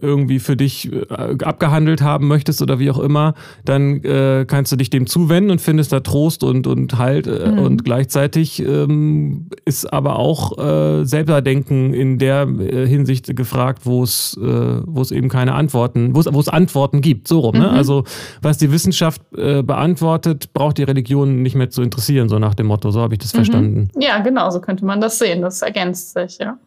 irgendwie 0.00 0.38
für 0.38 0.56
dich 0.56 0.90
äh, 0.90 1.36
abgehandelt 1.44 2.00
haben 2.00 2.28
möchtest 2.28 2.62
oder 2.62 2.78
wie 2.78 2.90
auch 2.90 2.98
immer, 2.98 3.34
dann 3.66 4.02
äh, 4.02 4.46
kannst 4.48 4.72
du 4.72 4.76
dich 4.76 4.88
dem 4.88 5.06
zuwenden 5.06 5.50
und 5.50 5.60
findest 5.60 5.92
da 5.92 6.00
Trost 6.00 6.44
und, 6.44 6.66
und 6.66 6.96
Halt. 6.96 7.26
Äh, 7.26 7.52
mhm. 7.52 7.58
Und 7.58 7.84
gleichzeitig 7.84 8.60
ähm, 8.60 9.48
ist 9.66 9.92
aber 9.92 10.18
auch 10.18 10.56
äh, 10.56 11.04
Selberdenken 11.04 11.92
in 11.92 12.18
der 12.18 12.48
äh, 12.48 12.86
Hinsicht 12.86 13.36
gefragt, 13.36 13.82
wo 13.84 14.02
es, 14.02 14.38
äh, 14.42 14.80
wo 14.86 15.02
es 15.02 15.10
eben 15.10 15.28
keine 15.28 15.52
Antworten, 15.52 16.14
wo 16.30 16.40
es 16.40 16.48
Antworten 16.48 17.00
gibt, 17.00 17.28
so 17.28 17.40
rum. 17.40 17.56
Ne? 17.56 17.68
Mhm. 17.68 17.76
Also 17.76 18.04
was 18.40 18.58
die 18.58 18.72
Wissenschaft 18.72 19.22
äh, 19.36 19.62
beantwortet, 19.62 20.52
braucht 20.52 20.78
die 20.78 20.84
Religion 20.84 21.42
nicht 21.42 21.54
mehr 21.54 21.70
zu 21.70 21.82
interessieren, 21.82 22.28
so 22.28 22.38
nach 22.38 22.54
dem 22.54 22.66
Motto. 22.66 22.90
So 22.90 23.00
habe 23.00 23.14
ich 23.14 23.20
das 23.20 23.32
mhm. 23.32 23.36
verstanden. 23.36 23.88
Ja, 23.98 24.18
genau, 24.18 24.50
so 24.50 24.60
könnte 24.60 24.84
man 24.84 25.00
das 25.00 25.18
sehen. 25.18 25.42
Das 25.42 25.62
ergänzt 25.62 26.12
sich, 26.14 26.38
ja. 26.38 26.58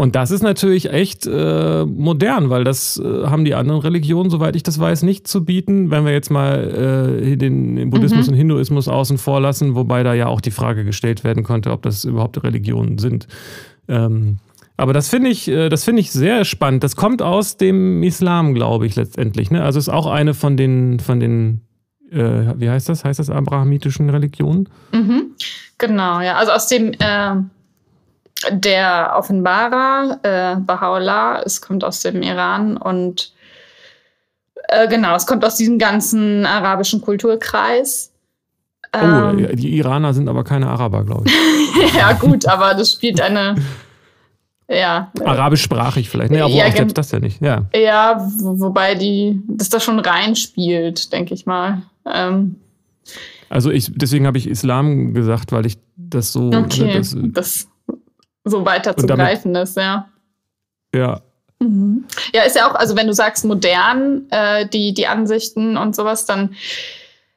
Und 0.00 0.14
das 0.14 0.30
ist 0.30 0.42
natürlich 0.42 0.92
echt 0.92 1.26
äh, 1.26 1.84
modern, 1.84 2.50
weil 2.50 2.62
das 2.62 3.02
äh, 3.04 3.26
haben 3.26 3.44
die 3.44 3.56
anderen 3.56 3.80
Religionen, 3.80 4.30
soweit 4.30 4.54
ich 4.54 4.62
das 4.62 4.78
weiß, 4.78 5.02
nicht 5.02 5.26
zu 5.26 5.44
bieten. 5.44 5.90
Wenn 5.90 6.04
wir 6.04 6.12
jetzt 6.12 6.30
mal 6.30 7.18
äh, 7.20 7.36
den, 7.36 7.74
den, 7.74 7.90
Buddhismus 7.90 8.28
mhm. 8.28 8.32
und 8.32 8.38
Hinduismus 8.38 8.86
außen 8.86 9.18
vor 9.18 9.40
lassen, 9.40 9.74
wobei 9.74 10.04
da 10.04 10.14
ja 10.14 10.28
auch 10.28 10.40
die 10.40 10.52
Frage 10.52 10.84
gestellt 10.84 11.24
werden 11.24 11.42
konnte, 11.42 11.72
ob 11.72 11.82
das 11.82 12.04
überhaupt 12.04 12.40
Religionen 12.44 12.98
sind. 12.98 13.26
Ähm, 13.88 14.38
aber 14.78 14.92
das 14.92 15.08
finde 15.08 15.28
ich, 15.28 15.48
äh, 15.48 15.68
das 15.68 15.84
finde 15.84 16.00
ich 16.00 16.12
sehr 16.12 16.44
spannend. 16.44 16.84
Das 16.84 16.94
kommt 16.94 17.20
aus 17.20 17.56
dem 17.56 18.04
Islam, 18.04 18.54
glaube 18.54 18.86
ich, 18.86 18.94
letztendlich. 18.94 19.50
Ne? 19.50 19.62
Also 19.62 19.80
ist 19.80 19.88
auch 19.88 20.06
eine 20.06 20.34
von 20.34 20.56
den, 20.56 21.00
von 21.00 21.18
den, 21.18 21.62
äh, 22.12 22.54
wie 22.54 22.70
heißt 22.70 22.88
das? 22.88 23.04
Heißt 23.04 23.18
das 23.18 23.28
abrahamitischen 23.28 24.08
Religionen? 24.08 24.68
Mhm. 24.92 25.32
Genau, 25.78 26.20
ja. 26.20 26.36
Also 26.36 26.52
aus 26.52 26.68
dem, 26.68 26.92
äh, 26.92 27.34
der 28.52 29.14
Offenbarer, 29.16 30.20
äh, 30.22 30.54
Baha'u'llah, 30.60 31.42
es 31.44 31.60
kommt 31.60 31.82
aus 31.82 32.02
dem 32.02 32.22
Iran 32.22 32.76
und 32.76 33.32
äh, 34.68 34.86
genau, 34.86 35.16
es 35.16 35.26
kommt 35.26 35.44
aus 35.44 35.56
diesem 35.56 35.80
ganzen 35.80 36.46
arabischen 36.46 37.00
Kulturkreis. 37.00 38.12
Oh, 38.94 39.00
ähm, 39.02 39.56
die 39.56 39.76
Iraner 39.76 40.14
sind 40.14 40.28
aber 40.28 40.44
keine 40.44 40.68
Araber, 40.68 41.04
glaube 41.04 41.24
ich. 41.26 41.94
ja, 41.94 42.12
gut, 42.12 42.46
aber 42.46 42.74
das 42.74 42.92
spielt 42.92 43.20
eine. 43.20 43.56
Ja. 44.68 45.10
Arabischsprachig 45.24 46.10
vielleicht. 46.10 46.30
Nee, 46.30 46.40
aber 46.40 46.52
ja, 46.52 46.70
selbst 46.70 46.98
das 46.98 47.10
ja 47.10 47.20
nicht. 47.20 47.40
Ja, 47.40 47.66
ja 47.74 48.28
wobei 48.40 48.94
die, 48.94 49.40
das 49.48 49.70
da 49.70 49.80
schon 49.80 49.98
reinspielt, 49.98 51.12
denke 51.12 51.32
ich 51.32 51.46
mal. 51.46 51.82
Ähm, 52.06 52.56
also 53.48 53.70
ich, 53.70 53.90
deswegen 53.94 54.26
habe 54.26 54.36
ich 54.36 54.46
Islam 54.46 55.14
gesagt, 55.14 55.52
weil 55.52 55.64
ich 55.64 55.78
das 55.96 56.32
so. 56.32 56.48
Okay, 56.48 56.84
ne, 56.84 56.98
das, 56.98 57.16
das 57.16 57.68
so 58.44 58.64
weiter 58.64 58.96
zu 58.96 59.06
greifen 59.06 59.54
ist, 59.54 59.76
ja. 59.76 60.08
Ja. 60.94 61.20
Mhm. 61.60 62.04
Ja, 62.32 62.42
ist 62.42 62.56
ja 62.56 62.70
auch, 62.70 62.74
also 62.74 62.96
wenn 62.96 63.06
du 63.06 63.14
sagst 63.14 63.44
modern, 63.44 64.26
äh, 64.30 64.66
die, 64.68 64.94
die 64.94 65.06
Ansichten 65.06 65.76
und 65.76 65.96
sowas, 65.96 66.26
dann 66.26 66.54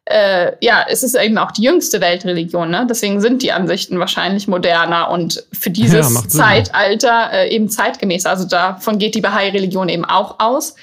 äh, 0.05 0.53
ja, 0.61 0.85
es 0.89 1.03
ist 1.03 1.15
eben 1.15 1.37
auch 1.37 1.51
die 1.51 1.63
jüngste 1.63 2.01
Weltreligion, 2.01 2.69
ne? 2.69 2.87
Deswegen 2.89 3.21
sind 3.21 3.43
die 3.43 3.51
Ansichten 3.51 3.99
wahrscheinlich 3.99 4.47
moderner 4.47 5.11
und 5.11 5.45
für 5.53 5.69
dieses 5.69 6.13
ja, 6.13 6.27
Zeitalter 6.27 7.29
äh, 7.31 7.49
eben 7.53 7.69
zeitgemäß. 7.69 8.25
Also 8.25 8.47
davon 8.47 8.97
geht 8.97 9.15
die 9.15 9.21
Bahai-Religion 9.21 9.89
eben 9.89 10.05
auch 10.05 10.39
aus, 10.39 10.75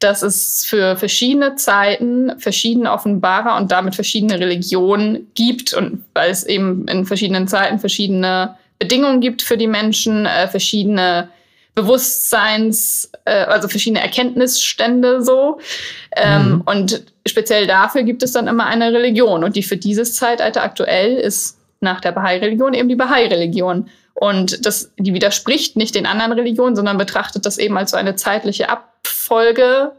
dass 0.00 0.22
es 0.22 0.64
für 0.66 0.96
verschiedene 0.96 1.54
Zeiten 1.54 2.38
verschiedene 2.38 2.92
Offenbarer 2.92 3.56
und 3.56 3.70
damit 3.70 3.94
verschiedene 3.94 4.38
Religionen 4.38 5.30
gibt 5.34 5.72
und 5.72 6.04
weil 6.12 6.30
es 6.30 6.44
eben 6.44 6.86
in 6.88 7.06
verschiedenen 7.06 7.48
Zeiten 7.48 7.78
verschiedene 7.78 8.56
Bedingungen 8.78 9.20
gibt 9.20 9.42
für 9.42 9.56
die 9.56 9.68
Menschen, 9.68 10.26
äh, 10.26 10.48
verschiedene 10.48 11.28
Bewusstseins, 11.74 13.10
äh, 13.26 13.44
also 13.44 13.68
verschiedene 13.68 14.02
Erkenntnisstände 14.02 15.22
so. 15.22 15.60
Ähm, 16.16 16.48
mhm. 16.48 16.60
Und 16.62 17.04
speziell 17.26 17.66
dafür 17.66 18.02
gibt 18.02 18.22
es 18.22 18.32
dann 18.32 18.48
immer 18.48 18.66
eine 18.66 18.92
Religion. 18.92 19.44
Und 19.44 19.56
die 19.56 19.62
für 19.62 19.76
dieses 19.76 20.14
Zeitalter 20.14 20.62
aktuell 20.62 21.14
ist 21.14 21.58
nach 21.80 22.00
der 22.00 22.12
Bahai-Religion 22.12 22.74
eben 22.74 22.88
die 22.88 22.96
Bahai-Religion. 22.96 23.88
Und 24.14 24.64
das, 24.64 24.92
die 24.98 25.12
widerspricht 25.12 25.76
nicht 25.76 25.94
den 25.94 26.06
anderen 26.06 26.32
Religionen, 26.32 26.74
sondern 26.74 26.96
betrachtet 26.96 27.44
das 27.44 27.58
eben 27.58 27.76
als 27.76 27.90
so 27.90 27.96
eine 27.96 28.16
zeitliche 28.16 28.70
Abfolge 28.70 29.92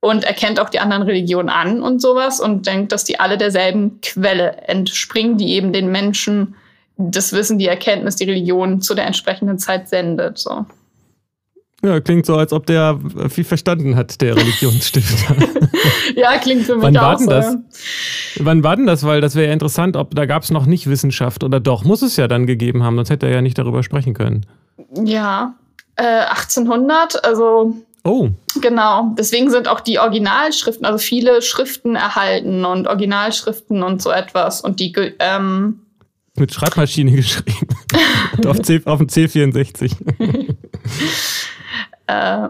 und 0.00 0.24
erkennt 0.24 0.60
auch 0.60 0.68
die 0.68 0.80
anderen 0.80 1.04
Religionen 1.04 1.48
an 1.48 1.80
und 1.82 2.00
sowas 2.00 2.40
und 2.40 2.66
denkt, 2.66 2.92
dass 2.92 3.04
die 3.04 3.20
alle 3.20 3.38
derselben 3.38 4.00
Quelle 4.02 4.56
entspringen, 4.66 5.38
die 5.38 5.52
eben 5.52 5.72
den 5.72 5.90
Menschen 5.90 6.56
das 6.98 7.32
Wissen, 7.32 7.58
die 7.58 7.68
Erkenntnis, 7.68 8.16
die 8.16 8.24
Religion 8.24 8.82
zu 8.82 8.94
der 8.94 9.06
entsprechenden 9.06 9.58
Zeit 9.58 9.88
sendet. 9.88 10.38
So. 10.38 10.66
Ja, 11.84 11.98
klingt 12.00 12.26
so, 12.26 12.36
als 12.36 12.52
ob 12.52 12.66
der 12.66 12.98
viel 13.28 13.42
verstanden 13.42 13.96
hat, 13.96 14.20
der 14.20 14.36
Religionsstifter. 14.36 15.34
ja, 16.16 16.38
klingt 16.38 16.64
für 16.64 16.76
mich 16.76 16.84
Wann 16.84 16.94
war 16.94 17.16
denn 17.16 17.26
das? 17.26 17.56
Wann 18.38 18.62
war 18.62 18.76
denn 18.76 18.86
das? 18.86 19.02
Weil 19.04 19.20
das 19.20 19.34
wäre 19.34 19.48
ja 19.48 19.52
interessant, 19.52 19.96
ob 19.96 20.14
da 20.14 20.26
gab 20.26 20.44
es 20.44 20.50
noch 20.50 20.66
nicht 20.66 20.88
Wissenschaft 20.88 21.42
oder 21.42 21.58
doch. 21.58 21.82
Muss 21.84 22.02
es 22.02 22.16
ja 22.16 22.28
dann 22.28 22.46
gegeben 22.46 22.84
haben, 22.84 22.94
sonst 22.96 23.10
hätte 23.10 23.26
er 23.26 23.32
ja 23.32 23.42
nicht 23.42 23.58
darüber 23.58 23.82
sprechen 23.82 24.14
können. 24.14 24.46
Ja, 25.04 25.54
äh, 25.96 26.26
1800, 26.30 27.24
also 27.24 27.74
Oh. 28.04 28.30
Genau. 28.60 29.14
Deswegen 29.16 29.50
sind 29.50 29.68
auch 29.68 29.80
die 29.80 29.98
Originalschriften, 29.98 30.84
also 30.84 30.98
viele 30.98 31.40
Schriften 31.40 31.94
erhalten 31.94 32.64
und 32.64 32.88
Originalschriften 32.88 33.82
und 33.82 34.02
so 34.02 34.10
etwas. 34.10 34.60
Und 34.60 34.80
die 34.80 34.92
ähm, 35.20 35.82
mit 36.36 36.52
Schreibmaschine 36.52 37.12
geschrieben. 37.16 37.68
auf, 38.46 38.60
C, 38.62 38.80
auf 38.84 38.98
dem 38.98 39.06
C64. 39.06 39.92
äh, 42.12 42.48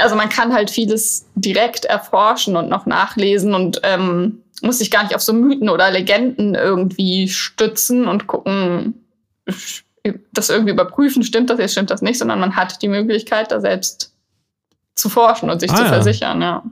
also 0.00 0.16
man 0.16 0.28
kann 0.28 0.52
halt 0.52 0.70
vieles 0.70 1.26
direkt 1.34 1.84
erforschen 1.84 2.56
und 2.56 2.68
noch 2.68 2.86
nachlesen 2.86 3.54
und 3.54 3.80
ähm, 3.84 4.40
muss 4.62 4.78
sich 4.78 4.90
gar 4.90 5.04
nicht 5.04 5.14
auf 5.14 5.22
so 5.22 5.32
Mythen 5.32 5.68
oder 5.68 5.90
Legenden 5.90 6.54
irgendwie 6.54 7.28
stützen 7.28 8.08
und 8.08 8.26
gucken, 8.26 8.94
das 10.32 10.50
irgendwie 10.50 10.72
überprüfen, 10.72 11.22
stimmt 11.22 11.50
das 11.50 11.58
jetzt, 11.58 11.72
stimmt 11.72 11.90
das 11.90 12.02
nicht, 12.02 12.18
sondern 12.18 12.40
man 12.40 12.56
hat 12.56 12.82
die 12.82 12.88
Möglichkeit, 12.88 13.52
da 13.52 13.60
selbst 13.60 14.14
zu 14.94 15.08
forschen 15.08 15.50
und 15.50 15.60
sich 15.60 15.70
ah, 15.70 15.76
zu 15.76 15.84
versichern, 15.86 16.42
ja. 16.42 16.62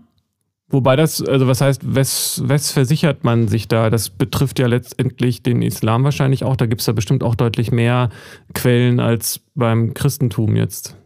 Wobei 0.69 0.97
das, 0.97 1.23
also 1.23 1.47
was 1.47 1.61
heißt, 1.61 1.83
was, 1.85 2.41
was 2.45 2.71
versichert 2.71 3.25
man 3.25 3.47
sich 3.47 3.69
da? 3.69 3.91
Das 3.91 4.09
betrifft 4.09 4.59
ja 4.59 4.67
letztendlich 4.67 5.43
den 5.43 5.61
Islam 5.61 6.03
wahrscheinlich 6.03 6.45
auch. 6.45 6.57
Da 6.57 6.65
gibt 6.65 6.81
es 6.81 6.87
ja 6.87 6.95
bestimmt 6.95 7.23
auch 7.23 7.35
deutlich 7.35 7.73
mehr 7.73 8.09
Quellen 8.55 8.99
als 8.99 9.41
beim 9.55 9.93
Christentum 9.93 10.57
jetzt. 10.57 10.97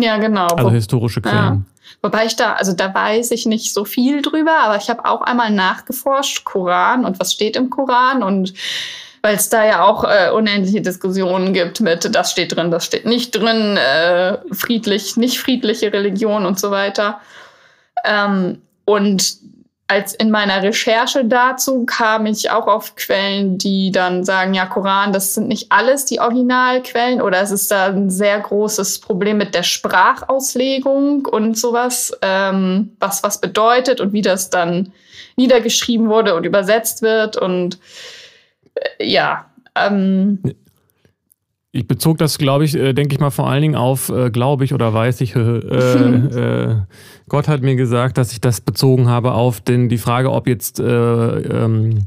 Ja, 0.00 0.18
genau. 0.18 0.46
Also 0.48 0.70
historische 0.70 1.20
Quellen. 1.20 1.36
Ja. 1.36 1.60
Wobei 2.02 2.26
ich 2.26 2.36
da, 2.36 2.54
also 2.54 2.72
da 2.72 2.92
weiß 2.94 3.30
ich 3.30 3.46
nicht 3.46 3.72
so 3.72 3.84
viel 3.84 4.22
drüber, 4.22 4.58
aber 4.62 4.76
ich 4.76 4.90
habe 4.90 5.04
auch 5.04 5.22
einmal 5.22 5.50
nachgeforscht, 5.50 6.44
Koran 6.44 7.04
und 7.04 7.18
was 7.18 7.32
steht 7.32 7.56
im 7.56 7.70
Koran 7.70 8.22
und 8.22 8.52
weil 9.22 9.36
es 9.36 9.48
da 9.48 9.64
ja 9.64 9.84
auch 9.84 10.04
äh, 10.04 10.30
unendliche 10.30 10.82
Diskussionen 10.82 11.52
gibt 11.52 11.80
mit, 11.80 12.14
das 12.14 12.30
steht 12.30 12.54
drin, 12.54 12.70
das 12.70 12.84
steht 12.84 13.06
nicht 13.06 13.32
drin, 13.32 13.76
äh, 13.76 14.38
friedlich, 14.52 15.16
nicht 15.16 15.40
friedliche 15.40 15.92
Religion 15.92 16.46
und 16.46 16.60
so 16.60 16.70
weiter. 16.70 17.20
Ähm, 18.04 18.62
und 18.84 19.38
als 19.88 20.14
in 20.14 20.30
meiner 20.30 20.62
Recherche 20.62 21.24
dazu 21.24 21.86
kam 21.86 22.26
ich 22.26 22.50
auch 22.50 22.66
auf 22.66 22.96
Quellen, 22.96 23.56
die 23.56 23.92
dann 23.92 24.24
sagen, 24.24 24.52
ja, 24.52 24.66
Koran, 24.66 25.12
das 25.12 25.34
sind 25.34 25.46
nicht 25.46 25.70
alles 25.70 26.04
die 26.04 26.18
Originalquellen 26.18 27.22
oder 27.22 27.40
es 27.40 27.52
ist 27.52 27.70
da 27.70 27.86
ein 27.86 28.10
sehr 28.10 28.40
großes 28.40 28.98
Problem 28.98 29.38
mit 29.38 29.54
der 29.54 29.62
Sprachauslegung 29.62 31.26
und 31.26 31.56
sowas, 31.56 32.12
ähm, 32.22 32.96
was 32.98 33.22
was 33.22 33.40
bedeutet 33.40 34.00
und 34.00 34.12
wie 34.12 34.22
das 34.22 34.50
dann 34.50 34.92
niedergeschrieben 35.36 36.08
wurde 36.08 36.34
und 36.34 36.44
übersetzt 36.44 37.02
wird 37.02 37.36
und 37.36 37.78
äh, 38.74 39.04
ja. 39.06 39.50
Ähm, 39.76 40.40
ich 41.76 41.86
bezog 41.86 42.18
das, 42.18 42.38
glaube 42.38 42.64
ich, 42.64 42.74
äh, 42.74 42.92
denke 42.92 43.14
ich 43.14 43.20
mal 43.20 43.30
vor 43.30 43.48
allen 43.48 43.62
Dingen 43.62 43.74
auf, 43.76 44.08
äh, 44.08 44.30
glaube 44.30 44.64
ich 44.64 44.74
oder 44.74 44.92
weiß 44.92 45.20
ich, 45.20 45.36
äh, 45.36 45.40
äh, 45.40 46.76
Gott 47.28 47.48
hat 47.48 47.62
mir 47.62 47.76
gesagt, 47.76 48.18
dass 48.18 48.32
ich 48.32 48.40
das 48.40 48.60
bezogen 48.60 49.08
habe 49.08 49.32
auf 49.32 49.60
den, 49.60 49.88
die 49.88 49.98
Frage, 49.98 50.30
ob 50.30 50.46
jetzt 50.46 50.80
äh, 50.80 50.84
ähm, 50.84 52.06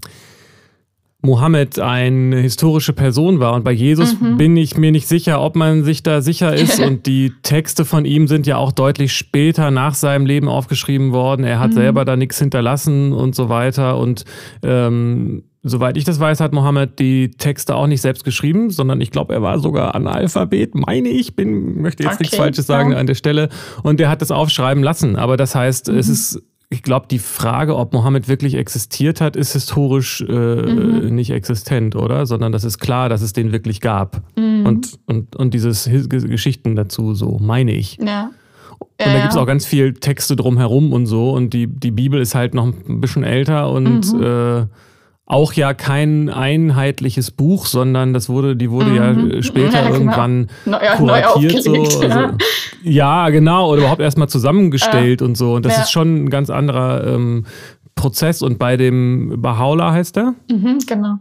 Mohammed 1.22 1.80
eine 1.80 2.38
historische 2.38 2.94
Person 2.94 3.42
war. 3.42 3.54
Und 3.54 3.66
bei 3.66 3.74
Jesus 3.74 4.20
mhm. 4.20 4.38
bin 4.38 4.56
ich 4.56 4.78
mir 4.78 4.92
nicht 4.92 5.08
sicher, 5.08 5.42
ob 5.42 5.58
man 5.58 5.84
sich 5.84 6.02
da 6.02 6.22
sicher 6.22 6.54
ist. 6.54 6.80
Und 6.86 7.06
die 7.08 7.34
Texte 7.44 7.84
von 7.84 8.06
ihm 8.06 8.28
sind 8.28 8.48
ja 8.48 8.56
auch 8.56 8.72
deutlich 8.72 9.12
später 9.12 9.70
nach 9.70 9.96
seinem 9.96 10.26
Leben 10.26 10.48
aufgeschrieben 10.48 11.12
worden. 11.12 11.44
Er 11.44 11.60
hat 11.60 11.72
mhm. 11.72 11.76
selber 11.76 12.06
da 12.06 12.16
nichts 12.16 12.40
hinterlassen 12.40 13.12
und 13.12 13.36
so 13.36 13.50
weiter. 13.50 13.98
Und 13.98 14.24
ähm, 14.64 15.44
Soweit 15.62 15.98
ich 15.98 16.06
das 16.06 16.20
weiß, 16.22 16.40
hat 16.40 16.54
Mohammed 16.54 17.00
die 17.00 17.32
Texte 17.32 17.76
auch 17.76 17.88
nicht 17.88 18.00
selbst 18.00 18.24
geschrieben, 18.24 18.70
sondern 18.70 19.02
ich 19.02 19.12
glaube, 19.12 19.34
er 19.34 19.42
war 19.42 19.60
sogar 19.60 19.94
Analphabet, 19.94 20.74
meine 20.74 21.10
ich, 21.10 21.36
bin, 21.36 21.82
möchte 21.82 22.04
jetzt 22.04 22.14
okay, 22.14 22.24
nichts 22.24 22.38
Falsches 22.38 22.66
sagen 22.66 22.94
ja. 22.94 22.98
an 22.98 23.08
der 23.08 23.16
Stelle. 23.16 23.50
Und 23.84 24.00
er 24.00 24.10
hat 24.10 24.22
das 24.22 24.32
aufschreiben 24.32 24.82
lassen. 24.84 25.18
Aber 25.18 25.36
das 25.36 25.56
heißt, 25.56 25.92
mhm. 25.92 25.98
es 25.98 26.08
ist, 26.08 26.42
ich 26.70 26.82
glaube, 26.82 27.08
die 27.12 27.20
Frage, 27.20 27.76
ob 27.76 27.92
Mohammed 27.92 28.30
wirklich 28.30 28.56
existiert 28.56 29.20
hat, 29.20 29.36
ist 29.36 29.52
historisch 29.52 30.22
äh, 30.22 30.34
mhm. 30.34 31.14
nicht 31.14 31.32
existent, 31.32 31.98
oder? 31.98 32.26
Sondern 32.26 32.54
das 32.54 32.64
ist 32.64 32.80
klar, 32.80 33.10
dass 33.10 33.22
es 33.22 33.34
den 33.34 33.52
wirklich 33.52 33.82
gab. 33.82 34.22
Mhm. 34.38 34.66
Und, 34.66 35.00
und, 35.08 35.36
und 35.36 35.54
dieses 35.54 35.90
Geschichten 36.08 36.78
dazu, 36.78 37.14
so 37.16 37.38
meine 37.38 37.74
ich. 37.74 37.98
Ja. 38.02 38.32
Und 38.80 38.88
ja, 39.02 39.14
da 39.14 39.20
gibt 39.20 39.34
es 39.34 39.38
auch 39.38 39.46
ganz 39.46 39.66
viel 39.66 39.94
Texte 39.94 40.38
drumherum 40.38 40.94
und 40.94 41.06
so. 41.06 41.32
Und 41.32 41.54
die, 41.54 41.68
die 41.68 41.92
Bibel 41.92 42.22
ist 42.22 42.34
halt 42.34 42.54
noch 42.54 42.66
ein 42.66 43.02
bisschen 43.02 43.26
älter 43.26 43.70
und 43.72 44.14
mhm. 44.14 44.24
äh, 44.24 44.66
auch 45.30 45.54
ja 45.54 45.76
kein 45.76 46.28
einheitliches 46.28 47.30
Buch, 47.30 47.68
sondern 47.68 48.14
das 48.14 48.30
wurde, 48.30 48.56
die 48.56 48.72
wurde 48.72 48.90
mhm. 48.90 49.32
ja 49.32 49.42
später 49.44 49.74
ja, 49.74 49.82
genau. 49.84 49.94
irgendwann 49.94 50.50
neu, 50.66 50.80
kuratiert. 50.98 51.66
Neu 51.68 51.86
so. 51.86 52.02
Also, 52.02 52.20
ja, 52.84 53.30
genau, 53.30 53.70
oder 53.72 53.82
überhaupt 53.82 54.02
erstmal 54.02 54.28
zusammengestellt 54.28 55.22
äh, 55.22 55.24
und 55.24 55.38
so. 55.38 55.54
Und 55.54 55.66
das 55.66 55.78
ja. 55.78 55.84
ist 55.84 55.92
schon 55.92 56.26
ein 56.26 56.30
ganz 56.32 56.50
anderer 56.50 57.06
ähm, 57.06 57.46
Prozess. 57.94 58.42
Und 58.42 58.58
bei 58.58 58.76
dem 58.76 59.40
Bahaula 59.40 59.92
heißt 59.92 60.18
er? 60.18 60.34
Mhm, 60.50 60.80
genau. 60.88 61.20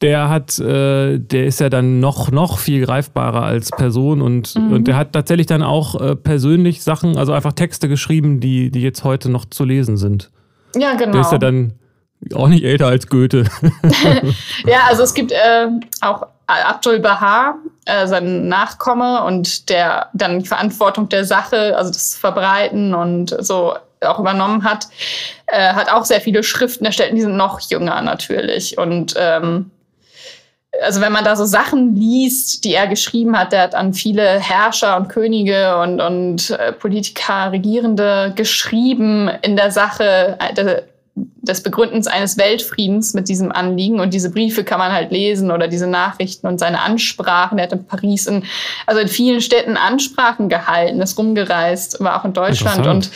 Der 0.00 0.30
hat, 0.30 0.58
äh, 0.58 1.18
der 1.18 1.44
ist 1.44 1.60
ja 1.60 1.68
dann 1.68 2.00
noch, 2.00 2.30
noch 2.30 2.58
viel 2.58 2.86
greifbarer 2.86 3.42
als 3.42 3.70
Person 3.70 4.22
und, 4.22 4.54
mhm. 4.56 4.72
und 4.72 4.88
der 4.88 4.96
hat 4.96 5.12
tatsächlich 5.12 5.48
dann 5.48 5.62
auch 5.62 6.00
äh, 6.00 6.16
persönlich 6.16 6.82
Sachen, 6.82 7.18
also 7.18 7.32
einfach 7.32 7.52
Texte 7.52 7.88
geschrieben, 7.88 8.40
die, 8.40 8.70
die 8.70 8.80
jetzt 8.80 9.04
heute 9.04 9.30
noch 9.30 9.44
zu 9.44 9.64
lesen 9.64 9.98
sind. 9.98 10.30
Ja, 10.76 10.94
genau. 10.94 11.12
Der 11.12 11.20
ist 11.20 11.32
ja 11.32 11.38
dann 11.38 11.74
auch 12.34 12.48
nicht 12.48 12.64
älter 12.64 12.86
als 12.86 13.08
Goethe. 13.08 13.44
ja, 14.66 14.80
also 14.88 15.02
es 15.02 15.14
gibt 15.14 15.32
äh, 15.32 15.68
auch 16.00 16.26
Abdul 16.46 17.00
Baha, 17.00 17.56
äh, 17.86 18.06
sein 18.06 18.48
Nachkomme 18.48 19.24
und 19.24 19.68
der 19.68 20.08
dann 20.12 20.40
die 20.40 20.46
Verantwortung 20.46 21.08
der 21.08 21.24
Sache, 21.24 21.76
also 21.76 21.90
das 21.90 22.14
Verbreiten 22.14 22.94
und 22.94 23.34
so 23.40 23.74
auch 24.00 24.18
übernommen 24.18 24.64
hat, 24.64 24.88
äh, 25.46 25.72
hat 25.72 25.90
auch 25.90 26.04
sehr 26.04 26.20
viele 26.20 26.42
Schriften 26.42 26.84
erstellt. 26.84 27.14
Die 27.14 27.22
sind 27.22 27.36
noch 27.36 27.60
jünger 27.60 28.00
natürlich 28.02 28.76
und 28.76 29.14
ähm, 29.18 29.70
also 30.82 31.00
wenn 31.00 31.12
man 31.12 31.24
da 31.24 31.36
so 31.36 31.44
Sachen 31.44 31.94
liest, 31.94 32.64
die 32.64 32.74
er 32.74 32.86
geschrieben 32.86 33.38
hat, 33.38 33.52
der 33.52 33.62
hat 33.62 33.74
an 33.74 33.94
viele 33.94 34.40
Herrscher 34.40 34.96
und 34.96 35.08
Könige 35.08 35.78
und, 35.78 36.00
und 36.00 36.50
äh, 36.50 36.72
Politiker, 36.72 37.52
Regierende 37.52 38.32
geschrieben 38.34 39.30
in 39.42 39.56
der 39.56 39.70
Sache, 39.70 40.36
äh, 40.40 40.82
des 41.16 41.62
Begründens 41.62 42.08
eines 42.08 42.38
Weltfriedens 42.38 43.14
mit 43.14 43.28
diesem 43.28 43.52
Anliegen. 43.52 44.00
Und 44.00 44.12
diese 44.12 44.30
Briefe 44.30 44.64
kann 44.64 44.80
man 44.80 44.92
halt 44.92 45.12
lesen 45.12 45.52
oder 45.52 45.68
diese 45.68 45.86
Nachrichten 45.86 46.48
und 46.48 46.58
seine 46.58 46.80
Ansprachen. 46.80 47.58
Er 47.58 47.64
hat 47.64 47.72
in 47.72 47.86
Paris, 47.86 48.26
in, 48.26 48.44
also 48.86 49.00
in 49.00 49.06
vielen 49.06 49.40
Städten 49.40 49.76
Ansprachen 49.76 50.48
gehalten, 50.48 51.00
ist 51.00 51.16
rumgereist, 51.16 52.00
war 52.00 52.18
auch 52.18 52.24
in 52.24 52.32
Deutschland. 52.32 52.86
Und 52.86 53.10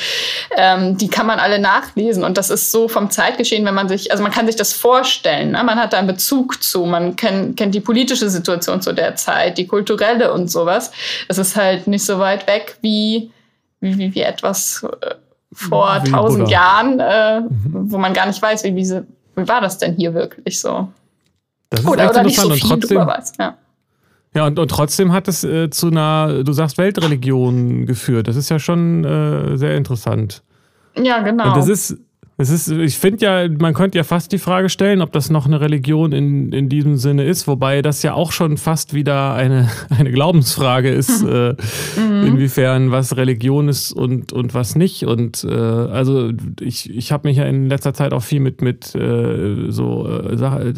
ähm, 0.57 0.97
die 0.97 1.09
kann 1.09 1.27
man 1.27 1.41
alle 1.41 1.59
nachlesen. 1.59 2.23
Und 2.23 2.39
das 2.39 2.51
ist 2.51 2.71
so 2.71 2.87
vom 2.87 3.11
Zeitgeschehen, 3.11 3.65
wenn 3.65 3.75
man 3.75 3.89
sich, 3.89 4.13
also 4.13 4.23
man 4.23 4.33
kann 4.33 4.47
sich 4.47 4.57
das 4.57 4.73
vorstellen. 4.73 5.53
Ne? 5.53 5.65
Man 5.65 5.79
hat 5.79 5.93
da 5.93 5.99
einen 5.99 6.07
Bezug 6.07 6.63
zu, 6.63 6.85
man 6.85 7.17
kennt, 7.17 7.57
kennt 7.57 7.75
die 7.75 7.81
politische 7.81 8.31
Situation 8.31 8.81
zu 8.81 8.93
der 8.93 9.17
Zeit, 9.17 9.59
die 9.59 9.67
kulturelle 9.67 10.33
und 10.33 10.49
sowas. 10.49 10.93
Es 11.27 11.39
ist 11.39 11.57
halt 11.57 11.89
nicht 11.89 12.05
so 12.05 12.21
weit 12.21 12.47
weg 12.47 12.77
wie, 12.81 13.33
wie, 13.81 14.15
wie 14.15 14.23
etwas. 14.23 14.87
Äh, 15.01 15.15
vor 15.53 16.03
tausend 16.05 16.51
Jahren, 16.51 17.01
äh, 17.01 17.41
mhm. 17.41 17.91
wo 17.91 17.99
man 17.99 18.13
gar 18.13 18.27
nicht 18.27 18.41
weiß, 18.41 18.65
wie, 18.65 18.77
wie, 18.77 18.85
wie 18.85 19.49
war 19.49 19.61
das 19.61 19.79
denn 19.79 19.95
hier 19.95 20.15
wirklich 20.15 20.61
so. 20.61 20.89
Das 21.71 21.81
ist 21.81 21.87
oder, 21.87 22.11
oder 22.11 22.23
nicht 22.23 22.39
so 22.39 22.51
viel 22.51 22.63
und 22.63 22.81
trotzdem, 22.81 23.07
weiß, 23.07 23.33
ja. 23.39 23.57
Ja, 24.35 24.47
und, 24.47 24.59
und 24.59 24.71
trotzdem 24.71 25.13
hat 25.13 25.27
es 25.29 25.43
äh, 25.45 25.71
zu 25.71 25.89
einer, 25.89 26.45
du 26.45 26.53
sagst, 26.53 26.79
Weltreligion 26.79 27.87
geführt. 27.87 28.29
Das 28.29 28.37
ist 28.37 28.51
ja 28.51 28.59
schon 28.59 29.05
äh, 29.05 29.57
sehr 29.57 29.77
interessant. 29.77 30.43
Ja, 30.97 31.21
genau. 31.23 31.49
Und 31.49 31.57
das 31.57 31.69
ist, 31.69 31.97
es 32.41 32.51
ist, 32.51 32.69
ich 32.69 32.99
finde 32.99 33.25
ja, 33.25 33.49
man 33.49 33.75
könnte 33.75 33.99
ja 33.99 34.05
fast 34.05 34.31
die 34.31 34.39
Frage 34.39 34.69
stellen, 34.69 35.03
ob 35.03 35.11
das 35.13 35.29
noch 35.29 35.47
eine 35.47 35.61
Religion 35.61 36.13
in, 36.13 36.53
in 36.53 36.69
diesem 36.69 36.97
Sinne 36.97 37.25
ist, 37.25 37.49
wobei 37.49 37.83
das 37.83 38.05
ja 38.05 38.15
auch 38.15 38.31
schon 38.31 38.59
fast 38.59 38.95
wieder 38.95 39.35
eine, 39.35 39.69
eine 39.99 40.13
Glaubensfrage 40.13 40.89
ist, 40.89 41.23
äh, 41.25 41.57
mhm. 42.21 42.27
inwiefern 42.27 42.91
was 42.91 43.17
Religion 43.17 43.69
ist 43.69 43.93
und, 43.93 44.33
und 44.33 44.55
was 44.55 44.77
nicht. 44.77 45.05
Und 45.05 45.45
äh, 45.45 45.55
also 45.55 46.33
ich, 46.61 46.95
ich 46.95 47.13
habe 47.13 47.29
mich 47.29 47.39
ja 47.39 47.45
in 47.45 47.67
letzter 47.67 47.95
Zeit 47.95 48.13
auch 48.13 48.23
viel 48.23 48.41
mit, 48.41 48.63
mit 48.63 48.95
äh, 48.95 49.71
so 49.71 50.09
äh, 50.09 50.37
Sachen 50.37 50.75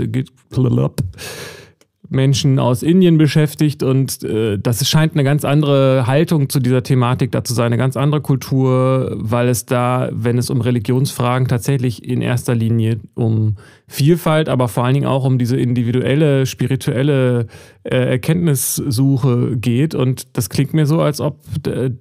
Menschen 2.10 2.58
aus 2.58 2.82
Indien 2.82 3.18
beschäftigt 3.18 3.84
und 3.84 4.22
äh, 4.24 4.58
das 4.58 4.86
scheint 4.88 5.14
eine 5.14 5.22
ganz 5.22 5.44
andere 5.44 6.08
Haltung 6.08 6.48
zu 6.48 6.58
dieser 6.58 6.82
Thematik 6.82 7.30
da 7.30 7.44
zu 7.44 7.54
sein, 7.54 7.66
eine 7.66 7.76
ganz 7.76 7.96
andere 7.96 8.20
Kultur, 8.20 9.16
weil 9.16 9.48
es 9.48 9.64
da, 9.64 10.10
wenn 10.12 10.36
es 10.36 10.50
um 10.50 10.60
Religionsfragen 10.60 11.46
tatsächlich 11.46 12.04
in 12.04 12.20
erster 12.20 12.56
Linie 12.56 12.98
um 13.14 13.56
Vielfalt, 13.92 14.48
aber 14.48 14.68
vor 14.68 14.84
allen 14.84 14.94
Dingen 14.94 15.06
auch 15.06 15.24
um 15.24 15.36
diese 15.36 15.56
individuelle, 15.56 16.46
spirituelle 16.46 17.48
äh, 17.82 18.10
Erkenntnissuche 18.10 19.56
geht. 19.56 19.96
Und 19.96 20.36
das 20.36 20.48
klingt 20.48 20.74
mir 20.74 20.86
so, 20.86 21.00
als 21.00 21.20
ob 21.20 21.40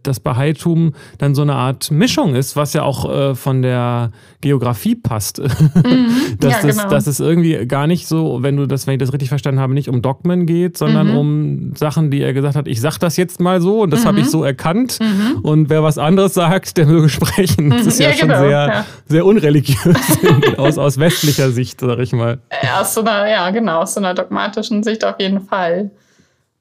das 0.03 0.19
Bahaitum 0.19 0.93
dann 1.17 1.33
so 1.33 1.41
eine 1.41 1.55
Art 1.55 1.89
Mischung 1.89 2.35
ist, 2.35 2.55
was 2.55 2.73
ja 2.73 2.83
auch 2.83 3.09
äh, 3.09 3.33
von 3.33 3.63
der 3.63 4.11
Geografie 4.41 4.95
passt. 4.95 5.41
Mhm. 5.79 6.37
dass, 6.39 6.53
ja, 6.53 6.67
das, 6.67 6.77
genau. 6.77 6.89
dass 6.89 7.07
es 7.07 7.19
irgendwie 7.19 7.65
gar 7.65 7.87
nicht 7.87 8.07
so, 8.07 8.39
wenn 8.41 8.57
du 8.57 8.65
das, 8.65 8.85
wenn 8.85 8.95
ich 8.95 8.99
das 8.99 9.13
richtig 9.13 9.29
verstanden 9.29 9.59
habe, 9.59 9.73
nicht 9.73 9.87
um 9.87 10.01
Dogmen 10.01 10.45
geht, 10.45 10.77
sondern 10.77 11.11
mhm. 11.11 11.17
um 11.17 11.75
Sachen, 11.75 12.11
die 12.11 12.21
er 12.21 12.33
gesagt 12.33 12.55
hat, 12.55 12.67
ich 12.67 12.81
sag 12.81 12.97
das 12.97 13.15
jetzt 13.17 13.39
mal 13.39 13.61
so 13.61 13.81
und 13.81 13.91
das 13.91 14.03
mhm. 14.03 14.07
habe 14.07 14.19
ich 14.19 14.29
so 14.29 14.43
erkannt. 14.43 14.99
Mhm. 14.99 15.39
Und 15.41 15.69
wer 15.69 15.83
was 15.83 15.97
anderes 15.97 16.33
sagt, 16.33 16.77
der 16.77 16.85
möge 16.85 17.09
sprechen. 17.09 17.69
Das 17.69 17.85
ist 17.85 17.99
ja, 17.99 18.09
ja 18.09 18.15
schon 18.15 18.29
genau. 18.29 18.41
sehr, 18.41 18.49
ja. 18.49 18.85
sehr 19.05 19.25
unreligiös 19.25 19.95
aus, 20.57 20.77
aus 20.77 20.97
westlicher 20.99 21.51
Sicht. 21.51 21.78
Sicht, 21.79 21.89
sag 21.89 21.99
ich 21.99 22.13
mal. 22.13 22.39
Ja, 22.63 22.81
aus 22.81 22.93
so 22.93 23.01
einer, 23.01 23.27
ja, 23.29 23.49
genau, 23.51 23.81
aus 23.81 23.93
so 23.93 23.99
einer 23.99 24.13
dogmatischen 24.13 24.83
Sicht 24.83 25.03
auf 25.05 25.19
jeden 25.19 25.41
Fall. 25.41 25.91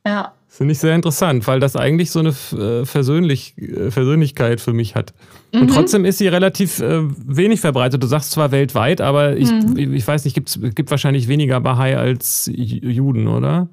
Ja. 0.07 0.33
Finde 0.49 0.73
ich 0.73 0.79
sehr 0.79 0.95
interessant, 0.95 1.47
weil 1.47 1.61
das 1.61 1.77
eigentlich 1.77 2.11
so 2.11 2.21
eine 2.21 2.31
äh, 2.31 2.85
Versöhnlich, 2.85 3.57
äh, 3.59 3.91
Versöhnlichkeit 3.91 4.61
für 4.61 4.73
mich 4.73 4.95
hat. 4.95 5.12
Und 5.53 5.64
mhm. 5.64 5.69
trotzdem 5.69 6.05
ist 6.05 6.19
sie 6.19 6.29
relativ 6.29 6.81
äh, 6.81 7.03
wenig 7.03 7.61
verbreitet. 7.61 8.03
Du 8.03 8.07
sagst 8.07 8.31
zwar 8.31 8.51
weltweit, 8.51 9.01
aber 9.01 9.37
ich, 9.37 9.51
mhm. 9.51 9.95
ich 9.95 10.07
weiß 10.07 10.25
nicht, 10.25 10.39
es 10.39 10.59
gibt 10.75 10.91
wahrscheinlich 10.91 11.29
weniger 11.29 11.61
Bahai 11.61 11.97
als 11.97 12.51
Juden, 12.53 13.29
oder? 13.29 13.69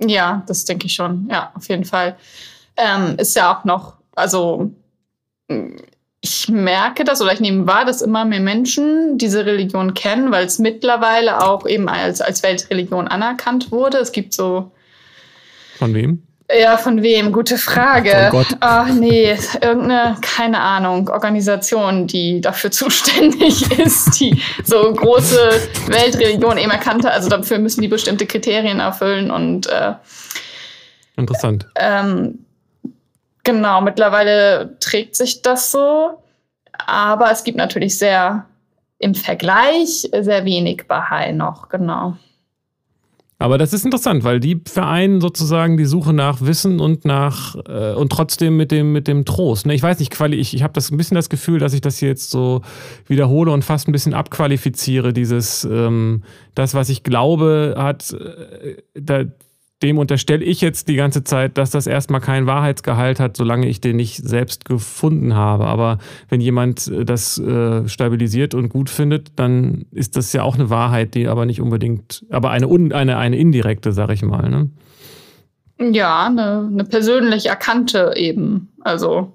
Ja, 0.00 0.42
das 0.46 0.64
denke 0.64 0.86
ich 0.86 0.94
schon. 0.94 1.28
Ja, 1.30 1.52
auf 1.54 1.68
jeden 1.68 1.84
Fall. 1.84 2.16
Ähm, 2.76 3.16
ist 3.18 3.34
ja 3.34 3.54
auch 3.54 3.64
noch, 3.64 3.94
also 4.14 4.72
ich 6.24 6.48
merke 6.48 7.02
das 7.02 7.20
oder 7.20 7.32
ich 7.32 7.40
nehme 7.40 7.66
wahr, 7.66 7.84
dass 7.84 8.00
immer 8.00 8.24
mehr 8.24 8.40
Menschen 8.40 9.18
diese 9.18 9.44
Religion 9.44 9.92
kennen, 9.92 10.30
weil 10.30 10.46
es 10.46 10.60
mittlerweile 10.60 11.44
auch 11.44 11.66
eben 11.66 11.88
als, 11.88 12.20
als 12.20 12.44
Weltreligion 12.44 13.08
anerkannt 13.08 13.72
wurde. 13.72 13.98
Es 13.98 14.12
gibt 14.12 14.32
so. 14.32 14.70
Von 15.78 15.92
wem? 15.94 16.22
Ja, 16.60 16.76
von 16.76 17.02
wem? 17.02 17.32
Gute 17.32 17.58
Frage. 17.58 18.28
Oh 18.28 18.30
Gott. 18.30 18.46
Ach 18.60 18.86
nee, 18.86 19.36
irgendeine, 19.60 20.16
keine 20.20 20.60
Ahnung, 20.60 21.08
Organisation, 21.08 22.06
die 22.06 22.40
dafür 22.40 22.70
zuständig 22.70 23.76
ist, 23.80 24.20
die 24.20 24.40
so 24.62 24.92
große 24.92 25.50
Weltreligion 25.88 26.56
eben 26.56 26.70
erkannte. 26.70 27.10
Also 27.10 27.30
dafür 27.30 27.58
müssen 27.58 27.80
die 27.80 27.88
bestimmte 27.88 28.26
Kriterien 28.26 28.78
erfüllen 28.78 29.32
und 29.32 29.66
äh, 29.66 29.94
Interessant. 31.16 31.66
Ähm, 31.74 32.44
Genau, 33.44 33.80
mittlerweile 33.80 34.76
trägt 34.80 35.16
sich 35.16 35.42
das 35.42 35.72
so. 35.72 36.22
Aber 36.86 37.30
es 37.30 37.44
gibt 37.44 37.58
natürlich 37.58 37.98
sehr 37.98 38.46
im 38.98 39.14
Vergleich 39.14 40.08
sehr 40.12 40.44
wenig 40.44 40.86
Bahai 40.86 41.32
noch, 41.32 41.68
genau. 41.68 42.16
Aber 43.42 43.58
das 43.58 43.72
ist 43.72 43.84
interessant, 43.84 44.22
weil 44.22 44.38
die 44.38 44.60
vereinen 44.64 45.20
sozusagen 45.20 45.76
die 45.76 45.84
Suche 45.84 46.12
nach 46.12 46.42
Wissen 46.42 46.78
und 46.78 47.04
nach 47.04 47.56
äh, 47.66 47.92
und 47.92 48.12
trotzdem 48.12 48.56
mit 48.56 48.70
dem 48.70 48.92
mit 48.92 49.08
dem 49.08 49.24
Trost. 49.24 49.66
Ne? 49.66 49.74
Ich 49.74 49.82
weiß 49.82 49.98
nicht, 49.98 50.14
ich, 50.20 50.54
ich 50.54 50.62
habe 50.62 50.72
das 50.74 50.92
ein 50.92 50.96
bisschen 50.96 51.16
das 51.16 51.28
Gefühl, 51.28 51.58
dass 51.58 51.72
ich 51.72 51.80
das 51.80 51.98
hier 51.98 52.08
jetzt 52.08 52.30
so 52.30 52.62
wiederhole 53.08 53.50
und 53.50 53.64
fast 53.64 53.88
ein 53.88 53.92
bisschen 53.92 54.14
abqualifiziere. 54.14 55.12
Dieses 55.12 55.64
ähm, 55.64 56.22
das, 56.54 56.74
was 56.74 56.88
ich 56.88 57.02
glaube, 57.02 57.74
hat 57.76 58.12
äh, 58.12 58.76
da, 58.94 59.24
dem 59.82 59.98
unterstelle 59.98 60.44
ich 60.44 60.60
jetzt 60.60 60.88
die 60.88 60.94
ganze 60.94 61.24
Zeit, 61.24 61.58
dass 61.58 61.70
das 61.70 61.86
erstmal 61.86 62.20
keinen 62.20 62.46
Wahrheitsgehalt 62.46 63.20
hat, 63.20 63.36
solange 63.36 63.68
ich 63.68 63.80
den 63.80 63.96
nicht 63.96 64.16
selbst 64.16 64.64
gefunden 64.64 65.34
habe. 65.34 65.66
Aber 65.66 65.98
wenn 66.28 66.40
jemand 66.40 66.86
äh, 66.86 67.04
das 67.04 67.38
äh, 67.38 67.88
stabilisiert 67.88 68.54
und 68.54 68.68
gut 68.68 68.90
findet, 68.90 69.32
dann 69.36 69.86
ist 69.90 70.16
das 70.16 70.32
ja 70.32 70.42
auch 70.42 70.54
eine 70.54 70.70
Wahrheit, 70.70 71.14
die 71.14 71.26
aber 71.26 71.46
nicht 71.46 71.60
unbedingt, 71.60 72.24
aber 72.30 72.50
eine, 72.50 72.68
eine, 72.94 73.16
eine 73.16 73.36
indirekte, 73.36 73.92
sag 73.92 74.10
ich 74.10 74.22
mal. 74.22 74.48
Ne? 74.48 74.70
Ja, 75.92 76.26
eine, 76.26 76.68
eine 76.70 76.84
persönlich 76.84 77.46
erkannte 77.46 78.12
eben. 78.16 78.72
Also 78.80 79.34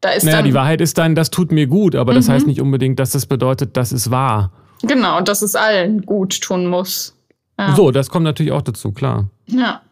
da 0.00 0.10
ist 0.10 0.24
naja, 0.24 0.38
dann, 0.38 0.46
die 0.46 0.54
Wahrheit 0.54 0.80
ist 0.80 0.98
dann, 0.98 1.14
das 1.14 1.30
tut 1.30 1.52
mir 1.52 1.68
gut, 1.68 1.94
aber 1.94 2.12
mhm. 2.12 2.16
das 2.16 2.28
heißt 2.28 2.46
nicht 2.46 2.60
unbedingt, 2.60 2.98
dass 2.98 3.12
das 3.12 3.26
bedeutet, 3.26 3.76
das 3.76 3.92
ist 3.92 4.10
wahr. 4.10 4.50
Genau, 4.82 5.20
dass 5.20 5.42
es 5.42 5.54
allen 5.54 6.02
gut 6.02 6.40
tun 6.40 6.66
muss. 6.66 7.16
Ja. 7.58 7.74
So, 7.76 7.90
das 7.90 8.10
kommt 8.10 8.24
natürlich 8.24 8.52
auch 8.52 8.62
dazu, 8.62 8.92
klar. 8.92 9.28
Ja. 9.46 9.82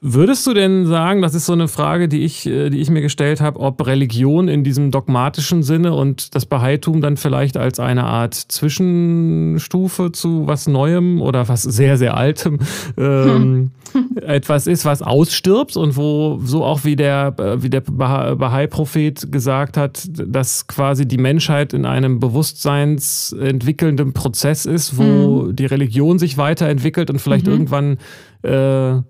Würdest 0.00 0.46
du 0.46 0.54
denn 0.54 0.86
sagen, 0.86 1.22
das 1.22 1.34
ist 1.34 1.46
so 1.46 1.54
eine 1.54 1.66
Frage, 1.66 2.06
die 2.06 2.20
ich, 2.20 2.46
äh, 2.46 2.70
die 2.70 2.78
ich 2.78 2.88
mir 2.88 3.00
gestellt 3.00 3.40
habe, 3.40 3.58
ob 3.58 3.84
Religion 3.84 4.46
in 4.46 4.62
diesem 4.62 4.92
dogmatischen 4.92 5.64
Sinne 5.64 5.92
und 5.92 6.36
das 6.36 6.46
Bahaitum 6.46 7.00
dann 7.00 7.16
vielleicht 7.16 7.56
als 7.56 7.80
eine 7.80 8.04
Art 8.04 8.34
Zwischenstufe 8.34 10.12
zu 10.12 10.46
was 10.46 10.68
Neuem 10.68 11.20
oder 11.20 11.48
was 11.48 11.64
sehr, 11.64 11.96
sehr 11.96 12.16
Altem 12.16 12.60
ähm, 12.96 13.72
hm. 13.92 14.18
etwas 14.22 14.68
ist, 14.68 14.84
was 14.84 15.02
ausstirbt 15.02 15.76
und 15.76 15.96
wo 15.96 16.38
so 16.44 16.64
auch 16.64 16.84
wie 16.84 16.94
der, 16.94 17.34
äh, 17.36 17.60
wie 17.62 17.70
der 17.70 17.80
Bahai-Prophet 17.80 19.32
gesagt 19.32 19.76
hat, 19.76 20.08
dass 20.12 20.68
quasi 20.68 21.08
die 21.08 21.18
Menschheit 21.18 21.72
in 21.72 21.84
einem 21.84 22.20
bewusstseinsentwickelnden 22.20 24.12
Prozess 24.12 24.64
ist, 24.64 24.96
wo 24.96 25.46
hm. 25.46 25.56
die 25.56 25.66
Religion 25.66 26.20
sich 26.20 26.38
weiterentwickelt 26.38 27.10
und 27.10 27.18
vielleicht 27.18 27.46
mhm. 27.46 27.52
irgendwann 27.52 27.98
äh, 28.42 29.02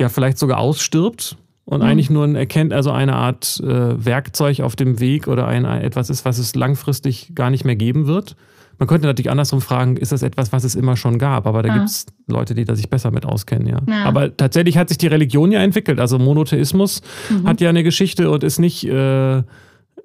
ja 0.00 0.08
vielleicht 0.08 0.38
sogar 0.38 0.58
ausstirbt 0.58 1.36
und 1.64 1.82
mhm. 1.82 1.86
eigentlich 1.86 2.10
nur 2.10 2.24
ein 2.24 2.36
erkennt, 2.36 2.72
also 2.72 2.92
eine 2.92 3.14
Art 3.14 3.60
äh, 3.60 4.04
Werkzeug 4.04 4.60
auf 4.60 4.76
dem 4.76 5.00
Weg 5.00 5.28
oder 5.28 5.46
ein, 5.46 5.64
etwas 5.64 6.10
ist, 6.10 6.24
was 6.24 6.38
es 6.38 6.54
langfristig 6.54 7.34
gar 7.34 7.50
nicht 7.50 7.64
mehr 7.64 7.76
geben 7.76 8.06
wird. 8.06 8.36
Man 8.78 8.88
könnte 8.88 9.06
natürlich 9.06 9.30
andersrum 9.30 9.60
fragen, 9.60 9.96
ist 9.96 10.12
das 10.12 10.22
etwas, 10.22 10.52
was 10.52 10.62
es 10.62 10.74
immer 10.74 10.96
schon 10.96 11.18
gab? 11.18 11.46
Aber 11.46 11.62
da 11.62 11.68
ja. 11.70 11.74
gibt 11.78 11.88
es 11.88 12.06
Leute, 12.26 12.54
die 12.54 12.64
da 12.64 12.76
sich 12.76 12.90
besser 12.90 13.10
mit 13.10 13.24
auskennen, 13.24 13.66
ja. 13.66 13.80
ja. 13.88 14.04
Aber 14.04 14.36
tatsächlich 14.36 14.76
hat 14.76 14.90
sich 14.90 14.98
die 14.98 15.06
Religion 15.06 15.50
ja 15.50 15.60
entwickelt. 15.60 15.98
Also 15.98 16.18
Monotheismus 16.18 17.00
mhm. 17.30 17.48
hat 17.48 17.60
ja 17.60 17.70
eine 17.70 17.82
Geschichte 17.82 18.30
und 18.30 18.44
ist 18.44 18.58
nicht, 18.58 18.84
äh, 18.86 19.42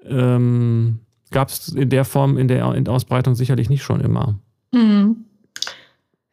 ähm, 0.06 1.00
gab 1.32 1.50
es 1.50 1.70
in 1.70 1.90
der 1.90 2.06
Form, 2.06 2.38
in 2.38 2.48
der 2.48 2.66
Ausbreitung 2.88 3.36
sicherlich 3.36 3.70
nicht 3.70 3.84
schon 3.84 4.00
immer. 4.00 4.40
Mhm. 4.74 5.26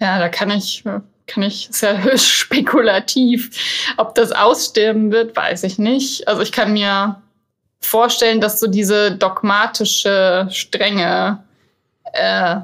Ja, 0.01 0.21
da 0.21 0.29
kann 0.29 0.51
ich 0.51 0.85
kann 1.29 1.43
ich, 1.43 1.71
ja 1.81 1.97
höchst 2.03 2.27
spekulativ. 2.27 3.51
Ob 3.97 4.15
das 4.15 4.33
aussterben 4.33 5.13
wird, 5.13 5.37
weiß 5.37 5.63
ich 5.63 5.79
nicht. 5.79 6.27
Also 6.27 6.43
ich 6.43 6.53
kann 6.53 6.73
mir 6.73 7.23
vorstellen, 7.81 8.41
dass 8.41 8.59
so 8.59 8.67
diese 8.67 9.13
dogmatische 9.13 10.49
Strenge 10.51 11.45
äh, 12.13 12.57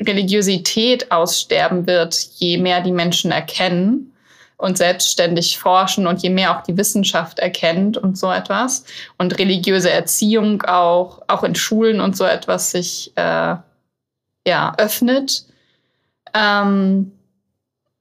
Religiosität 0.00 1.10
aussterben 1.12 1.86
wird, 1.86 2.14
je 2.36 2.58
mehr 2.58 2.80
die 2.80 2.92
Menschen 2.92 3.30
erkennen 3.30 4.12
und 4.56 4.78
selbstständig 4.78 5.58
forschen 5.58 6.06
und 6.06 6.22
je 6.22 6.30
mehr 6.30 6.56
auch 6.56 6.62
die 6.62 6.76
Wissenschaft 6.76 7.38
erkennt 7.38 7.96
und 7.98 8.16
so 8.16 8.30
etwas 8.30 8.84
und 9.18 9.38
religiöse 9.38 9.90
Erziehung 9.90 10.62
auch 10.62 11.22
auch 11.28 11.44
in 11.44 11.54
Schulen 11.54 12.00
und 12.00 12.16
so 12.16 12.24
etwas 12.24 12.70
sich 12.70 13.12
äh, 13.16 13.56
ja 14.46 14.74
öffnet. 14.78 15.44
Ähm, 16.34 17.12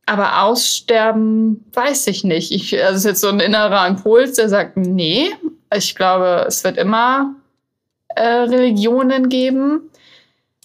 aber 0.05 0.43
aussterben 0.43 1.65
weiß 1.73 2.07
ich 2.07 2.23
nicht. 2.23 2.51
Ich, 2.51 2.73
also 2.75 2.93
das 2.93 2.97
ist 2.99 3.05
jetzt 3.05 3.21
so 3.21 3.29
ein 3.29 3.39
innerer 3.39 3.87
Impuls, 3.87 4.33
der 4.33 4.49
sagt, 4.49 4.77
nee, 4.77 5.29
ich 5.73 5.95
glaube, 5.95 6.45
es 6.47 6.63
wird 6.63 6.77
immer 6.77 7.35
äh, 8.09 8.21
Religionen 8.23 9.29
geben. 9.29 9.89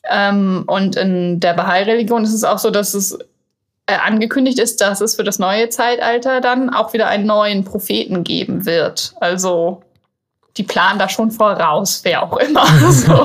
Ähm, 0.08 0.64
und 0.66 0.96
in 0.96 1.40
der 1.40 1.54
Bahai-Religion 1.54 2.24
ist 2.24 2.34
es 2.34 2.44
auch 2.44 2.58
so, 2.58 2.70
dass 2.70 2.94
es 2.94 3.18
äh, 3.86 3.96
angekündigt 3.96 4.58
ist, 4.58 4.80
dass 4.80 5.00
es 5.00 5.16
für 5.16 5.24
das 5.24 5.38
neue 5.38 5.68
Zeitalter 5.68 6.40
dann 6.40 6.70
auch 6.70 6.92
wieder 6.92 7.08
einen 7.08 7.26
neuen 7.26 7.64
Propheten 7.64 8.24
geben 8.24 8.66
wird. 8.66 9.14
Also 9.20 9.82
die 10.60 10.66
planen 10.66 10.98
da 10.98 11.08
schon 11.08 11.30
voraus, 11.30 12.02
wer 12.04 12.22
auch 12.22 12.36
immer. 12.36 12.66
So. 12.90 13.24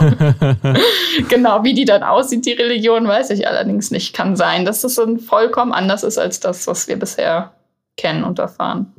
genau, 1.28 1.64
wie 1.64 1.74
die 1.74 1.84
dann 1.84 2.02
aussieht, 2.02 2.46
die 2.46 2.54
Religion, 2.54 3.08
weiß 3.08 3.32
ich 3.32 3.46
allerdings 3.46 3.92
nicht. 3.92 4.16
Kann 4.16 4.38
sein, 4.38 4.64
dass 4.64 4.86
es 4.86 4.98
ein 4.98 5.20
vollkommen 5.20 5.74
anders 5.74 6.04
ist 6.04 6.18
als 6.18 6.40
das, 6.40 6.66
was 6.68 6.88
wir 6.88 6.98
bisher 6.98 7.52
kennen 7.98 8.24
und 8.24 8.40
erfahren. 8.40 8.94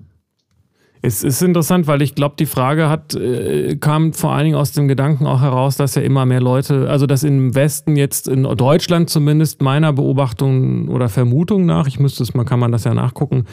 Es 1.00 1.22
ist 1.22 1.40
interessant, 1.40 1.86
weil 1.86 2.02
ich 2.02 2.14
glaube, 2.14 2.34
die 2.38 2.46
Frage 2.46 2.90
hat, 2.90 3.14
äh, 3.14 3.76
kam 3.76 4.12
vor 4.12 4.32
allen 4.32 4.44
Dingen 4.44 4.56
aus 4.56 4.72
dem 4.72 4.88
Gedanken 4.88 5.26
auch 5.26 5.40
heraus, 5.40 5.76
dass 5.76 5.94
ja 5.94 6.02
immer 6.02 6.26
mehr 6.26 6.40
Leute, 6.40 6.90
also 6.90 7.06
dass 7.06 7.22
im 7.22 7.54
Westen 7.54 7.96
jetzt 7.96 8.28
in 8.28 8.42
Deutschland 8.42 9.08
zumindest 9.08 9.62
meiner 9.62 9.92
Beobachtung 9.92 10.88
oder 10.88 11.08
Vermutung 11.08 11.64
nach, 11.64 11.86
ich 11.86 12.00
müsste 12.00 12.22
es 12.22 12.34
mal, 12.34 12.44
kann 12.44 12.58
man 12.58 12.72
das 12.72 12.84
ja 12.84 12.92
nachgucken, 12.92 13.44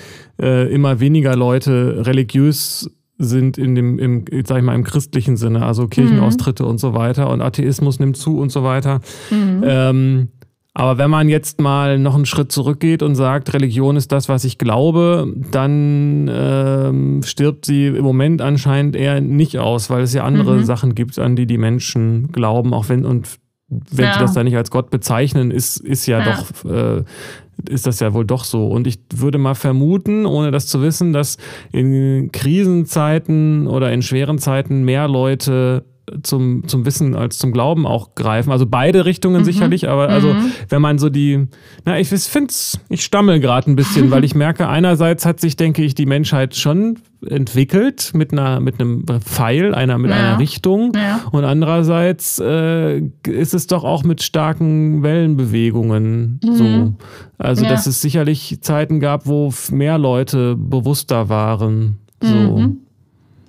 äh, 0.42 0.74
immer 0.74 1.00
weniger 1.00 1.36
Leute 1.36 2.06
religiös 2.06 2.90
sind 3.18 3.58
in 3.58 3.76
dem, 3.76 4.00
im, 4.00 4.26
sag 4.46 4.58
ich 4.58 4.64
mal, 4.64 4.76
im 4.76 4.84
christlichen 4.84 5.38
Sinne, 5.38 5.66
also 5.66 5.88
Kirchenaustritte 5.88 6.64
mhm. 6.64 6.70
und 6.70 6.78
so 6.80 6.94
weiter 6.94 7.30
und 7.30 7.42
Atheismus 7.42 8.00
nimmt 8.00 8.18
zu 8.18 8.40
und 8.40 8.52
so 8.52 8.64
weiter. 8.64 9.02
Mhm. 9.30 9.64
Ähm, 9.66 10.28
aber 10.76 10.98
wenn 10.98 11.12
man 11.12 11.30
jetzt 11.30 11.62
mal 11.62 12.00
noch 12.00 12.16
einen 12.16 12.26
Schritt 12.26 12.52
zurückgeht 12.52 13.04
und 13.04 13.14
sagt, 13.14 13.54
Religion 13.54 13.96
ist 13.96 14.12
das, 14.12 14.28
was 14.28 14.44
ich 14.44 14.58
glaube, 14.58 15.32
dann 15.52 16.28
ähm, 16.34 17.22
stirbt 17.24 17.66
sie 17.66 17.88
im 17.88 18.04
Moment 18.04 18.42
anscheinend 18.42 18.96
eher 18.96 19.22
nicht 19.22 19.60
aus, 19.60 19.92
weil 19.92 20.02
es 20.02 20.14
ja 20.14 20.24
andere 20.24 20.56
mhm. 20.56 20.64
Sachen 20.64 20.96
gibt, 20.96 21.20
an 21.20 21.36
die 21.36 21.46
die 21.46 21.60
Menschen 21.60 22.32
glauben, 22.32 22.74
auch 22.74 22.90
wenn 22.90 23.06
und 23.06 23.38
wenn 23.70 24.06
ja. 24.06 24.14
sie 24.14 24.20
das 24.20 24.34
da 24.34 24.44
nicht 24.44 24.58
als 24.58 24.72
Gott 24.72 24.90
bezeichnen, 24.90 25.52
ist, 25.52 25.78
ist 25.78 26.06
ja, 26.06 26.20
ja. 26.20 26.26
doch, 26.26 26.70
äh, 26.70 27.04
ist 27.70 27.88
das 27.88 28.00
ja 28.00 28.14
wohl 28.14 28.26
doch 28.26 28.44
so. 28.44 28.68
Und 28.68 28.88
ich 28.88 29.00
würde 29.14 29.38
mal 29.38 29.56
vermuten, 29.56 30.26
ohne 30.26 30.52
das 30.52 30.68
zu 30.68 30.82
wissen, 30.82 31.14
dass 31.14 31.38
in 31.72 32.32
Krisenzeiten 32.32 33.68
oder 33.68 33.92
in 33.92 34.02
schweren 34.02 34.40
Zeiten 34.40 34.84
mehr 34.84 35.08
Leute 35.08 35.86
zum, 36.22 36.68
zum 36.68 36.86
Wissen 36.86 37.16
als 37.16 37.38
zum 37.38 37.54
Glauben 37.54 37.88
auch 37.88 38.14
greifen. 38.16 38.52
Also 38.52 38.66
beide 38.66 39.06
Richtungen 39.06 39.42
mhm. 39.42 39.46
sicherlich, 39.46 39.88
aber 39.88 40.10
also 40.10 40.34
mhm. 40.34 40.52
wenn 40.70 40.82
man 40.82 41.00
so 41.00 41.10
die, 41.10 41.48
na, 41.86 41.98
ich 41.98 42.10
finde 42.10 42.54
ich 42.90 43.04
stammel 43.04 43.40
gerade 43.40 43.72
ein 43.72 43.76
bisschen, 43.76 44.12
weil 44.12 44.24
ich 44.24 44.36
merke, 44.36 44.68
einerseits 44.68 45.26
hat 45.26 45.40
sich, 45.40 45.56
denke 45.56 45.84
ich, 45.84 45.96
die 45.96 46.06
Menschheit 46.06 46.56
schon 46.56 47.00
entwickelt 47.26 48.12
mit 48.14 48.34
einer, 48.34 48.60
mit 48.60 48.82
einem 48.82 49.06
Pfeil, 49.22 49.74
einer, 49.74 49.98
mit 49.98 50.12
ja. 50.12 50.18
einer 50.18 50.40
Richtung. 50.40 50.92
Ja. 50.94 51.22
Und 51.32 51.46
andererseits 51.46 52.38
äh, 52.40 53.00
ist 53.26 53.54
es 53.54 53.68
doch 53.68 53.86
auch 53.86 54.04
mit 54.04 54.22
starken 54.22 55.04
Wellenbewegungen 55.04 56.42
mhm. 56.44 56.56
so. 56.56 56.94
Also, 57.38 57.64
ja. 57.64 57.70
dass 57.70 57.88
es 57.88 58.02
sicherlich 58.02 58.60
Zeiten 58.62 59.00
gab, 59.00 59.26
wo 59.26 59.54
mehr 59.72 59.98
Leute 59.98 60.56
bewusster 60.58 61.30
waren. 61.30 62.00
So. 62.22 62.58
Mhm. 62.58 62.83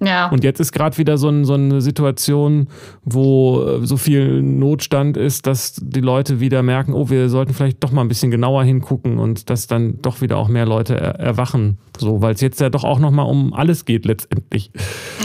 Ja. 0.06 0.28
Und 0.28 0.44
jetzt 0.44 0.60
ist 0.60 0.72
gerade 0.72 0.98
wieder 0.98 1.18
so, 1.18 1.28
ein, 1.28 1.44
so, 1.44 1.54
eine 1.54 1.80
Situation, 1.80 2.68
wo 3.04 3.62
äh, 3.62 3.86
so 3.86 3.96
viel 3.96 4.42
Notstand 4.42 5.16
ist, 5.16 5.46
dass 5.46 5.74
die 5.80 6.00
Leute 6.00 6.40
wieder 6.40 6.62
merken, 6.62 6.92
oh, 6.92 7.10
wir 7.10 7.28
sollten 7.28 7.54
vielleicht 7.54 7.82
doch 7.82 7.90
mal 7.90 8.02
ein 8.02 8.08
bisschen 8.08 8.30
genauer 8.30 8.64
hingucken 8.64 9.18
und 9.18 9.50
dass 9.50 9.66
dann 9.66 10.00
doch 10.02 10.20
wieder 10.20 10.36
auch 10.36 10.48
mehr 10.48 10.66
Leute 10.66 10.98
er 10.98 11.18
erwachen. 11.18 11.78
So, 11.98 12.22
weil 12.22 12.34
es 12.34 12.40
jetzt 12.40 12.60
ja 12.60 12.70
doch 12.70 12.84
auch 12.84 12.98
nochmal 12.98 13.26
um 13.26 13.52
alles 13.54 13.84
geht 13.84 14.04
letztendlich. 14.04 14.70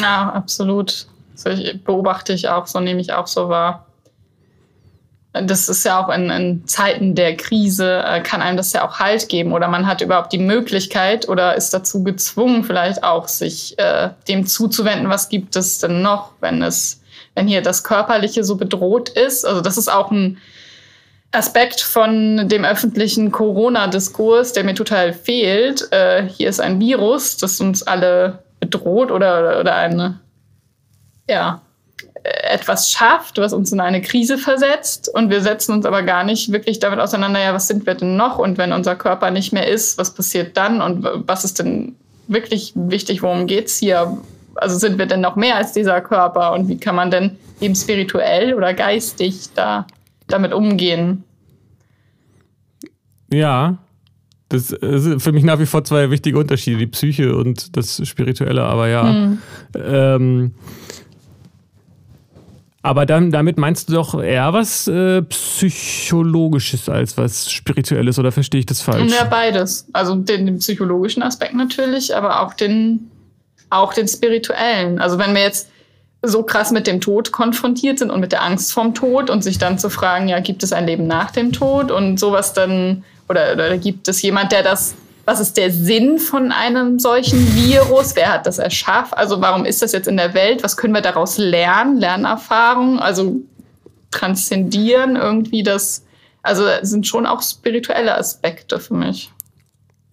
Ja, 0.02 0.32
absolut. 0.32 1.08
Das 1.44 1.60
beobachte 1.86 2.34
ich 2.34 2.50
auch, 2.50 2.68
so 2.68 2.80
nehme 2.80 3.02
ich 3.02 3.14
auch 3.14 3.28
so 3.28 3.50
wahr 3.50 3.89
das 5.34 5.70
ist 5.70 5.86
ja 5.86 6.04
auch 6.04 6.10
in, 6.10 6.30
in, 6.30 6.68
Zeiten 6.68 7.14
der 7.14 7.38
Krise, 7.38 8.04
äh, 8.04 8.22
kann 8.22 8.42
einem 8.42 8.58
das 8.58 8.74
ja 8.74 8.88
auch 8.88 9.00
Halt 9.00 9.30
geben 9.30 9.54
oder 9.54 9.68
man 9.68 9.86
hat 9.86 10.02
überhaupt 10.02 10.34
die 10.34 10.40
Möglichkeit 10.40 11.30
oder 11.30 11.56
ist 11.56 11.74
dazu 11.74 12.04
gezwungen, 12.04 12.64
vielleicht 12.64 13.04
auch 13.04 13.28
sich 13.28 13.78
äh, 13.78 14.10
dem 14.28 14.48
zuzuwenden, 14.48 15.10
was 15.10 15.30
gibt 15.30 15.56
es 15.56 15.80
denn 15.80 16.02
noch, 16.02 16.32
wenn 16.40 16.64
es, 16.64 17.02
wenn 17.36 17.48
hier 17.48 17.62
das 17.62 17.84
Körperliche 17.84 18.44
so 18.44 18.56
bedroht 18.56 19.10
ist. 19.10 19.46
Also 19.46 19.62
das 19.62 19.78
ist 19.78 19.88
auch 19.88 20.10
ein 20.10 20.40
Aspekt 21.32 21.82
von 21.82 22.50
dem 22.50 22.66
öffentlichen 22.66 23.32
Corona-Diskurs, 23.32 24.54
der 24.54 24.64
mir 24.64 24.74
total 24.74 25.14
fehlt. 25.14 25.92
Äh, 25.92 26.28
hier 26.28 26.50
ist 26.50 26.60
ein 26.60 26.80
Virus, 26.80 27.38
das 27.38 27.62
uns 27.62 27.84
alle 27.84 28.40
bedroht 28.60 29.12
oder, 29.12 29.60
oder 29.60 29.76
eine, 29.76 30.20
ja, 31.30 31.62
etwas 32.24 32.92
schafft, 32.92 33.38
was 33.38 33.54
uns 33.54 33.72
in 33.72 33.80
eine 33.80 34.02
Krise 34.02 34.38
versetzt 34.38 35.10
und 35.14 35.30
wir 35.30 35.42
setzen 35.42 35.74
uns 35.74 35.86
aber 35.86 36.04
gar 36.04 36.24
nicht 36.24 36.52
wirklich 36.52 36.80
damit 36.80 37.00
auseinander, 37.00 37.40
ja, 37.40 37.54
was 37.54 37.68
sind 37.68 37.86
wir 37.86 37.96
denn 37.96 38.18
noch 38.18 38.38
und 38.38 38.58
wenn 38.58 38.74
unser 38.74 38.96
Körper 38.96 39.32
nicht 39.32 39.54
mehr 39.54 39.68
ist, 39.68 39.98
was 39.98 40.14
passiert 40.14 40.58
dann 40.58 40.82
und 40.82 41.08
was 41.28 41.46
ist 41.46 41.60
denn 41.60 41.96
wirklich 42.28 42.74
wichtig, 42.76 43.22
worum 43.24 43.48
geht's 43.48 43.78
hier? 43.78 44.18
Also 44.56 44.78
sind 44.78 44.98
wir 44.98 45.06
denn 45.06 45.22
noch 45.22 45.36
mehr 45.36 45.56
als 45.56 45.74
dieser 45.74 46.02
Körper 46.02 46.54
und 46.54 46.68
wie 46.68 46.78
kann 46.78 46.96
man 46.96 47.12
denn 47.12 47.38
eben 47.62 47.76
spirituell 47.76 48.54
oder 48.54 48.74
geistig 48.74 49.48
da 49.56 49.88
damit 50.28 50.54
umgehen? 50.54 51.24
Ja, 53.32 53.78
das 54.50 54.70
sind 54.70 55.22
für 55.22 55.32
mich 55.32 55.44
nach 55.44 55.60
wie 55.60 55.68
vor 55.68 55.84
zwei 55.84 56.10
wichtige 56.10 56.38
Unterschiede, 56.38 56.78
die 56.78 56.88
Psyche 56.88 57.36
und 57.36 57.78
das 57.78 58.06
Spirituelle, 58.08 58.64
aber 58.64 58.88
ja. 58.88 59.08
Hm. 59.08 59.38
Ähm, 59.76 60.52
aber 62.82 63.06
dann, 63.06 63.32
damit 63.32 63.58
meinst 63.58 63.90
du 63.90 63.94
doch 63.94 64.22
eher 64.22 64.54
was 64.54 64.88
äh, 64.88 65.22
Psychologisches 65.24 66.88
als 66.88 67.18
was 67.18 67.52
Spirituelles 67.52 68.18
oder 68.20 68.32
verstehe 68.32 68.60
ich 68.60 68.66
das 68.66 68.82
falsch? 68.82 69.12
Ja, 69.12 69.26
beides. 69.26 69.88
Also 69.92 70.16
den, 70.16 70.46
den, 70.46 70.60
psychologischen 70.60 71.22
Aspekt 71.22 71.56
natürlich, 71.56 72.16
aber 72.16 72.42
auch 72.42 72.54
den, 72.54 73.12
auch 73.70 73.94
den 73.94 74.08
spirituellen. 74.08 75.00
Also 75.00 75.20
wenn 75.20 75.34
wir 75.36 75.42
jetzt 75.42 75.70
so 76.22 76.44
krass 76.44 76.72
mit 76.72 76.88
dem 76.88 77.02
Tod 77.02 77.32
konfrontiert 77.32 78.00
sind 78.00 78.12
und 78.12 78.22
mit 78.22 78.32
der 78.32 78.44
Angst 78.44 78.72
vorm 78.72 78.94
Tod 78.94 79.30
und 79.30 79.44
sich 79.44 79.58
dann 79.58 79.78
zu 79.78 79.90
fragen, 79.90 80.30
ja, 80.30 80.40
gibt 80.40 80.64
es 80.64 80.72
ein 80.72 80.86
Leben 80.86 81.08
nach 81.08 81.32
dem 81.32 81.52
Tod 81.52 81.92
und 81.92 82.18
sowas 82.20 82.54
dann, 82.54 83.04
oder, 83.28 83.54
oder 83.54 83.78
gibt 83.78 84.08
es 84.08 84.22
jemand, 84.22 84.52
der 84.54 84.64
das 84.64 84.96
was 85.30 85.40
ist 85.40 85.58
der 85.58 85.70
Sinn 85.70 86.18
von 86.18 86.52
einem 86.52 86.98
solchen 86.98 87.40
Virus? 87.54 88.16
Wer 88.16 88.34
hat 88.34 88.48
das 88.48 88.58
erschaffen? 88.58 89.14
Also 89.14 89.40
warum 89.40 89.64
ist 89.64 89.80
das 89.84 89.92
jetzt 89.92 90.08
in 90.08 90.18
der 90.18 90.34
Welt? 90.34 90.64
Was 90.64 90.76
können 90.76 90.92
wir 90.92 91.02
daraus 91.02 91.38
lernen? 91.38 91.98
Lernerfahrung, 91.98 92.98
also 92.98 93.36
transzendieren 94.10 95.16
irgendwie 95.16 95.62
das. 95.62 96.04
Also 96.42 96.64
sind 96.82 97.06
schon 97.06 97.28
auch 97.28 97.44
spirituelle 97.44 98.18
Aspekte 98.18 98.80
für 98.80 98.96
mich. 98.96 99.32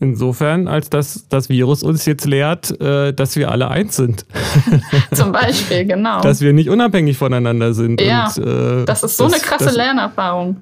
Insofern, 0.01 0.69
als 0.69 0.91
dass 0.91 1.27
das 1.31 1.49
Virus 1.49 1.83
uns 1.83 2.05
jetzt 2.05 2.27
lehrt, 2.27 2.79
äh, 2.79 3.15
dass 3.15 3.37
wir 3.37 3.51
alle 3.51 3.69
eins 3.69 3.97
sind. 3.97 4.27
Zum 5.15 5.33
Beispiel, 5.33 5.87
genau. 5.87 6.21
Dass 6.21 6.43
wir 6.43 6.53
nicht 6.53 6.69
unabhängig 6.69 7.17
voneinander 7.17 7.73
sind. 7.73 8.03
Ja, 8.03 8.31
und, 8.37 8.47
äh, 8.47 8.85
das 8.85 9.03
ist 9.03 9.17
so 9.17 9.25
das, 9.25 9.33
eine 9.33 9.43
krasse 9.43 9.65
das, 9.65 9.77
Lernerfahrung. 9.77 10.59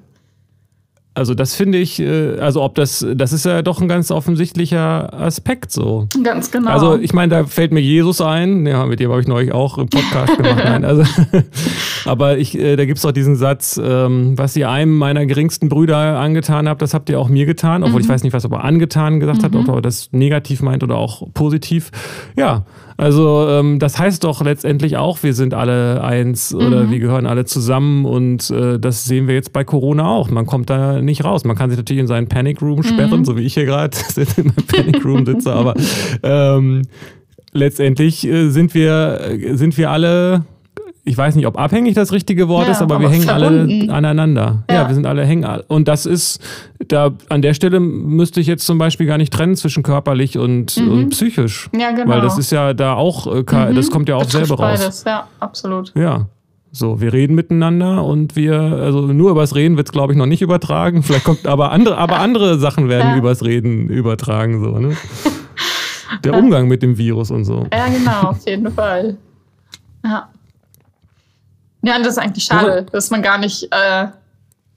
Also 1.15 1.33
das 1.33 1.55
finde 1.55 1.77
ich, 1.77 2.01
äh, 2.01 2.37
also 2.39 2.61
ob 2.61 2.75
das, 2.75 3.05
das 3.15 3.31
ist 3.31 3.45
ja 3.45 3.61
doch 3.61 3.79
ein 3.79 3.87
ganz 3.87 4.11
offensichtlicher 4.11 5.13
Aspekt 5.13 5.71
so. 5.71 6.09
Ganz 6.21 6.51
genau. 6.51 6.71
Also 6.71 6.97
ich 6.97 7.13
meine, 7.13 7.33
da 7.33 7.45
fällt 7.45 7.71
mir 7.71 7.79
Jesus 7.79 8.19
ein, 8.19 8.67
ja, 8.67 8.85
mit 8.85 8.99
dem 8.99 9.09
habe 9.09 9.21
ich 9.21 9.27
neulich 9.27 9.53
auch 9.53 9.77
im 9.77 9.87
Podcast 9.87 10.35
gemacht. 10.37 10.61
Nein, 10.65 10.83
also, 10.83 11.03
aber 12.05 12.37
ich, 12.37 12.59
äh, 12.59 12.75
da 12.75 12.83
gibt 12.83 12.97
es 12.97 13.03
doch 13.03 13.13
diesen 13.13 13.37
Satz, 13.37 13.79
ähm, 13.81 14.37
was 14.37 14.57
ihr 14.57 14.69
einem 14.69 14.97
meiner 14.97 15.25
geringsten 15.25 15.69
Brüder 15.69 16.19
angetan 16.19 16.67
habt, 16.67 16.81
das 16.81 16.93
habt 16.93 17.09
ihr 17.09 17.17
auch 17.17 17.29
mir 17.29 17.45
getan, 17.45 17.83
obwohl 17.83 17.99
mhm. 17.99 18.05
ich 18.05 18.09
weiß 18.09 18.23
nicht, 18.23 18.33
was 18.33 18.43
er 18.43 18.61
angetan 18.61 19.21
gesagt 19.21 19.41
mhm. 19.41 19.45
hat, 19.45 19.55
ob 19.55 19.67
er 19.69 19.81
das 19.81 20.09
negativ 20.11 20.61
meint 20.61 20.83
oder 20.83 20.97
auch 20.97 21.23
positiv. 21.33 21.91
Ja, 22.35 22.65
also 22.97 23.47
ähm, 23.49 23.79
das 23.79 23.99
heißt 23.99 24.23
doch 24.23 24.41
letztendlich 24.41 24.97
auch, 24.97 25.21
wir 25.21 25.33
sind 25.33 25.53
alle 25.53 26.03
eins 26.03 26.53
oder 26.53 26.83
mhm. 26.83 26.91
wir 26.91 26.99
gehören 26.99 27.25
alle 27.25 27.45
zusammen 27.45 28.05
und 28.05 28.49
äh, 28.51 28.79
das 28.79 29.03
sehen 29.03 29.27
wir 29.27 29.35
jetzt 29.35 29.51
bei 29.51 29.63
Corona 29.63 30.07
auch. 30.07 30.29
Man 30.29 30.45
kommt 30.45 30.69
da 30.69 31.01
nicht 31.01 31.25
raus. 31.25 31.43
Man 31.43 31.57
kann 31.57 31.69
sich 31.69 31.77
natürlich 31.77 32.01
in 32.01 32.07
seinen 32.07 32.27
Panic 32.27 32.61
Room 32.61 32.83
sperren, 32.83 33.19
mhm. 33.19 33.25
so 33.25 33.35
wie 33.35 33.41
ich 33.41 33.53
hier 33.53 33.65
gerade 33.65 33.97
in 34.37 34.45
meinem 34.45 34.67
Panic 34.67 35.03
Room 35.03 35.25
sitze, 35.25 35.51
aber 35.51 35.73
ähm, 36.23 36.83
letztendlich 37.51 38.25
äh, 38.25 38.49
sind 38.49 38.73
wir 38.73 39.39
sind 39.53 39.77
wir 39.77 39.91
alle 39.91 40.45
ich 41.07 41.15
weiß 41.17 41.35
nicht, 41.35 41.45
ob 41.45 41.57
abhängig 41.59 41.93
das 41.93 42.11
richtige 42.11 42.47
Wort 42.47 42.65
Ja, 42.65 42.71
ist, 42.71 42.81
aber, 42.81 42.95
aber 42.95 43.03
wir 43.05 43.09
hängen 43.11 43.23
verbunden. 43.23 43.89
alle 43.89 43.93
aneinander. 43.93 44.63
Ja. 44.69 44.75
Ja. 44.75 44.87
wir 44.87 44.95
sind 44.95 45.05
alle 45.05 45.23
hängen. 45.23 45.45
Und 45.67 45.87
das 45.87 46.05
ist, 46.07 46.41
da 46.87 47.11
an 47.29 47.41
der 47.43 47.53
Stelle 47.53 47.79
müsste 47.79 48.41
ich 48.41 48.47
jetzt 48.47 48.65
zum 48.65 48.77
Beispiel 48.79 49.05
gar 49.05 49.17
nicht 49.19 49.31
trennen 49.31 49.55
zwischen 49.55 49.83
körperlich 49.83 50.37
und, 50.39 50.75
und 50.77 51.09
psychisch. 51.09 51.69
Ja, 51.77 51.91
genau. 51.91 52.09
Weil 52.09 52.21
das 52.21 52.37
ist 52.39 52.51
ja 52.51 52.73
da 52.73 52.93
auch, 52.95 53.33
äh, 53.33 53.43
ka- 53.43 53.71
das 53.71 53.91
kommt 53.91 54.09
ja 54.09 54.15
auch 54.15 54.25
Betrifft 54.25 54.47
selber 54.47 54.63
raus. 54.63 54.79
Beides, 54.79 55.03
ja, 55.05 55.27
absolut. 55.39 55.93
Ja. 55.95 56.27
So, 56.71 56.99
wir 56.99 57.13
reden 57.13 57.35
miteinander 57.35 58.03
und 58.03 58.35
wir, 58.35 58.59
also 58.59 59.01
nur 59.01 59.31
übers 59.31 59.55
Reden 59.55 59.77
wird 59.77 59.87
es, 59.87 59.91
glaube 59.93 60.11
ich, 60.11 60.17
noch 60.17 60.25
nicht 60.25 60.41
übertragen. 60.41 61.03
Vielleicht 61.03 61.23
kommt 61.23 61.45
aber 61.47 61.71
andere, 61.71 61.97
aber 61.97 62.19
andere 62.19 62.59
Sachen 62.59 62.89
werden 62.89 63.11
Ja. 63.11 63.17
übers 63.17 63.43
Reden 63.45 63.87
übertragen, 63.89 64.61
so, 64.61 64.77
ne? 64.79 64.97
Der 66.23 66.33
Umgang 66.37 66.67
mit 66.67 66.81
dem 66.83 66.97
Virus 66.97 67.31
und 67.31 67.45
so. 67.45 67.65
Ja, 67.71 67.85
genau, 67.87 68.29
auf 68.31 68.45
jeden 68.47 68.71
Fall. 68.71 69.17
Ja. 70.03 70.29
Ja, 71.85 71.97
das 71.99 72.09
ist 72.09 72.17
eigentlich 72.17 72.45
schade, 72.45 72.85
dass 72.91 73.09
man 73.11 73.21
gar 73.21 73.37
nicht, 73.37 73.67
äh, 73.71 74.07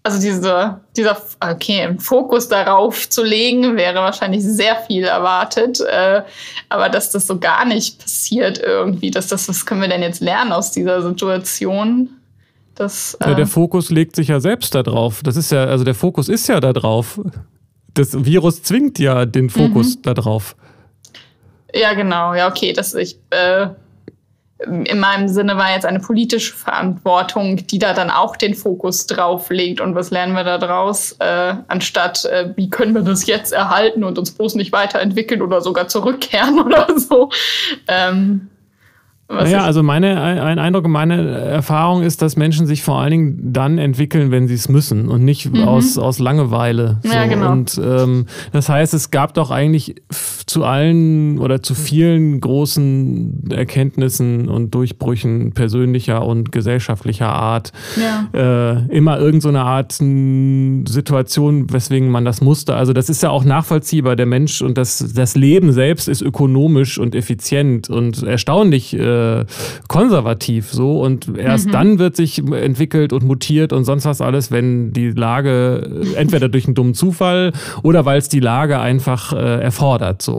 also 0.02 0.20
diese, 0.20 0.80
dieser, 0.96 1.16
okay, 1.40 1.96
Fokus 1.98 2.48
darauf 2.48 3.08
zu 3.08 3.22
legen, 3.24 3.76
wäre 3.76 3.96
wahrscheinlich 3.96 4.42
sehr 4.44 4.76
viel 4.86 5.04
erwartet. 5.04 5.80
Äh, 5.80 6.22
aber 6.68 6.88
dass 6.88 7.10
das 7.10 7.26
so 7.26 7.38
gar 7.38 7.64
nicht 7.64 7.98
passiert 7.98 8.58
irgendwie, 8.58 9.10
dass 9.10 9.28
das, 9.28 9.48
was 9.48 9.64
können 9.66 9.80
wir 9.80 9.88
denn 9.88 10.02
jetzt 10.02 10.20
lernen 10.20 10.52
aus 10.52 10.70
dieser 10.72 11.02
Situation? 11.02 12.10
Das, 12.74 13.14
äh, 13.20 13.30
Ja, 13.30 13.34
der 13.34 13.46
Fokus 13.46 13.90
legt 13.90 14.14
sich 14.16 14.28
ja 14.28 14.38
selbst 14.40 14.74
da 14.74 14.82
drauf. 14.82 15.20
Das 15.24 15.36
ist 15.36 15.50
ja, 15.50 15.64
also 15.64 15.84
der 15.84 15.94
Fokus 15.94 16.28
ist 16.28 16.46
ja 16.46 16.60
da 16.60 16.72
drauf. 16.72 17.20
Das 17.94 18.24
Virus 18.24 18.62
zwingt 18.62 18.98
ja 18.98 19.24
den 19.26 19.50
Fokus 19.50 19.96
Mhm. 19.96 20.02
da 20.02 20.14
drauf. 20.14 20.54
Ja, 21.74 21.92
genau. 21.94 22.34
Ja, 22.34 22.48
okay. 22.48 22.72
Das 22.72 22.94
ich 22.94 23.18
äh, 23.30 23.66
in 24.66 24.98
meinem 24.98 25.28
Sinne 25.28 25.56
war 25.56 25.72
jetzt 25.72 25.86
eine 25.86 26.00
politische 26.00 26.52
Verantwortung, 26.52 27.64
die 27.68 27.78
da 27.78 27.92
dann 27.92 28.10
auch 28.10 28.34
den 28.36 28.54
Fokus 28.54 29.06
drauf 29.06 29.50
legt. 29.50 29.80
Und 29.80 29.94
was 29.94 30.10
lernen 30.10 30.34
wir 30.34 30.42
da 30.42 30.58
draus? 30.58 31.12
Äh, 31.20 31.54
anstatt, 31.68 32.24
äh, 32.24 32.52
wie 32.56 32.68
können 32.68 32.92
wir 32.92 33.02
das 33.02 33.26
jetzt 33.26 33.52
erhalten 33.52 34.02
und 34.02 34.18
uns 34.18 34.32
bloß 34.32 34.56
nicht 34.56 34.72
weiterentwickeln 34.72 35.42
oder 35.42 35.60
sogar 35.60 35.86
zurückkehren 35.86 36.58
oder 36.64 36.88
so. 36.98 37.30
Ähm, 37.86 38.48
Naja, 39.28 39.62
also 39.62 39.84
meine, 39.84 40.20
ein 40.22 40.58
Eindruck, 40.58 40.88
meine 40.88 41.28
Erfahrung 41.38 42.02
ist, 42.02 42.22
dass 42.22 42.34
Menschen 42.34 42.66
sich 42.66 42.82
vor 42.82 42.98
allen 42.98 43.10
Dingen 43.10 43.52
dann 43.52 43.78
entwickeln, 43.78 44.32
wenn 44.32 44.48
sie 44.48 44.54
es 44.54 44.68
müssen 44.68 45.08
und 45.08 45.22
nicht 45.22 45.54
aus, 45.54 45.98
aus 45.98 46.18
Langeweile. 46.18 46.98
Mhm. 47.04 47.12
Ja, 47.12 47.26
genau. 47.26 47.52
Und 47.52 47.78
ähm, 47.78 48.26
das 48.52 48.68
heißt, 48.68 48.92
es 48.94 49.12
gab 49.12 49.34
doch 49.34 49.52
eigentlich 49.52 50.02
zu 50.48 50.64
allen 50.64 51.38
oder 51.38 51.62
zu 51.62 51.74
vielen 51.74 52.40
großen 52.40 53.50
Erkenntnissen 53.50 54.48
und 54.48 54.74
Durchbrüchen 54.74 55.52
persönlicher 55.52 56.24
und 56.24 56.52
gesellschaftlicher 56.52 57.28
Art 57.28 57.72
ja. 57.96 58.28
äh, 58.32 58.96
immer 58.96 59.18
irgend 59.18 59.42
so 59.42 59.48
eine 59.50 59.62
Art 59.62 59.92
Situation, 59.92 61.72
weswegen 61.72 62.10
man 62.10 62.24
das 62.24 62.40
musste. 62.40 62.74
Also 62.74 62.92
das 62.92 63.08
ist 63.08 63.22
ja 63.22 63.30
auch 63.30 63.44
nachvollziehbar. 63.44 64.16
Der 64.16 64.26
Mensch 64.26 64.62
und 64.62 64.78
das, 64.78 65.12
das 65.14 65.36
Leben 65.36 65.72
selbst 65.72 66.08
ist 66.08 66.22
ökonomisch 66.22 66.98
und 66.98 67.14
effizient 67.14 67.90
und 67.90 68.22
erstaunlich 68.22 68.94
äh, 68.94 69.44
konservativ 69.88 70.70
so. 70.72 71.00
Und 71.00 71.36
erst 71.36 71.72
dann 71.72 71.98
wird 71.98 72.16
sich 72.16 72.38
entwickelt 72.38 73.12
und 73.12 73.24
mutiert 73.24 73.72
und 73.72 73.84
sonst 73.84 74.04
was 74.04 74.20
alles, 74.20 74.50
wenn 74.50 74.92
die 74.92 75.10
Lage 75.10 76.04
äh, 76.14 76.14
entweder 76.14 76.48
durch 76.48 76.66
einen 76.66 76.74
dummen 76.74 76.94
Zufall 76.94 77.52
oder 77.82 78.04
weil 78.04 78.18
es 78.18 78.28
die 78.28 78.40
Lage 78.40 78.78
einfach 78.80 79.32
äh, 79.32 79.60
erfordert 79.60 80.22
so. 80.22 80.37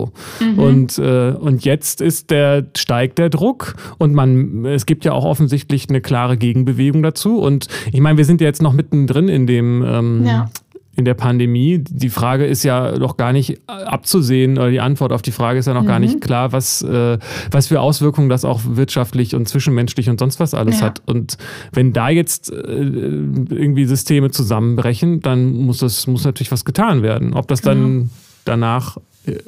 Und, 0.58 0.97
äh, 0.97 1.32
und 1.32 1.66
jetzt 1.66 2.02
ist 2.02 2.30
der, 2.32 2.66
steigt 2.78 3.18
der 3.18 3.30
Druck 3.30 3.76
und 3.97 4.14
man, 4.14 4.66
es 4.66 4.86
gibt 4.86 5.06
ja 5.06 5.12
auch 5.14 5.26
offensichtlich 5.26 5.89
eine 5.89 6.02
klare 6.02 6.38
Gegenbewegung 6.38 7.04
dazu. 7.04 7.39
Und 7.39 7.68
ich 7.91 8.00
meine, 8.02 8.18
wir 8.18 8.26
sind 8.26 8.41
ja 8.41 8.47
jetzt 8.47 8.62
noch 8.62 8.74
mittendrin 8.74 9.28
in 9.30 9.47
dem, 9.47 9.84
ähm, 9.86 10.26
Ja. 10.26 10.50
in 10.95 11.06
der 11.06 11.14
Pandemie. 11.14 11.78
Die 11.80 12.10
Frage 12.10 12.45
ist 12.45 12.64
ja 12.64 12.97
noch 12.97 13.16
gar 13.16 13.32
nicht 13.32 13.60
abzusehen, 13.68 14.58
oder 14.58 14.70
die 14.70 14.82
Antwort 14.82 15.14
auf 15.14 15.22
die 15.22 15.32
Frage 15.32 15.60
ist 15.60 15.66
ja 15.68 15.74
noch 15.74 15.86
gar 15.86 16.00
nicht 16.00 16.20
klar, 16.20 16.52
was, 16.52 16.82
äh, 16.82 17.18
was 17.52 17.68
für 17.68 17.80
Auswirkungen 17.80 18.28
das 18.28 18.43
auch 18.43 18.60
wirtschaftlich 18.66 19.34
und 19.34 19.47
zwischenmenschlich 19.47 20.10
und 20.10 20.20
sonst 20.20 20.41
was 20.41 20.54
alles 20.54 20.82
Ja. 20.82 20.88
hat. 20.88 21.02
Und 21.06 21.38
wenn 21.72 21.93
da 21.93 22.10
jetzt 22.10 22.52
äh, 22.52 22.56
irgendwie 22.56 23.86
Systeme 23.86 24.30
zusammenbrechen, 24.32 25.22
dann 25.22 25.54
muss 25.54 25.78
das 25.78 26.06
muss 26.08 26.26
natürlich 26.26 26.52
was 26.52 26.66
getan 26.66 27.02
werden. 27.02 27.34
Ob 27.34 27.47
das 27.47 27.62
dann 27.62 28.10
danach 28.43 28.97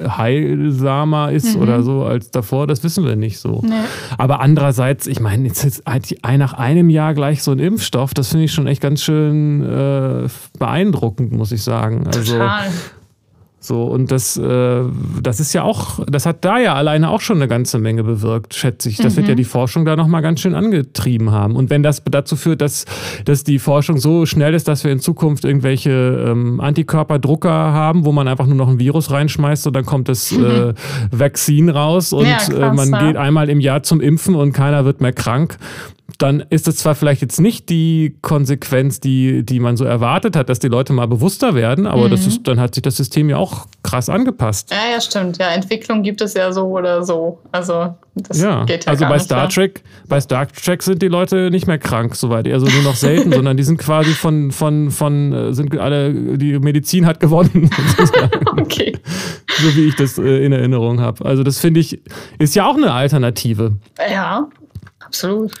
heilsamer 0.06 1.32
ist 1.32 1.56
oder 1.56 1.82
so 1.82 2.04
als 2.04 2.30
davor, 2.30 2.66
das 2.66 2.82
wissen 2.84 3.04
wir 3.04 3.16
nicht 3.16 3.38
so. 3.38 3.60
Nee. 3.64 3.72
Aber 4.18 4.40
andererseits, 4.40 5.06
ich 5.06 5.20
meine, 5.20 5.46
jetzt 5.48 5.86
ein- 5.86 6.38
nach 6.38 6.54
einem 6.54 6.90
Jahr 6.90 7.14
gleich 7.14 7.42
so 7.42 7.52
ein 7.52 7.58
Impfstoff, 7.58 8.14
das 8.14 8.28
finde 8.28 8.44
ich 8.46 8.52
schon 8.52 8.66
echt 8.66 8.80
ganz 8.80 9.02
schön 9.02 9.62
äh, 9.62 10.28
beeindruckend, 10.58 11.32
muss 11.32 11.52
ich 11.52 11.62
sagen. 11.62 12.06
Also 12.06 12.34
Total. 12.34 12.66
So 13.62 13.84
und 13.84 14.10
das, 14.10 14.36
äh, 14.36 14.82
das 15.22 15.38
ist 15.38 15.52
ja 15.52 15.62
auch, 15.62 16.00
das 16.06 16.26
hat 16.26 16.44
da 16.44 16.58
ja 16.58 16.74
alleine 16.74 17.10
auch 17.10 17.20
schon 17.20 17.36
eine 17.36 17.46
ganze 17.46 17.78
Menge 17.78 18.02
bewirkt, 18.02 18.54
schätze 18.54 18.88
ich. 18.88 18.96
Das 18.96 19.16
wird 19.16 19.28
ja 19.28 19.36
die 19.36 19.44
Forschung 19.44 19.84
da 19.84 19.94
nochmal 19.94 20.20
ganz 20.20 20.40
schön 20.40 20.56
angetrieben 20.56 21.30
haben. 21.30 21.54
Und 21.54 21.70
wenn 21.70 21.84
das 21.84 22.02
dazu 22.04 22.34
führt, 22.34 22.60
dass, 22.60 22.86
dass 23.24 23.44
die 23.44 23.60
Forschung 23.60 23.98
so 23.98 24.26
schnell 24.26 24.54
ist, 24.54 24.66
dass 24.66 24.82
wir 24.82 24.90
in 24.90 24.98
Zukunft 24.98 25.44
irgendwelche 25.44 25.90
ähm, 26.28 26.60
Antikörperdrucker 26.60 27.50
haben, 27.50 28.04
wo 28.04 28.10
man 28.10 28.26
einfach 28.26 28.46
nur 28.46 28.56
noch 28.56 28.68
ein 28.68 28.80
Virus 28.80 29.12
reinschmeißt 29.12 29.68
und 29.68 29.74
dann 29.74 29.86
kommt 29.86 30.08
das 30.08 30.32
äh, 30.32 30.74
Vakzin 31.12 31.68
raus 31.68 32.12
und 32.12 32.26
Ja, 32.26 32.38
krass, 32.38 32.48
äh, 32.50 32.72
man 32.72 32.90
ja. 32.90 33.06
geht 33.06 33.16
einmal 33.16 33.48
im 33.48 33.60
Jahr 33.60 33.84
zum 33.84 34.00
Impfen 34.00 34.34
und 34.34 34.52
keiner 34.52 34.84
wird 34.84 35.00
mehr 35.00 35.12
krank. 35.12 35.56
Dann 36.18 36.44
ist 36.50 36.68
es 36.68 36.76
zwar 36.76 36.94
vielleicht 36.94 37.22
jetzt 37.22 37.40
nicht 37.40 37.68
die 37.68 38.16
Konsequenz, 38.22 39.00
die, 39.00 39.44
die 39.44 39.60
man 39.60 39.76
so 39.76 39.84
erwartet 39.84 40.36
hat, 40.36 40.48
dass 40.48 40.58
die 40.58 40.68
Leute 40.68 40.92
mal 40.92 41.06
bewusster 41.06 41.54
werden, 41.54 41.86
aber 41.86 42.08
das 42.08 42.26
ist, 42.26 42.46
dann 42.46 42.60
hat 42.60 42.74
sich 42.74 42.82
das 42.82 42.96
System 42.96 43.30
ja 43.30 43.38
auch 43.38 43.66
krass 43.82 44.08
angepasst. 44.08 44.70
Ja, 44.70 44.92
ja, 44.94 45.00
stimmt. 45.00 45.38
Ja, 45.38 45.48
Entwicklung 45.50 46.02
gibt 46.02 46.20
es 46.20 46.34
ja 46.34 46.52
so 46.52 46.66
oder 46.66 47.02
so. 47.02 47.40
Also 47.50 47.94
das 48.14 48.40
Ja, 48.40 48.64
geht 48.64 48.84
ja 48.84 48.92
also 48.92 49.04
bei 49.06 49.14
nicht, 49.14 49.24
Star 49.24 49.44
ja. 49.44 49.48
Trek, 49.48 49.82
bei 50.08 50.20
Star 50.20 50.46
Trek 50.48 50.82
sind 50.82 51.00
die 51.02 51.08
Leute 51.08 51.50
nicht 51.50 51.66
mehr 51.66 51.78
krank, 51.78 52.14
soweit, 52.14 52.46
also 52.48 52.66
nur 52.66 52.82
noch 52.82 52.96
selten, 52.96 53.32
sondern 53.34 53.56
die 53.56 53.62
sind 53.62 53.78
quasi 53.78 54.10
von, 54.10 54.50
von, 54.52 54.90
von, 54.90 55.32
äh, 55.32 55.54
sind 55.54 55.76
alle, 55.78 56.12
die 56.36 56.58
Medizin 56.58 57.06
hat 57.06 57.20
gewonnen, 57.20 57.70
Okay. 58.60 58.92
so 59.60 59.76
wie 59.76 59.88
ich 59.88 59.96
das 59.96 60.18
äh, 60.18 60.44
in 60.44 60.52
Erinnerung 60.52 61.00
habe. 61.00 61.24
Also 61.24 61.42
das 61.42 61.58
finde 61.58 61.80
ich, 61.80 62.00
ist 62.38 62.54
ja 62.54 62.66
auch 62.66 62.76
eine 62.76 62.92
Alternative. 62.92 63.76
Ja, 64.10 64.48
absolut. 65.04 65.52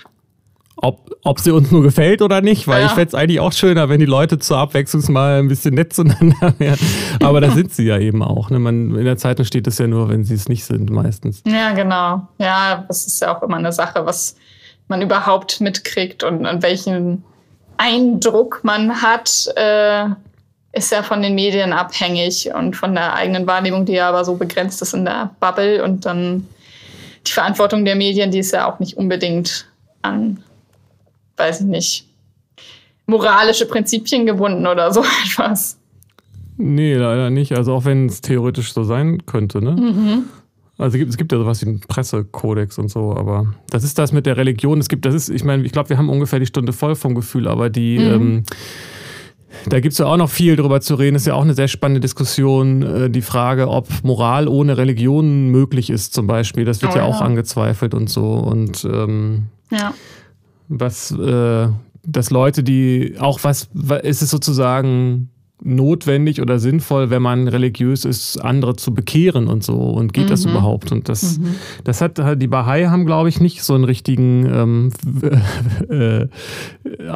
Ob, 0.84 1.10
ob 1.22 1.38
sie 1.38 1.52
uns 1.52 1.70
nur 1.70 1.82
gefällt 1.82 2.22
oder 2.22 2.40
nicht, 2.40 2.66
weil 2.66 2.80
Ja. 2.80 2.86
ich 2.86 2.92
fände 2.92 3.08
es 3.08 3.14
eigentlich 3.14 3.38
auch 3.38 3.52
schöner, 3.52 3.88
wenn 3.88 4.00
die 4.00 4.04
Leute 4.06 4.38
zur 4.40 4.58
Abwechslung 4.58 5.02
mal 5.12 5.38
ein 5.38 5.46
bisschen 5.46 5.74
nett 5.74 5.92
zueinander 5.92 6.54
wären. 6.58 6.78
Aber 7.22 7.40
da 7.40 7.50
sind 7.52 7.72
sie 7.72 7.84
ja 7.84 7.98
eben 7.98 8.22
auch. 8.22 8.50
Ne? 8.50 8.58
Man, 8.58 8.96
in 8.96 9.04
der 9.04 9.16
Zeitung 9.16 9.44
steht 9.46 9.66
es 9.68 9.78
ja 9.78 9.86
nur, 9.86 10.08
wenn 10.08 10.24
sie 10.24 10.34
es 10.34 10.48
nicht 10.48 10.64
sind, 10.64 10.90
meistens. 10.90 11.42
Ja, 11.46 11.70
genau. 11.72 12.26
Ja, 12.38 12.84
das 12.88 13.06
ist 13.06 13.22
ja 13.22 13.36
auch 13.36 13.42
immer 13.42 13.58
eine 13.58 13.72
Sache, 13.72 14.04
was 14.04 14.34
man 14.88 15.00
überhaupt 15.00 15.60
mitkriegt 15.60 16.24
und, 16.24 16.44
und 16.46 16.62
welchen 16.64 17.22
Eindruck 17.76 18.60
man 18.64 19.00
hat, 19.02 19.46
äh, 19.56 20.06
ist 20.72 20.90
ja 20.90 21.02
von 21.02 21.22
den 21.22 21.34
Medien 21.34 21.72
abhängig 21.72 22.50
und 22.54 22.74
von 22.76 22.94
der 22.94 23.14
eigenen 23.14 23.46
Wahrnehmung, 23.46 23.84
die 23.84 23.92
ja 23.92 24.08
aber 24.08 24.24
so 24.24 24.34
begrenzt 24.34 24.82
ist 24.82 24.94
in 24.94 25.04
der 25.04 25.30
Bubble. 25.38 25.84
Und 25.84 26.06
dann 26.06 26.48
die 27.26 27.30
Verantwortung 27.32 27.84
der 27.84 27.94
Medien, 27.94 28.30
die 28.30 28.38
ist 28.40 28.52
ja 28.52 28.68
auch 28.70 28.78
nicht 28.80 28.96
unbedingt 28.96 29.66
an, 30.02 30.42
weiß 31.36 31.60
ich 31.60 31.66
nicht, 31.66 32.08
moralische 33.06 33.66
Prinzipien 33.66 34.26
gebunden 34.26 34.66
oder 34.66 34.92
so 34.92 35.00
etwas. 35.26 35.78
Nee, 36.56 36.94
leider 36.94 37.30
nicht. 37.30 37.52
Also 37.52 37.74
auch 37.74 37.84
wenn 37.84 38.06
es 38.06 38.20
theoretisch 38.20 38.72
so 38.72 38.84
sein 38.84 39.24
könnte, 39.26 39.62
ne? 39.62 39.72
Mhm. 39.72 40.24
Also 40.78 40.96
es 40.96 40.98
gibt, 40.98 41.10
es 41.10 41.16
gibt 41.16 41.32
ja 41.32 41.38
sowas 41.38 41.62
wie 41.62 41.66
einen 41.68 41.80
Pressekodex 41.80 42.78
und 42.78 42.88
so, 42.88 43.14
aber 43.14 43.54
das 43.70 43.84
ist 43.84 43.98
das 43.98 44.12
mit 44.12 44.26
der 44.26 44.36
Religion. 44.36 44.78
Es 44.80 44.88
gibt, 44.88 45.04
das 45.04 45.14
ist, 45.14 45.28
ich 45.28 45.44
meine, 45.44 45.64
ich 45.64 45.72
glaube, 45.72 45.90
wir 45.90 45.98
haben 45.98 46.08
ungefähr 46.08 46.38
die 46.40 46.46
Stunde 46.46 46.72
voll 46.72 46.94
vom 46.96 47.14
Gefühl, 47.14 47.46
aber 47.46 47.70
die, 47.70 47.98
Mhm. 47.98 48.04
ähm, 48.12 48.42
da 49.68 49.80
gibt 49.80 49.92
es 49.92 49.98
ja 49.98 50.06
auch 50.06 50.16
noch 50.16 50.30
viel 50.30 50.56
drüber 50.56 50.80
zu 50.80 50.94
reden. 50.94 51.14
Das 51.14 51.22
ist 51.22 51.26
ja 51.28 51.34
auch 51.34 51.42
eine 51.42 51.54
sehr 51.54 51.68
spannende 51.68 52.00
Diskussion, 52.00 52.82
äh, 52.82 53.10
die 53.10 53.20
Frage, 53.22 53.68
ob 53.68 53.86
Moral 54.02 54.48
ohne 54.48 54.76
Religion 54.78 55.48
möglich 55.48 55.90
ist, 55.90 56.14
zum 56.14 56.26
Beispiel. 56.26 56.64
Das 56.64 56.80
wird 56.82 56.92
Oh 56.94 56.96
ja 56.96 57.04
auch 57.04 57.20
ja. 57.20 57.26
angezweifelt 57.26 57.92
und 57.94 58.08
so. 58.08 58.32
Und 58.32 58.84
ähm, 58.84 59.44
Ja. 59.70 59.92
Was, 60.80 61.10
äh, 61.12 61.68
dass 62.04 62.30
Leute, 62.30 62.62
die 62.62 63.16
auch 63.18 63.40
was, 63.44 63.68
wa- 63.72 63.96
ist 63.96 64.22
es 64.22 64.30
sozusagen, 64.30 65.30
notwendig 65.64 66.40
oder 66.40 66.58
sinnvoll, 66.58 67.10
wenn 67.10 67.22
man 67.22 67.48
religiös 67.48 68.04
ist, 68.04 68.38
andere 68.38 68.76
zu 68.76 68.92
bekehren 68.94 69.48
und 69.48 69.62
so. 69.62 69.74
Und 69.74 70.12
geht 70.12 70.24
mhm. 70.24 70.30
das 70.30 70.44
überhaupt? 70.44 70.92
Und 70.92 71.08
das, 71.08 71.38
mhm. 71.38 71.56
das 71.84 72.00
hat 72.00 72.20
die 72.40 72.46
Bahai 72.46 72.86
haben, 72.86 73.06
glaube 73.06 73.28
ich, 73.28 73.40
nicht 73.40 73.62
so 73.62 73.74
einen 73.74 73.84
richtigen 73.84 74.46
ähm, 74.46 74.92
äh, 75.88 76.26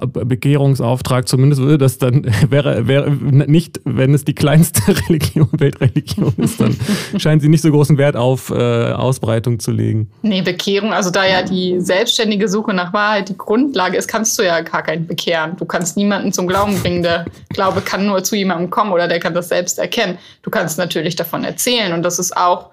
Bekehrungsauftrag. 0.07 1.29
Zumindest 1.29 1.61
würde 1.61 1.79
das 1.79 1.99
dann 1.99 2.27
wäre, 2.49 2.87
wäre 2.87 3.11
nicht, 3.11 3.81
wenn 3.85 4.15
es 4.15 4.25
die 4.25 4.35
kleinste 4.35 4.83
Religion, 5.09 5.49
Weltreligion 5.53 6.35
ist, 6.39 6.61
dann 6.61 6.77
scheint 7.17 7.43
sie 7.43 7.49
nicht 7.49 7.63
so 7.63 7.71
großen 7.71 7.99
Wert 7.99 8.17
auf 8.17 8.51
äh, 8.51 8.93
Ausbreitung 8.93 9.59
zu 9.59 9.73
legen. 9.73 10.09
Nee, 10.23 10.43
Bekehrung, 10.43 10.93
also 10.93 11.11
da 11.11 11.27
ja 11.27 11.43
die 11.43 11.81
selbstständige 11.81 12.49
Suche 12.49 12.73
nach 12.73 12.93
Wahrheit 12.93 13.29
die 13.29 13.37
Grundlage 13.37 13.97
ist, 13.97 14.09
kannst 14.09 14.39
du 14.39 14.43
ja 14.45 14.61
gar 14.61 14.83
keinen 14.83 15.07
bekehren. 15.07 15.57
Du 15.57 15.65
kannst 15.65 15.97
niemanden 15.97 16.33
zum 16.33 16.47
Glauben 16.47 16.79
bringen. 16.81 17.03
Der 17.03 17.27
Glaube 17.51 17.81
kann 17.81 18.07
nur 18.07 18.23
zu 18.23 18.36
jemandem 18.37 18.71
kommen 18.71 18.93
oder 18.93 19.09
der 19.09 19.21
kann 19.21 19.35
das 19.35 19.49
selbst 19.49 19.79
erkennen. 19.79 20.19
Du 20.43 20.51
kannst 20.51 20.79
natürlich 20.79 21.17
davon 21.17 21.45
erzählen 21.45 21.93
und 21.93 22.03
das 22.03 22.19
ist 22.19 22.37
auch, 22.37 22.71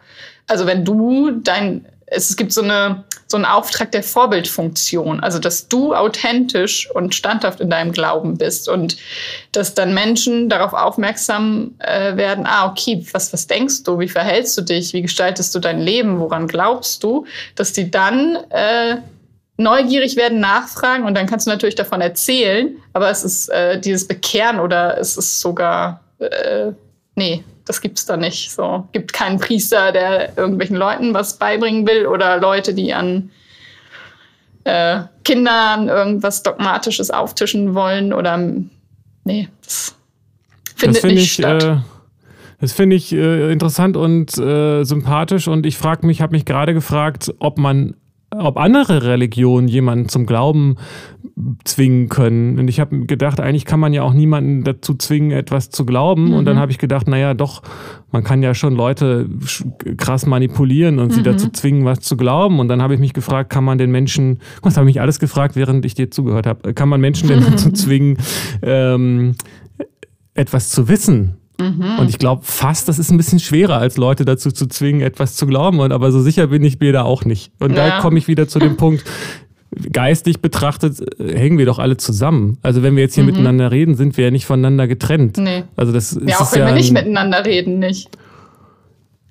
also 0.48 0.66
wenn 0.66 0.86
du 0.86 1.32
dein, 1.32 1.86
es 2.06 2.36
gibt 2.36 2.52
so 2.52 2.62
eine 2.62 3.04
so 3.34 3.38
einen 3.38 3.46
Auftrag 3.46 3.92
der 3.92 4.04
Vorbildfunktion, 4.04 5.20
also 5.20 5.40
dass 5.40 5.68
du 5.68 5.96
authentisch 5.96 6.88
und 6.94 7.16
standhaft 7.16 7.60
in 7.62 7.72
deinem 7.72 7.92
Glauben 7.92 8.38
bist 8.38 8.70
und 8.70 8.96
dass 9.52 9.74
dann 9.74 9.96
Menschen 9.96 10.50
darauf 10.50 10.74
aufmerksam 10.74 11.74
äh, 11.80 12.16
werden, 12.16 12.46
ah, 12.46 12.68
okay, 12.68 13.04
was, 13.12 13.34
was 13.34 13.48
denkst 13.48 13.82
du, 13.86 13.98
wie 13.98 14.08
verhältst 14.08 14.56
du 14.56 14.62
dich, 14.62 14.94
wie 14.94 15.02
gestaltest 15.02 15.56
du 15.56 15.60
dein 15.60 15.80
Leben, 15.80 16.20
woran 16.20 16.48
glaubst 16.48 17.04
du, 17.04 17.26
dass 17.56 17.74
die 17.74 17.90
dann 17.90 18.38
äh, 18.52 18.98
neugierig 19.58 20.16
werden, 20.16 20.40
nachfragen 20.40 21.06
und 21.06 21.16
dann 21.16 21.28
kannst 21.28 21.46
du 21.46 21.52
natürlich 21.52 21.76
davon 21.76 22.02
erzählen, 22.02 22.76
aber 22.94 23.10
es 23.10 23.24
ist 23.24 23.50
äh, 23.50 23.80
dieses 23.80 24.08
Bekehren 24.08 24.60
oder 24.60 24.98
es 24.98 25.16
ist 25.18 25.40
sogar, 25.40 26.02
äh, 26.20 26.72
nee, 27.16 27.44
das 27.66 27.80
gibt's 27.80 28.06
da 28.06 28.18
nicht. 28.18 28.52
So 28.52 28.88
gibt 28.92 29.14
keinen 29.14 29.40
Priester, 29.40 29.92
der 29.92 30.38
irgendwelchen 30.38 30.76
Leuten 30.76 31.14
was 31.14 31.38
beibringen 31.38 31.88
will 31.88 32.08
oder 32.08 32.40
Leute, 32.40 32.74
die 32.74 32.94
an 32.94 33.30
äh, 34.64 35.02
Kindern 35.24 35.88
irgendwas 35.88 36.44
Dogmatisches 36.44 37.12
auftischen 37.12 37.76
wollen 37.76 38.14
oder 38.14 38.38
nee, 39.24 39.50
das 39.64 39.96
findet 40.76 40.98
das 40.98 41.02
find 41.02 41.14
nicht 41.16 41.24
ich, 41.26 41.34
statt. 41.34 41.64
Äh, 41.64 41.78
das 42.60 42.72
finde 42.72 42.96
ich 42.96 43.12
äh, 43.12 43.52
interessant 43.52 43.98
und 43.98 44.38
äh, 44.38 44.84
sympathisch 44.84 45.48
und 45.48 45.66
ich 45.66 45.78
frage 45.78 46.08
mich, 46.08 46.22
habe 46.22 46.32
mich 46.32 46.46
gerade 46.46 46.74
gefragt, 46.74 47.34
ob 47.40 47.58
man 47.58 47.96
ob 48.40 48.58
andere 48.58 49.04
Religionen 49.04 49.68
jemanden 49.68 50.10
zum 50.10 50.26
Glauben 50.26 50.78
zwingen 51.64 52.10
können. 52.10 52.60
Und 52.60 52.68
ich 52.68 52.80
habe 52.80 53.06
gedacht, 53.06 53.40
eigentlich 53.40 53.66
kann 53.66 53.80
man 53.80 53.94
ja 53.94 54.04
auch 54.04 54.14
niemanden 54.14 54.64
dazu 54.64 54.94
zwingen, 54.96 55.32
etwas 55.32 55.70
zu 55.70 55.86
glauben. 55.86 56.28
Mhm. 56.28 56.34
Und 56.34 56.46
dann 56.46 56.56
mhm. 56.56 56.60
habe 56.62 56.72
ich 56.72 56.78
gedacht, 56.78 57.08
naja, 57.08 57.34
doch, 57.34 57.64
man 58.12 58.24
kann 58.24 58.44
ja 58.44 58.54
schon 58.54 58.76
Leute 58.76 59.28
krass 59.98 60.26
manipulieren 60.26 61.00
und 61.00 61.12
mhm. 61.12 61.16
sie 61.16 61.24
dazu 61.24 61.50
zwingen, 61.50 61.86
was 61.86 62.02
zu 62.02 62.18
glauben. 62.18 62.60
Und 62.60 62.68
dann 62.68 62.82
habe 62.82 62.94
ich 62.94 63.00
mich 63.00 63.14
gefragt, 63.14 63.50
kann 63.50 63.64
man 63.64 63.78
den 63.78 63.92
Menschen, 63.92 64.40
was 64.62 64.78
habe 64.78 64.88
ich 64.88 64.96
mich 64.96 65.02
alles 65.02 65.20
gefragt, 65.20 65.56
während 65.56 65.86
ich 65.86 65.96
dir 65.96 66.12
zugehört 66.12 66.46
habe, 66.46 66.74
kann 66.74 66.90
man 66.90 67.02
Menschen 67.02 67.28
denn 67.28 67.42
dazu 67.50 67.72
zwingen, 67.72 68.18
ähm, 68.62 69.36
etwas 70.36 70.70
zu 70.70 70.88
wissen? 70.88 71.38
Mhm. 71.60 72.00
Und 72.00 72.10
ich 72.10 72.18
glaube 72.18 72.42
fast, 72.44 72.88
das 72.90 73.00
ist 73.00 73.12
ein 73.12 73.18
bisschen 73.18 73.40
schwerer, 73.40 73.78
als 73.78 73.98
Leute 73.98 74.26
dazu 74.26 74.52
zu 74.52 74.68
zwingen, 74.68 75.02
etwas 75.02 75.36
zu 75.36 75.46
glauben. 75.46 75.80
Und 75.80 75.92
aber 75.92 76.12
so 76.12 76.22
sicher 76.22 76.48
bin 76.48 76.64
ich 76.64 76.80
mir 76.80 76.94
da 76.94 77.04
auch 77.04 77.26
nicht. 77.26 77.52
Und 77.60 77.76
ja. 77.76 77.88
da 77.88 78.00
komme 78.00 78.18
ich 78.18 78.28
wieder 78.28 78.48
zu 78.48 78.60
dem 78.60 78.78
Punkt, 78.78 79.04
geistig 79.92 80.42
betrachtet 80.42 81.00
äh, 81.20 81.38
hängen 81.38 81.58
wir 81.58 81.66
doch 81.66 81.80
alle 81.80 81.98
zusammen. 81.98 82.58
Also 82.62 82.84
wenn 82.84 82.96
wir 82.96 83.04
jetzt 83.04 83.16
hier 83.16 83.24
mhm. 83.24 83.32
miteinander 83.32 83.72
reden, 83.72 83.96
sind 83.96 84.18
wir 84.18 84.26
ja 84.26 84.32
nicht 84.32 84.46
voneinander 84.46 84.88
getrennt. 84.88 85.38
Nee. 85.38 85.64
Also 85.76 85.92
das 85.92 86.20
ja, 86.26 86.38
auch 86.38 86.52
wenn 86.54 86.62
ja 86.62 86.68
wir 86.68 86.74
nicht 86.74 86.94
miteinander 86.94 87.46
reden, 87.46 87.80
nicht. 87.80 88.10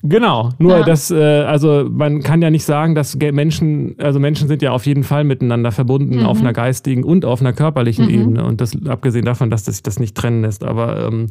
Genau, 0.04 0.50
nur 0.58 0.78
ja. 0.78 0.82
das, 0.82 1.12
äh, 1.12 1.14
also 1.14 1.86
man 1.88 2.22
kann 2.22 2.42
ja 2.42 2.50
nicht 2.50 2.64
sagen, 2.64 2.96
dass 2.96 3.16
Menschen, 3.16 3.94
also 3.98 4.18
Menschen 4.18 4.48
sind 4.48 4.60
ja 4.60 4.72
auf 4.72 4.84
jeden 4.84 5.04
Fall 5.04 5.22
miteinander 5.22 5.70
verbunden 5.70 6.20
mhm. 6.20 6.26
auf 6.26 6.40
einer 6.40 6.52
geistigen 6.52 7.04
und 7.04 7.24
auf 7.24 7.40
einer 7.40 7.52
körperlichen 7.52 8.06
mhm. 8.06 8.10
Ebene. 8.10 8.44
Und 8.44 8.60
das 8.60 8.76
abgesehen 8.84 9.24
davon, 9.24 9.48
dass 9.48 9.66
sich 9.66 9.80
das 9.80 10.00
nicht 10.00 10.16
trennen 10.16 10.42
lässt. 10.42 10.64
Aber 10.64 11.06
ähm, 11.06 11.28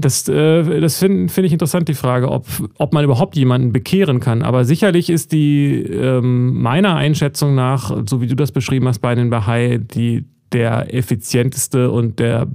das, 0.00 0.28
äh, 0.28 0.80
das 0.80 0.98
finde 0.98 1.30
find 1.30 1.46
ich 1.46 1.52
interessant, 1.52 1.88
die 1.88 1.94
Frage, 1.94 2.30
ob, 2.30 2.46
ob 2.78 2.92
man 2.94 3.04
überhaupt 3.04 3.36
jemanden 3.36 3.72
bekehren 3.72 4.20
kann. 4.20 4.42
Aber 4.42 4.64
sicherlich 4.64 5.10
ist 5.10 5.32
die 5.32 5.74
ähm, 5.74 6.62
meiner 6.62 6.94
Einschätzung 6.94 7.56
nach, 7.56 7.94
so 8.08 8.20
wie 8.20 8.28
du 8.28 8.36
das 8.36 8.52
beschrieben 8.52 8.86
hast 8.86 9.00
bei 9.00 9.16
den 9.16 9.28
Bahai, 9.28 9.78
die 9.78 10.24
der 10.52 10.94
effizienteste 10.94 11.90
und 11.90 12.20
der 12.20 12.46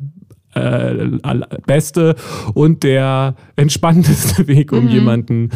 äh, 0.53 1.09
beste 1.67 2.15
und 2.53 2.83
der 2.83 3.35
entspannteste 3.57 4.47
Weg, 4.47 4.71
um 4.71 4.85
mhm. 4.85 4.91
jemanden 4.91 5.49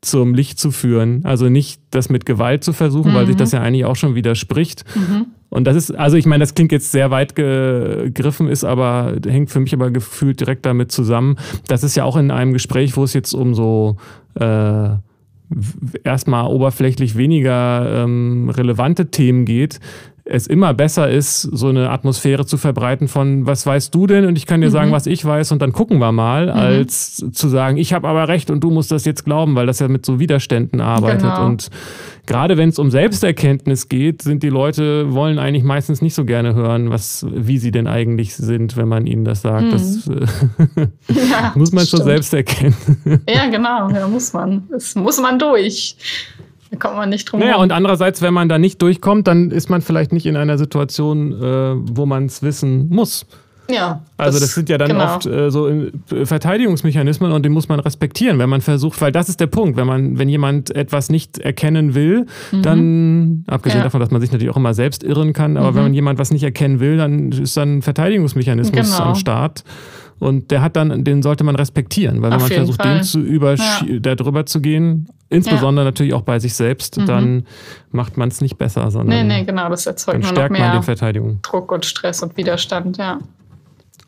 zum 0.00 0.34
Licht 0.34 0.60
zu 0.60 0.70
führen. 0.70 1.24
Also 1.24 1.48
nicht 1.48 1.82
das 1.90 2.10
mit 2.10 2.26
Gewalt 2.26 2.62
zu 2.62 2.72
versuchen, 2.72 3.10
mhm. 3.10 3.16
weil 3.16 3.26
sich 3.26 3.36
das 3.36 3.50
ja 3.50 3.60
eigentlich 3.60 3.84
auch 3.84 3.96
schon 3.96 4.14
widerspricht. 4.14 4.84
Mhm. 4.94 5.26
Und 5.50 5.64
das 5.64 5.76
ist, 5.76 5.90
also 5.92 6.16
ich 6.16 6.26
meine, 6.26 6.42
das 6.42 6.54
klingt 6.54 6.72
jetzt 6.72 6.92
sehr 6.92 7.10
weit 7.10 7.34
gegriffen, 7.34 8.48
ist 8.48 8.64
aber, 8.64 9.16
hängt 9.26 9.50
für 9.50 9.60
mich 9.60 9.72
aber 9.72 9.90
gefühlt 9.90 10.40
direkt 10.40 10.66
damit 10.66 10.92
zusammen. 10.92 11.36
Das 11.68 11.82
ist 11.82 11.96
ja 11.96 12.04
auch 12.04 12.16
in 12.16 12.30
einem 12.30 12.52
Gespräch, 12.52 12.96
wo 12.96 13.04
es 13.04 13.14
jetzt 13.14 13.32
um 13.32 13.54
so 13.54 13.96
äh, 14.38 14.90
erstmal 16.04 16.46
oberflächlich 16.46 17.16
weniger 17.16 18.04
ähm, 18.04 18.50
relevante 18.50 19.10
Themen 19.10 19.46
geht, 19.46 19.80
es 20.30 20.46
immer 20.46 20.74
besser 20.74 21.08
ist, 21.08 21.42
so 21.42 21.68
eine 21.68 21.90
Atmosphäre 21.90 22.44
zu 22.44 22.58
verbreiten 22.58 23.08
von, 23.08 23.46
was 23.46 23.64
weißt 23.64 23.94
du 23.94 24.06
denn? 24.06 24.26
Und 24.26 24.36
ich 24.36 24.46
kann 24.46 24.60
dir 24.60 24.68
mhm. 24.68 24.72
sagen, 24.72 24.92
was 24.92 25.06
ich 25.06 25.24
weiß 25.24 25.52
und 25.52 25.62
dann 25.62 25.72
gucken 25.72 25.98
wir 25.98 26.12
mal, 26.12 26.46
mhm. 26.46 26.52
als 26.52 27.24
zu 27.32 27.48
sagen, 27.48 27.78
ich 27.78 27.94
habe 27.94 28.06
aber 28.06 28.28
recht 28.28 28.50
und 28.50 28.62
du 28.62 28.70
musst 28.70 28.92
das 28.92 29.04
jetzt 29.06 29.24
glauben, 29.24 29.54
weil 29.54 29.66
das 29.66 29.78
ja 29.78 29.88
mit 29.88 30.04
so 30.04 30.20
Widerständen 30.20 30.80
arbeitet. 30.80 31.22
Genau. 31.22 31.46
Und 31.46 31.70
gerade 32.26 32.58
wenn 32.58 32.68
es 32.68 32.78
um 32.78 32.90
Selbsterkenntnis 32.90 33.88
geht, 33.88 34.20
sind 34.20 34.42
die 34.42 34.50
Leute, 34.50 35.14
wollen 35.14 35.38
eigentlich 35.38 35.64
meistens 35.64 36.02
nicht 36.02 36.14
so 36.14 36.26
gerne 36.26 36.54
hören, 36.54 36.90
was, 36.90 37.26
wie 37.30 37.56
sie 37.56 37.70
denn 37.70 37.86
eigentlich 37.86 38.36
sind, 38.36 38.76
wenn 38.76 38.88
man 38.88 39.06
ihnen 39.06 39.24
das 39.24 39.42
sagt. 39.42 39.64
Mhm. 39.64 39.70
Das 39.70 40.06
ja, 41.08 41.52
muss 41.56 41.72
man 41.72 41.86
schon 41.86 42.02
selbst 42.02 42.34
erkennen. 42.34 42.76
ja, 43.28 43.48
genau, 43.48 43.88
ja, 43.90 44.06
muss 44.06 44.34
man. 44.34 44.64
Das 44.70 44.94
muss 44.94 45.20
man 45.20 45.38
durch. 45.38 45.96
Da 46.70 46.76
kommt 46.76 46.96
man 46.96 47.08
nicht 47.08 47.30
drum 47.30 47.40
Naja, 47.40 47.54
rum. 47.54 47.64
und 47.64 47.72
andererseits, 47.72 48.22
wenn 48.22 48.34
man 48.34 48.48
da 48.48 48.58
nicht 48.58 48.80
durchkommt, 48.82 49.26
dann 49.26 49.50
ist 49.50 49.70
man 49.70 49.80
vielleicht 49.82 50.12
nicht 50.12 50.26
in 50.26 50.36
einer 50.36 50.58
Situation, 50.58 51.32
äh, 51.32 51.74
wo 51.76 52.06
man 52.06 52.26
es 52.26 52.42
wissen 52.42 52.88
muss. 52.88 53.26
Ja. 53.70 54.02
Also 54.16 54.38
das, 54.38 54.48
das 54.48 54.54
sind 54.54 54.68
ja 54.68 54.78
dann 54.78 54.88
genau. 54.88 55.16
oft 55.16 55.26
äh, 55.26 55.50
so 55.50 55.68
äh, 55.68 55.90
Verteidigungsmechanismen 56.24 57.32
und 57.32 57.44
die 57.44 57.50
muss 57.50 57.68
man 57.68 57.80
respektieren, 57.80 58.38
wenn 58.38 58.48
man 58.48 58.60
versucht, 58.60 59.00
weil 59.00 59.12
das 59.12 59.28
ist 59.28 59.40
der 59.40 59.46
Punkt, 59.46 59.76
wenn 59.76 59.86
man, 59.86 60.18
wenn 60.18 60.28
jemand 60.28 60.74
etwas 60.74 61.10
nicht 61.10 61.38
erkennen 61.38 61.94
will, 61.94 62.26
mhm. 62.50 62.62
dann, 62.62 63.44
abgesehen 63.46 63.80
ja. 63.80 63.84
davon, 63.84 64.00
dass 64.00 64.10
man 64.10 64.20
sich 64.20 64.32
natürlich 64.32 64.50
auch 64.50 64.56
immer 64.56 64.74
selbst 64.74 65.02
irren 65.02 65.32
kann, 65.32 65.56
aber 65.56 65.72
mhm. 65.72 65.76
wenn 65.76 65.82
man 65.84 65.94
jemand 65.94 66.18
was 66.18 66.30
nicht 66.30 66.42
erkennen 66.42 66.80
will, 66.80 66.96
dann 66.96 67.30
ist 67.32 67.56
dann 67.56 67.78
ein 67.78 67.82
Verteidigungsmechanismus 67.82 68.96
genau. 68.96 69.10
am 69.10 69.14
Start. 69.14 69.64
Und 70.18 70.50
der 70.50 70.62
hat 70.62 70.74
dann, 70.74 71.04
den 71.04 71.22
sollte 71.22 71.44
man 71.44 71.54
respektieren, 71.54 72.22
weil 72.22 72.32
wenn 72.32 72.40
man 72.40 72.48
versucht, 72.48 72.82
Fall. 72.82 72.96
den 72.96 73.02
zu 73.04 73.20
über 73.20 73.54
ja. 73.54 73.80
da 74.00 74.16
drüber 74.16 74.46
zu 74.46 74.60
gehen, 74.60 75.08
insbesondere 75.30 75.84
ja. 75.84 75.90
natürlich 75.90 76.14
auch 76.14 76.22
bei 76.22 76.38
sich 76.38 76.54
selbst, 76.54 76.98
mhm. 76.98 77.06
dann 77.06 77.46
macht 77.90 78.16
man 78.16 78.28
es 78.28 78.40
nicht 78.40 78.58
besser, 78.58 78.90
sondern 78.90 79.26
nee, 79.26 79.38
nee, 79.38 79.44
genau, 79.44 79.68
das 79.68 79.86
erzeugt 79.86 80.24
dann 80.24 80.30
stärkt 80.30 80.52
noch 80.52 80.58
mehr 80.58 80.68
man 80.68 80.80
die 80.80 80.84
Verteidigung. 80.84 81.40
Druck 81.42 81.72
und 81.72 81.84
Stress 81.84 82.22
und 82.22 82.36
Widerstand, 82.36 82.96
ja. 82.96 83.18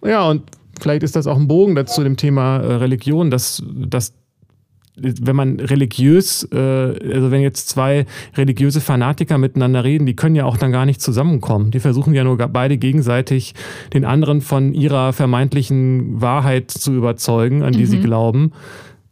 Ja, 0.05 0.29
und 0.29 0.43
vielleicht 0.81 1.03
ist 1.03 1.17
das 1.17 1.27
auch 1.27 1.37
ein 1.37 1.49
Bogen 1.49 1.75
dazu 1.75 1.97
zu 1.97 2.05
dem 2.05 2.17
Thema 2.17 2.59
äh, 2.59 2.75
Religion, 2.75 3.31
dass, 3.31 3.63
dass 3.67 4.15
wenn 4.97 5.37
man 5.37 5.61
religiös, 5.61 6.47
äh, 6.53 6.57
also 6.57 7.31
wenn 7.31 7.41
jetzt 7.41 7.69
zwei 7.69 8.07
religiöse 8.37 8.81
Fanatiker 8.81 9.39
miteinander 9.39 9.85
reden, 9.85 10.05
die 10.05 10.17
können 10.17 10.37
ja 10.37 10.45
auch 10.45 10.57
dann 10.57 10.73
gar 10.73 10.85
nicht 10.85 11.01
zusammenkommen. 11.01 11.71
Die 11.71 11.81
versuchen 11.81 12.13
ja 12.13 12.25
nur 12.25 12.37
beide 12.37 12.77
gegenseitig 12.77 13.55
den 13.95 14.05
anderen 14.05 14.41
von 14.41 14.75
ihrer 14.75 15.13
vermeintlichen 15.13 16.21
Wahrheit 16.21 16.71
zu 16.71 16.93
überzeugen, 16.93 17.63
an 17.63 17.73
die 17.73 17.85
mhm. 17.85 17.87
sie 17.87 18.01
glauben. 18.01 18.53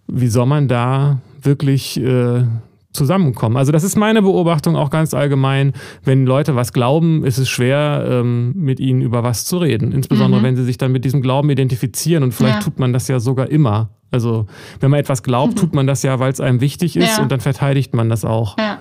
Wie 0.07 0.29
soll 0.29 0.47
man 0.47 0.69
da 0.69 1.21
wirklich 1.43 2.01
äh, 2.01 2.45
zusammenkommen. 2.93 3.57
Also 3.57 3.73
das 3.73 3.85
ist 3.85 3.97
meine 3.97 4.23
Beobachtung 4.23 4.77
auch 4.77 4.91
ganz 4.91 5.15
allgemein. 5.15 5.73
Wenn 6.05 6.27
Leute 6.27 6.57
was 6.57 6.73
glauben, 6.73 7.25
ist 7.25 7.39
es 7.39 7.49
schwer, 7.49 8.05
ähm, 8.09 8.53
mit 8.57 8.81
ihnen 8.81 9.03
über 9.03 9.23
was 9.23 9.45
zu 9.45 9.59
reden. 9.59 9.93
Insbesondere, 9.93 10.41
mhm. 10.41 10.45
wenn 10.45 10.57
sie 10.57 10.65
sich 10.65 10.79
dann 10.79 10.93
mit 10.93 11.05
diesem 11.05 11.23
Glauben 11.23 11.51
identifizieren. 11.51 12.23
Und 12.23 12.33
vielleicht 12.33 12.57
ja. 12.57 12.61
tut 12.63 12.79
man 12.79 12.93
das 12.93 13.09
ja 13.09 13.21
sogar 13.21 13.49
immer. 13.49 13.91
Also 14.11 14.47
wenn 14.81 14.91
man 14.91 15.01
etwas 15.01 15.23
glaubt, 15.23 15.55
mhm. 15.55 15.59
tut 15.59 15.75
man 15.75 15.87
das 15.87 16.03
ja, 16.03 16.19
weil 16.19 16.33
es 16.33 16.41
einem 16.41 16.61
wichtig 16.61 16.97
ist 16.97 17.17
ja. 17.17 17.23
und 17.23 17.31
dann 17.31 17.41
verteidigt 17.41 17.95
man 17.95 18.09
das 18.09 18.25
auch. 18.25 18.57
Ja. 18.59 18.79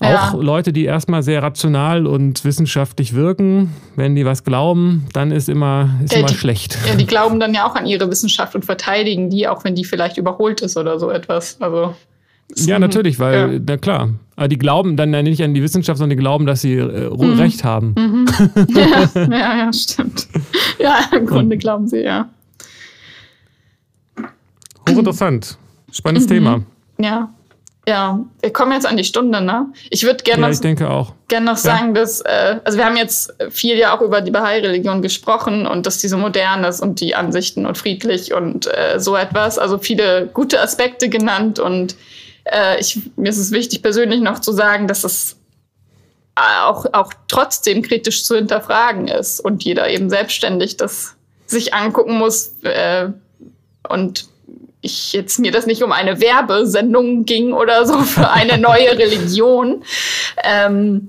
Auch 0.00 0.34
Leute, 0.34 0.72
die 0.72 0.84
erstmal 0.84 1.22
sehr 1.22 1.42
rational 1.42 2.06
und 2.06 2.44
wissenschaftlich 2.44 3.14
wirken, 3.14 3.74
wenn 3.96 4.14
die 4.14 4.24
was 4.24 4.44
glauben, 4.44 5.06
dann 5.12 5.30
ist 5.30 5.48
immer, 5.48 5.90
ist 6.02 6.14
immer 6.14 6.26
die, 6.26 6.34
schlecht. 6.34 6.78
Ja, 6.86 6.94
die 6.94 7.06
glauben 7.06 7.38
dann 7.38 7.52
ja 7.52 7.66
auch 7.66 7.74
an 7.74 7.86
ihre 7.86 8.10
Wissenschaft 8.10 8.54
und 8.54 8.64
verteidigen 8.64 9.28
die, 9.28 9.46
auch 9.46 9.64
wenn 9.64 9.74
die 9.74 9.84
vielleicht 9.84 10.16
überholt 10.16 10.62
ist 10.62 10.76
oder 10.78 10.98
so 10.98 11.10
etwas. 11.10 11.60
Also 11.60 11.94
ja, 12.56 12.78
natürlich, 12.78 13.18
weil, 13.18 13.54
ja. 13.54 13.60
na 13.64 13.76
klar. 13.76 14.10
Aber 14.36 14.48
die 14.48 14.58
glauben 14.58 14.96
dann 14.96 15.12
ja 15.12 15.22
nicht 15.22 15.42
an 15.42 15.54
die 15.54 15.62
Wissenschaft, 15.62 15.98
sondern 15.98 16.16
die 16.16 16.22
glauben, 16.22 16.46
dass 16.46 16.62
sie 16.62 16.74
äh, 16.74 17.10
mhm. 17.10 17.38
Recht 17.38 17.64
haben. 17.64 17.94
Mhm. 17.96 18.26
Ja, 18.74 19.22
ja, 19.22 19.56
ja, 19.58 19.72
stimmt. 19.72 20.28
ja, 20.78 20.98
im 21.14 21.26
Grunde 21.26 21.58
glauben 21.58 21.86
sie, 21.88 22.02
ja. 22.02 22.28
Hochinteressant. 24.88 25.58
Spannendes 25.92 26.28
mhm. 26.28 26.32
Thema. 26.32 26.62
Ja. 26.98 27.28
Ja, 27.88 28.20
wir 28.40 28.52
kommen 28.52 28.72
jetzt 28.72 28.86
an 28.86 28.96
die 28.96 29.04
Stunde, 29.04 29.40
ne? 29.40 29.66
Ich 29.88 30.04
würde 30.04 30.22
gerne 30.22 30.42
ja, 30.42 30.48
noch. 30.48 31.14
Gern 31.28 31.44
noch 31.44 31.56
sagen, 31.56 31.88
ja. 31.88 32.02
dass, 32.02 32.20
äh, 32.20 32.60
also 32.62 32.76
wir 32.76 32.84
haben 32.84 32.96
jetzt 32.96 33.34
viel 33.50 33.76
ja 33.76 33.96
auch 33.96 34.02
über 34.02 34.20
die 34.20 34.30
Bahai-Religion 34.30 35.00
gesprochen 35.00 35.66
und 35.66 35.86
dass 35.86 35.98
die 35.98 36.08
so 36.08 36.18
modern 36.18 36.62
ist 36.64 36.80
und 36.80 37.00
die 37.00 37.14
Ansichten 37.14 37.64
und 37.64 37.78
friedlich 37.78 38.34
und 38.34 38.66
äh, 38.66 39.00
so 39.00 39.16
etwas. 39.16 39.58
Also 39.58 39.78
viele 39.78 40.26
gute 40.26 40.60
Aspekte 40.60 41.08
genannt 41.08 41.58
und 41.58 41.96
äh, 42.44 42.78
ich, 42.80 43.00
mir 43.16 43.30
ist 43.30 43.38
es 43.38 43.50
wichtig, 43.50 43.82
persönlich 43.82 44.20
noch 44.20 44.40
zu 44.40 44.52
sagen, 44.52 44.86
dass 44.86 45.02
es 45.04 45.36
auch, 46.34 46.86
auch 46.92 47.12
trotzdem 47.28 47.82
kritisch 47.82 48.24
zu 48.24 48.36
hinterfragen 48.36 49.08
ist 49.08 49.40
und 49.40 49.64
jeder 49.64 49.88
eben 49.90 50.10
selbstständig 50.10 50.76
das 50.76 51.16
sich 51.46 51.74
angucken 51.74 52.16
muss 52.18 52.54
äh, 52.62 53.08
und 53.88 54.28
ich 54.82 55.12
jetzt 55.12 55.38
mir 55.38 55.52
das 55.52 55.66
nicht 55.66 55.82
um 55.82 55.92
eine 55.92 56.20
Werbesendung 56.20 57.24
ging 57.24 57.52
oder 57.52 57.86
so 57.86 57.98
für 58.00 58.30
eine 58.30 58.58
neue 58.58 58.90
Religion, 58.98 59.84
ähm, 60.42 61.08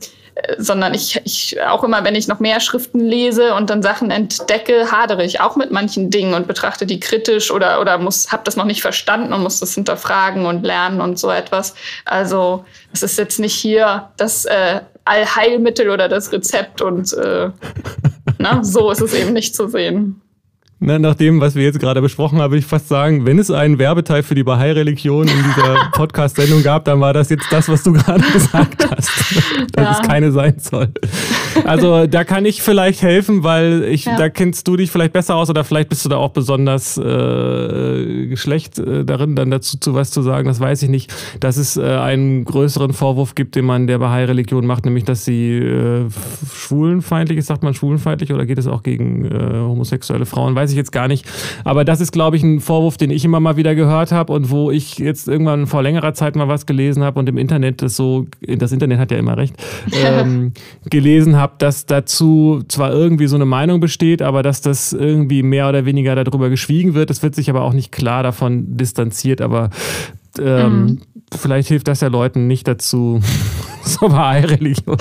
sondern 0.58 0.94
ich, 0.94 1.22
ich 1.24 1.62
auch 1.62 1.84
immer, 1.84 2.04
wenn 2.04 2.16
ich 2.16 2.28
noch 2.28 2.40
mehr 2.40 2.60
Schriften 2.60 3.00
lese 3.00 3.54
und 3.54 3.70
dann 3.70 3.82
Sachen 3.82 4.12
entdecke, 4.12 4.92
hadere 4.92 5.24
ich 5.24 5.42
auch 5.42 5.56
mit 5.56 5.72
manchen 5.72 6.10
Dingen 6.10 6.34
und 6.34 6.48
betrachte 6.48 6.86
die 6.86 7.00
kritisch 7.00 7.52
oder 7.52 7.82
oder 7.82 7.98
muss 7.98 8.32
habe 8.32 8.44
das 8.46 8.56
noch 8.56 8.66
nicht 8.66 8.82
verstanden 8.82 9.34
und 9.34 9.44
muss 9.44 9.60
das 9.60 9.76
hinterfragen 9.76 10.46
und 10.46 10.64
lernen 10.64 11.02
und 11.02 11.20
so 11.20 11.30
etwas. 11.30 11.76
Also 12.06 12.66
es 12.94 13.04
ist 13.04 13.18
jetzt 13.18 13.40
nicht 13.40 13.56
hier 13.56 14.10
das 14.18 14.46
äh, 14.46 14.82
Allheilmittel 15.06 15.90
oder 15.90 16.08
das 16.08 16.32
Rezept 16.32 16.82
und 16.82 17.14
äh, 17.14 17.50
na, 18.38 18.64
so 18.64 18.90
ist 18.92 19.02
es 19.02 19.14
eben 19.14 19.34
nicht 19.34 19.56
zu 19.56 19.68
sehen. 19.68 20.22
Na, 20.84 20.98
nach 20.98 21.14
dem, 21.14 21.40
was 21.40 21.54
wir 21.54 21.62
jetzt 21.62 21.80
gerade 21.80 22.02
besprochen 22.02 22.40
haben, 22.40 22.50
würde 22.50 22.58
ich 22.58 22.66
fast 22.66 22.88
sagen, 22.88 23.24
wenn 23.28 23.38
es 23.38 23.52
einen 23.52 23.78
Werbeteil 23.78 24.24
für 24.24 24.34
die 24.34 24.42
Bahai-Religion 24.42 25.28
in 25.28 25.44
dieser 25.44 25.76
Podcast-Sendung 25.92 26.64
gab, 26.64 26.86
dann 26.86 27.00
war 27.00 27.14
das 27.14 27.30
jetzt 27.30 27.46
das, 27.52 27.70
was 27.70 27.84
du 27.84 27.94
gerade 27.94 28.24
gesagt 28.34 28.90
hast, 28.90 29.12
dass 29.74 29.86
ja. 29.86 30.00
es 30.02 30.08
keine 30.08 30.32
sein 30.32 30.56
soll. 30.58 30.92
Also 31.66 32.08
da 32.08 32.24
kann 32.24 32.46
ich 32.46 32.62
vielleicht 32.62 33.02
helfen, 33.02 33.44
weil 33.44 33.84
ich, 33.84 34.06
ja. 34.06 34.18
da 34.18 34.30
kennst 34.30 34.68
du 34.68 34.76
dich 34.76 34.90
vielleicht 34.92 35.14
besser 35.14 35.36
aus 35.36 35.50
oder 35.50 35.64
vielleicht 35.64 35.90
bist 35.90 36.04
du 36.06 36.10
da 36.10 36.18
auch 36.18 36.32
besonders 36.32 36.98
äh, 36.98 38.36
schlecht 38.36 38.80
äh, 38.80 39.06
darin, 39.06 39.36
dann 39.36 39.52
dazu 39.52 39.78
zu 39.78 39.94
was 39.94 40.12
zu 40.12 40.22
sagen, 40.22 40.48
das 40.48 40.60
weiß 40.60 40.82
ich 40.84 40.90
nicht, 40.90 41.14
dass 41.40 41.58
es 41.58 41.78
äh, 41.78 41.84
einen 41.84 42.46
größeren 42.46 42.94
Vorwurf 42.94 43.36
gibt, 43.36 43.56
den 43.56 43.66
man 43.66 43.88
der 43.88 44.00
Bahai-Religion 44.00 44.66
macht, 44.66 44.86
nämlich, 44.86 45.04
dass 45.04 45.26
sie 45.26 45.58
äh, 45.58 46.06
schwulenfeindlich 46.52 47.38
ist, 47.38 47.48
sagt 47.48 47.64
man 47.64 47.74
schwulenfeindlich 47.74 48.34
oder 48.34 48.46
geht 48.46 48.58
es 48.58 48.68
auch 48.68 48.84
gegen 48.84 49.26
äh, 49.26 49.60
homosexuelle 49.60 50.26
Frauen, 50.26 50.56
weiß 50.56 50.72
weiß 50.72 50.72
ich 50.72 50.78
jetzt 50.78 50.92
gar 50.92 51.08
nicht. 51.08 51.26
Aber 51.64 51.86
das 51.86 52.02
ist, 52.02 52.12
glaube 52.12 52.38
ich, 52.38 52.44
ein 52.44 52.60
Vorwurf, 52.60 52.98
den 52.98 53.12
ich 53.12 53.26
immer 53.26 53.40
mal 53.40 53.58
wieder 53.58 53.76
gehört 53.76 54.12
habe 54.12 54.34
und 54.34 54.50
wo 54.50 54.72
ich 54.72 54.98
jetzt 54.98 55.28
irgendwann 55.28 55.68
vor 55.68 55.84
längerer 55.84 56.14
Zeit 56.14 56.36
mal 56.36 56.48
was 56.48 56.66
gelesen 56.66 57.04
habe 57.04 57.20
und 57.20 57.28
im 57.30 57.38
Internet 57.38 57.82
das 57.82 57.96
so, 57.96 58.28
das 58.42 58.72
Internet 58.72 59.00
hat 59.00 59.12
ja 59.12 59.18
immer 59.18 59.38
recht, 59.38 59.56
ähm, 60.06 60.54
gelesen 60.90 61.36
habe, 61.36 61.41
dass 61.48 61.86
dazu 61.86 62.64
zwar 62.68 62.92
irgendwie 62.92 63.28
so 63.28 63.36
eine 63.36 63.46
Meinung 63.46 63.80
besteht, 63.80 64.22
aber 64.22 64.44
dass 64.44 64.62
das 64.62 64.94
irgendwie 64.94 65.44
mehr 65.44 65.70
oder 65.70 65.86
weniger 65.86 66.16
darüber 66.16 66.50
geschwiegen 66.50 66.94
wird. 66.94 67.10
Es 67.10 67.24
wird 67.24 67.36
sich 67.36 67.50
aber 67.50 67.62
auch 67.62 67.74
nicht 67.74 67.92
klar 67.92 68.24
davon 68.24 68.78
distanziert, 68.78 69.42
aber 69.42 69.70
ähm, 70.40 70.86
mhm. 70.86 71.02
vielleicht 71.38 71.68
hilft 71.68 71.88
das 71.88 72.02
ja 72.02 72.08
Leuten 72.08 72.48
nicht 72.48 72.68
dazu, 72.68 73.22
so 73.84 74.10
bei 74.10 74.46
Religion. 74.46 74.98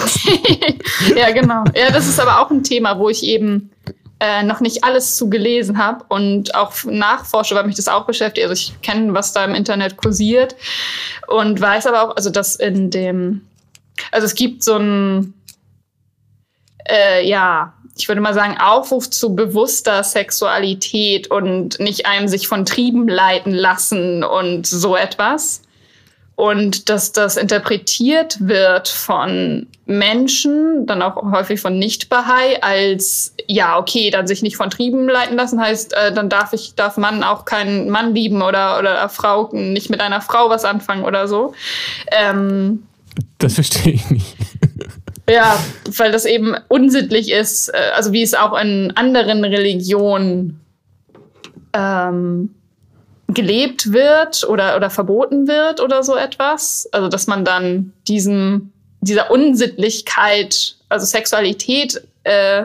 ja, 1.16 1.30
genau. 1.32 1.64
Ja, 1.74 1.90
das 1.92 2.08
ist 2.08 2.20
aber 2.20 2.40
auch 2.40 2.50
ein 2.50 2.62
Thema, 2.62 2.98
wo 2.98 3.08
ich 3.08 3.24
eben 3.24 3.70
äh, 4.20 4.42
noch 4.42 4.60
nicht 4.60 4.84
alles 4.84 5.16
zu 5.16 5.30
gelesen 5.30 5.78
habe 5.78 6.04
und 6.08 6.54
auch 6.54 6.72
nachforsche, 6.84 7.54
weil 7.54 7.66
mich 7.66 7.76
das 7.76 7.88
auch 7.88 8.04
beschäftigt. 8.04 8.46
Also 8.46 8.52
ich 8.52 8.80
kenne, 8.82 9.14
was 9.14 9.32
da 9.32 9.44
im 9.44 9.54
Internet 9.54 9.96
kursiert 9.96 10.54
und 11.26 11.60
weiß 11.60 11.86
aber 11.86 12.02
auch, 12.02 12.16
also 12.16 12.30
dass 12.30 12.56
in 12.56 12.90
dem, 12.90 13.40
also 14.12 14.26
es 14.26 14.34
gibt 14.34 14.62
so 14.62 14.76
ein, 14.76 15.34
äh, 16.88 17.26
ja, 17.26 17.74
ich 17.96 18.08
würde 18.08 18.20
mal 18.20 18.34
sagen, 18.34 18.56
Aufruf 18.58 19.10
zu 19.10 19.34
bewusster 19.34 20.02
Sexualität 20.02 21.30
und 21.30 21.78
nicht 21.80 22.06
einem 22.06 22.28
sich 22.28 22.48
von 22.48 22.64
Trieben 22.64 23.08
leiten 23.08 23.52
lassen 23.52 24.24
und 24.24 24.66
so 24.66 24.96
etwas 24.96 25.62
und 26.40 26.88
dass 26.88 27.12
das 27.12 27.36
interpretiert 27.36 28.38
wird 28.40 28.88
von 28.88 29.66
Menschen, 29.84 30.86
dann 30.86 31.02
auch 31.02 31.22
häufig 31.32 31.60
von 31.60 31.78
Nicht-Bahai, 31.78 32.62
als 32.62 33.34
ja, 33.46 33.78
okay, 33.78 34.10
dann 34.10 34.26
sich 34.26 34.40
nicht 34.40 34.56
von 34.56 34.70
Trieben 34.70 35.06
leiten 35.06 35.36
lassen, 35.36 35.60
heißt, 35.60 35.92
äh, 35.92 36.14
dann 36.14 36.30
darf 36.30 36.54
ich, 36.54 36.74
darf 36.76 36.96
Mann 36.96 37.22
auch 37.22 37.44
keinen 37.44 37.90
Mann 37.90 38.14
lieben 38.14 38.40
oder, 38.40 38.78
oder 38.78 39.06
Frau 39.10 39.50
nicht 39.52 39.90
mit 39.90 40.00
einer 40.00 40.22
Frau 40.22 40.48
was 40.48 40.64
anfangen 40.64 41.04
oder 41.04 41.28
so. 41.28 41.52
Ähm, 42.10 42.84
das 43.36 43.54
verstehe 43.54 43.92
ich 43.92 44.08
nicht. 44.10 44.36
Ja, 45.30 45.58
weil 45.96 46.12
das 46.12 46.24
eben 46.24 46.56
unsittlich 46.68 47.30
ist, 47.30 47.68
äh, 47.68 47.92
also 47.94 48.12
wie 48.12 48.22
es 48.22 48.34
auch 48.34 48.58
in 48.58 48.92
anderen 48.96 49.44
Religionen 49.44 50.60
ähm, 51.72 52.54
gelebt 53.28 53.92
wird 53.92 54.44
oder, 54.48 54.76
oder 54.76 54.90
verboten 54.90 55.46
wird 55.46 55.80
oder 55.80 56.02
so 56.02 56.16
etwas. 56.16 56.88
Also, 56.92 57.08
dass 57.08 57.26
man 57.26 57.44
dann 57.44 57.92
diesem, 58.08 58.72
dieser 59.00 59.30
Unsittlichkeit, 59.30 60.76
also 60.88 61.06
Sexualität, 61.06 62.02
äh, 62.24 62.64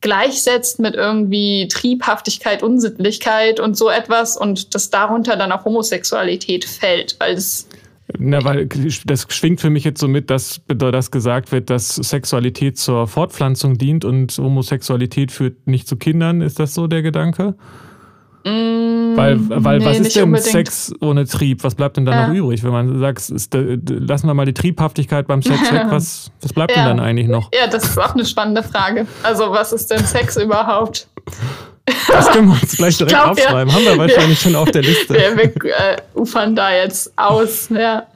gleichsetzt 0.00 0.78
mit 0.78 0.94
irgendwie 0.94 1.66
Triebhaftigkeit, 1.66 2.62
Unsittlichkeit 2.62 3.58
und 3.58 3.76
so 3.76 3.90
etwas 3.90 4.36
und 4.36 4.74
dass 4.76 4.90
darunter 4.90 5.36
dann 5.36 5.50
auch 5.50 5.64
Homosexualität 5.64 6.64
fällt, 6.64 7.16
weil 7.18 7.34
es 7.34 7.68
na, 8.16 8.42
weil 8.42 8.66
das 8.66 9.26
schwingt 9.28 9.60
für 9.60 9.70
mich 9.70 9.84
jetzt 9.84 10.00
so 10.00 10.08
mit, 10.08 10.30
dass, 10.30 10.62
dass 10.66 11.10
gesagt 11.10 11.52
wird, 11.52 11.68
dass 11.68 11.94
Sexualität 11.94 12.78
zur 12.78 13.06
Fortpflanzung 13.06 13.76
dient 13.76 14.04
und 14.04 14.36
Homosexualität 14.38 15.30
führt 15.30 15.66
nicht 15.66 15.86
zu 15.86 15.96
Kindern. 15.96 16.40
Ist 16.40 16.58
das 16.58 16.72
so 16.72 16.86
der 16.86 17.02
Gedanke? 17.02 17.54
Mm, 18.44 19.16
weil, 19.16 19.36
weil 19.48 19.78
nee, 19.78 19.84
was 19.84 19.98
ist 19.98 20.16
denn 20.16 20.24
unbedingt. 20.24 20.50
Sex 20.50 20.94
ohne 21.00 21.26
Trieb? 21.26 21.64
Was 21.64 21.74
bleibt 21.74 21.98
denn 21.98 22.06
dann 22.06 22.14
ja. 22.14 22.28
noch 22.28 22.34
übrig? 22.34 22.62
Wenn 22.64 22.72
man 22.72 22.98
sagt, 22.98 23.28
ist, 23.28 23.54
lassen 23.54 24.26
wir 24.26 24.34
mal 24.34 24.46
die 24.46 24.54
Triebhaftigkeit 24.54 25.26
beim 25.26 25.42
Sex 25.42 25.70
weg, 25.70 25.86
was, 25.90 26.30
was 26.40 26.52
bleibt 26.54 26.74
ja. 26.74 26.84
denn 26.86 26.96
dann 26.96 27.00
eigentlich 27.00 27.28
noch? 27.28 27.50
Ja, 27.52 27.66
das 27.66 27.84
ist 27.84 27.98
auch 27.98 28.14
eine 28.14 28.24
spannende 28.24 28.62
Frage. 28.62 29.06
Also, 29.22 29.50
was 29.50 29.72
ist 29.72 29.90
denn 29.90 30.04
Sex 30.04 30.36
überhaupt? 30.38 31.08
Das 32.08 32.30
können 32.30 32.48
wir 32.48 32.54
uns 32.60 32.76
gleich 32.76 32.96
direkt 32.96 33.14
glaub, 33.14 33.30
aufschreiben. 33.30 33.68
Ja. 33.68 33.74
Haben 33.74 33.84
wir 33.84 33.98
wahrscheinlich 33.98 34.40
schon 34.40 34.54
auf 34.54 34.70
der 34.70 34.82
Liste. 34.82 35.14
Wir, 35.14 35.36
wir 35.36 35.44
äh, 35.44 35.96
ufern 36.14 36.54
da 36.54 36.74
jetzt 36.74 37.12
aus. 37.16 37.68
Ja. 37.70 38.06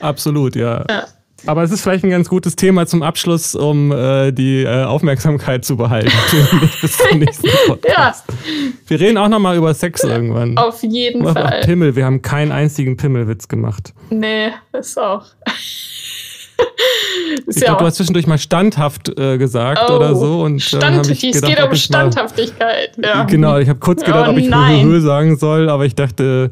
Absolut, 0.00 0.56
ja. 0.56 0.84
ja. 0.88 1.06
Aber 1.46 1.62
es 1.62 1.70
ist 1.70 1.82
vielleicht 1.82 2.04
ein 2.04 2.10
ganz 2.10 2.28
gutes 2.28 2.56
Thema 2.56 2.86
zum 2.86 3.02
Abschluss, 3.02 3.54
um 3.54 3.92
äh, 3.92 4.32
die 4.32 4.62
äh, 4.62 4.84
Aufmerksamkeit 4.84 5.64
zu 5.64 5.76
behalten. 5.76 6.10
Bis 6.80 6.96
zum 6.96 7.18
nächsten 7.18 7.48
Podcast. 7.66 8.24
Ja. 8.28 8.34
Wir 8.86 9.00
reden 9.00 9.18
auch 9.18 9.28
nochmal 9.28 9.56
über 9.56 9.74
Sex 9.74 10.02
irgendwann. 10.04 10.56
Auf 10.56 10.82
jeden 10.82 11.22
Fall. 11.22 11.60
Pimmel. 11.64 11.96
Wir 11.96 12.06
haben 12.06 12.22
keinen 12.22 12.50
einzigen 12.50 12.96
Pimmelwitz 12.96 13.48
gemacht. 13.48 13.92
Nee, 14.10 14.52
ist 14.72 14.98
auch. 14.98 15.26
ich 17.46 17.56
glaube, 17.56 17.80
du 17.80 17.86
hast 17.86 17.96
zwischendurch 17.96 18.26
mal 18.26 18.38
standhaft 18.38 19.18
äh, 19.18 19.38
gesagt 19.38 19.82
oh, 19.88 19.94
oder 19.94 20.14
so. 20.14 20.42
Und, 20.42 20.60
Stand, 20.60 21.08
ich 21.10 21.20
gedacht, 21.20 21.42
es 21.42 21.48
geht 21.48 21.62
um 21.62 21.74
Standhaftigkeit. 21.74 22.96
Mal, 22.98 23.08
ja. 23.08 23.24
Genau, 23.24 23.58
ich 23.58 23.68
habe 23.68 23.78
kurz 23.78 24.04
gedacht, 24.04 24.28
oh, 24.28 24.32
ob 24.32 24.38
ich 24.38 24.52
Höhe 24.54 25.00
sagen 25.00 25.36
soll, 25.36 25.68
aber 25.68 25.84
ich 25.84 25.94
dachte, 25.94 26.50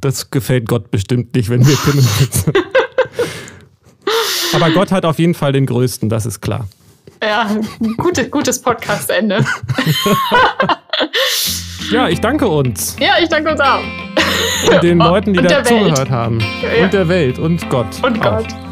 das 0.00 0.30
gefällt 0.30 0.68
Gott 0.68 0.90
bestimmt 0.90 1.34
nicht, 1.34 1.50
wenn 1.50 1.66
wir 1.66 1.76
Pimmelwitze 1.76 2.52
aber 4.54 4.70
Gott 4.70 4.90
hat 4.90 5.04
auf 5.04 5.18
jeden 5.18 5.34
Fall 5.34 5.52
den 5.52 5.66
größten, 5.66 6.08
das 6.08 6.26
ist 6.26 6.40
klar. 6.40 6.66
Ja, 7.22 7.50
gute, 7.98 8.28
gutes 8.30 8.60
Podcast-Ende. 8.62 9.44
ja, 11.92 12.08
ich 12.08 12.20
danke 12.20 12.48
uns. 12.48 12.96
Ja, 12.98 13.14
ich 13.20 13.28
danke 13.28 13.50
uns 13.50 13.60
auch. 13.60 13.80
Und 14.72 14.82
den 14.82 14.98
Leuten, 14.98 15.34
die 15.34 15.42
da 15.42 15.62
zugehört 15.62 16.10
haben. 16.10 16.40
Ja. 16.62 16.84
Und 16.84 16.92
der 16.94 17.08
Welt 17.08 17.38
und 17.38 17.68
Gott. 17.68 18.02
Und 18.02 18.18
auch. 18.20 18.38
Gott. 18.38 18.69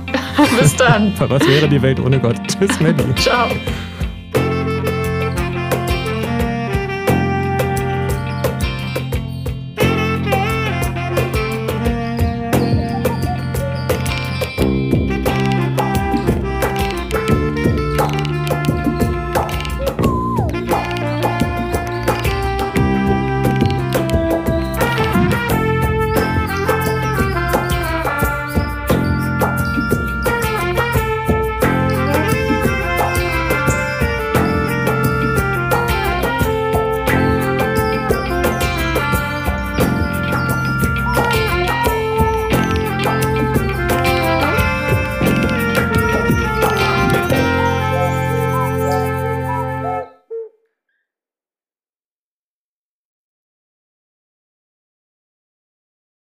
Bis 0.61 0.77
dann. 0.77 1.13
Was 1.19 1.47
wäre 1.47 1.69
die 1.69 1.81
Welt 1.83 2.01
ohne 2.01 2.19
Gott? 2.19 2.37
Tschüss, 2.49 2.81
Melly. 2.81 3.15
Ciao. 3.17 3.49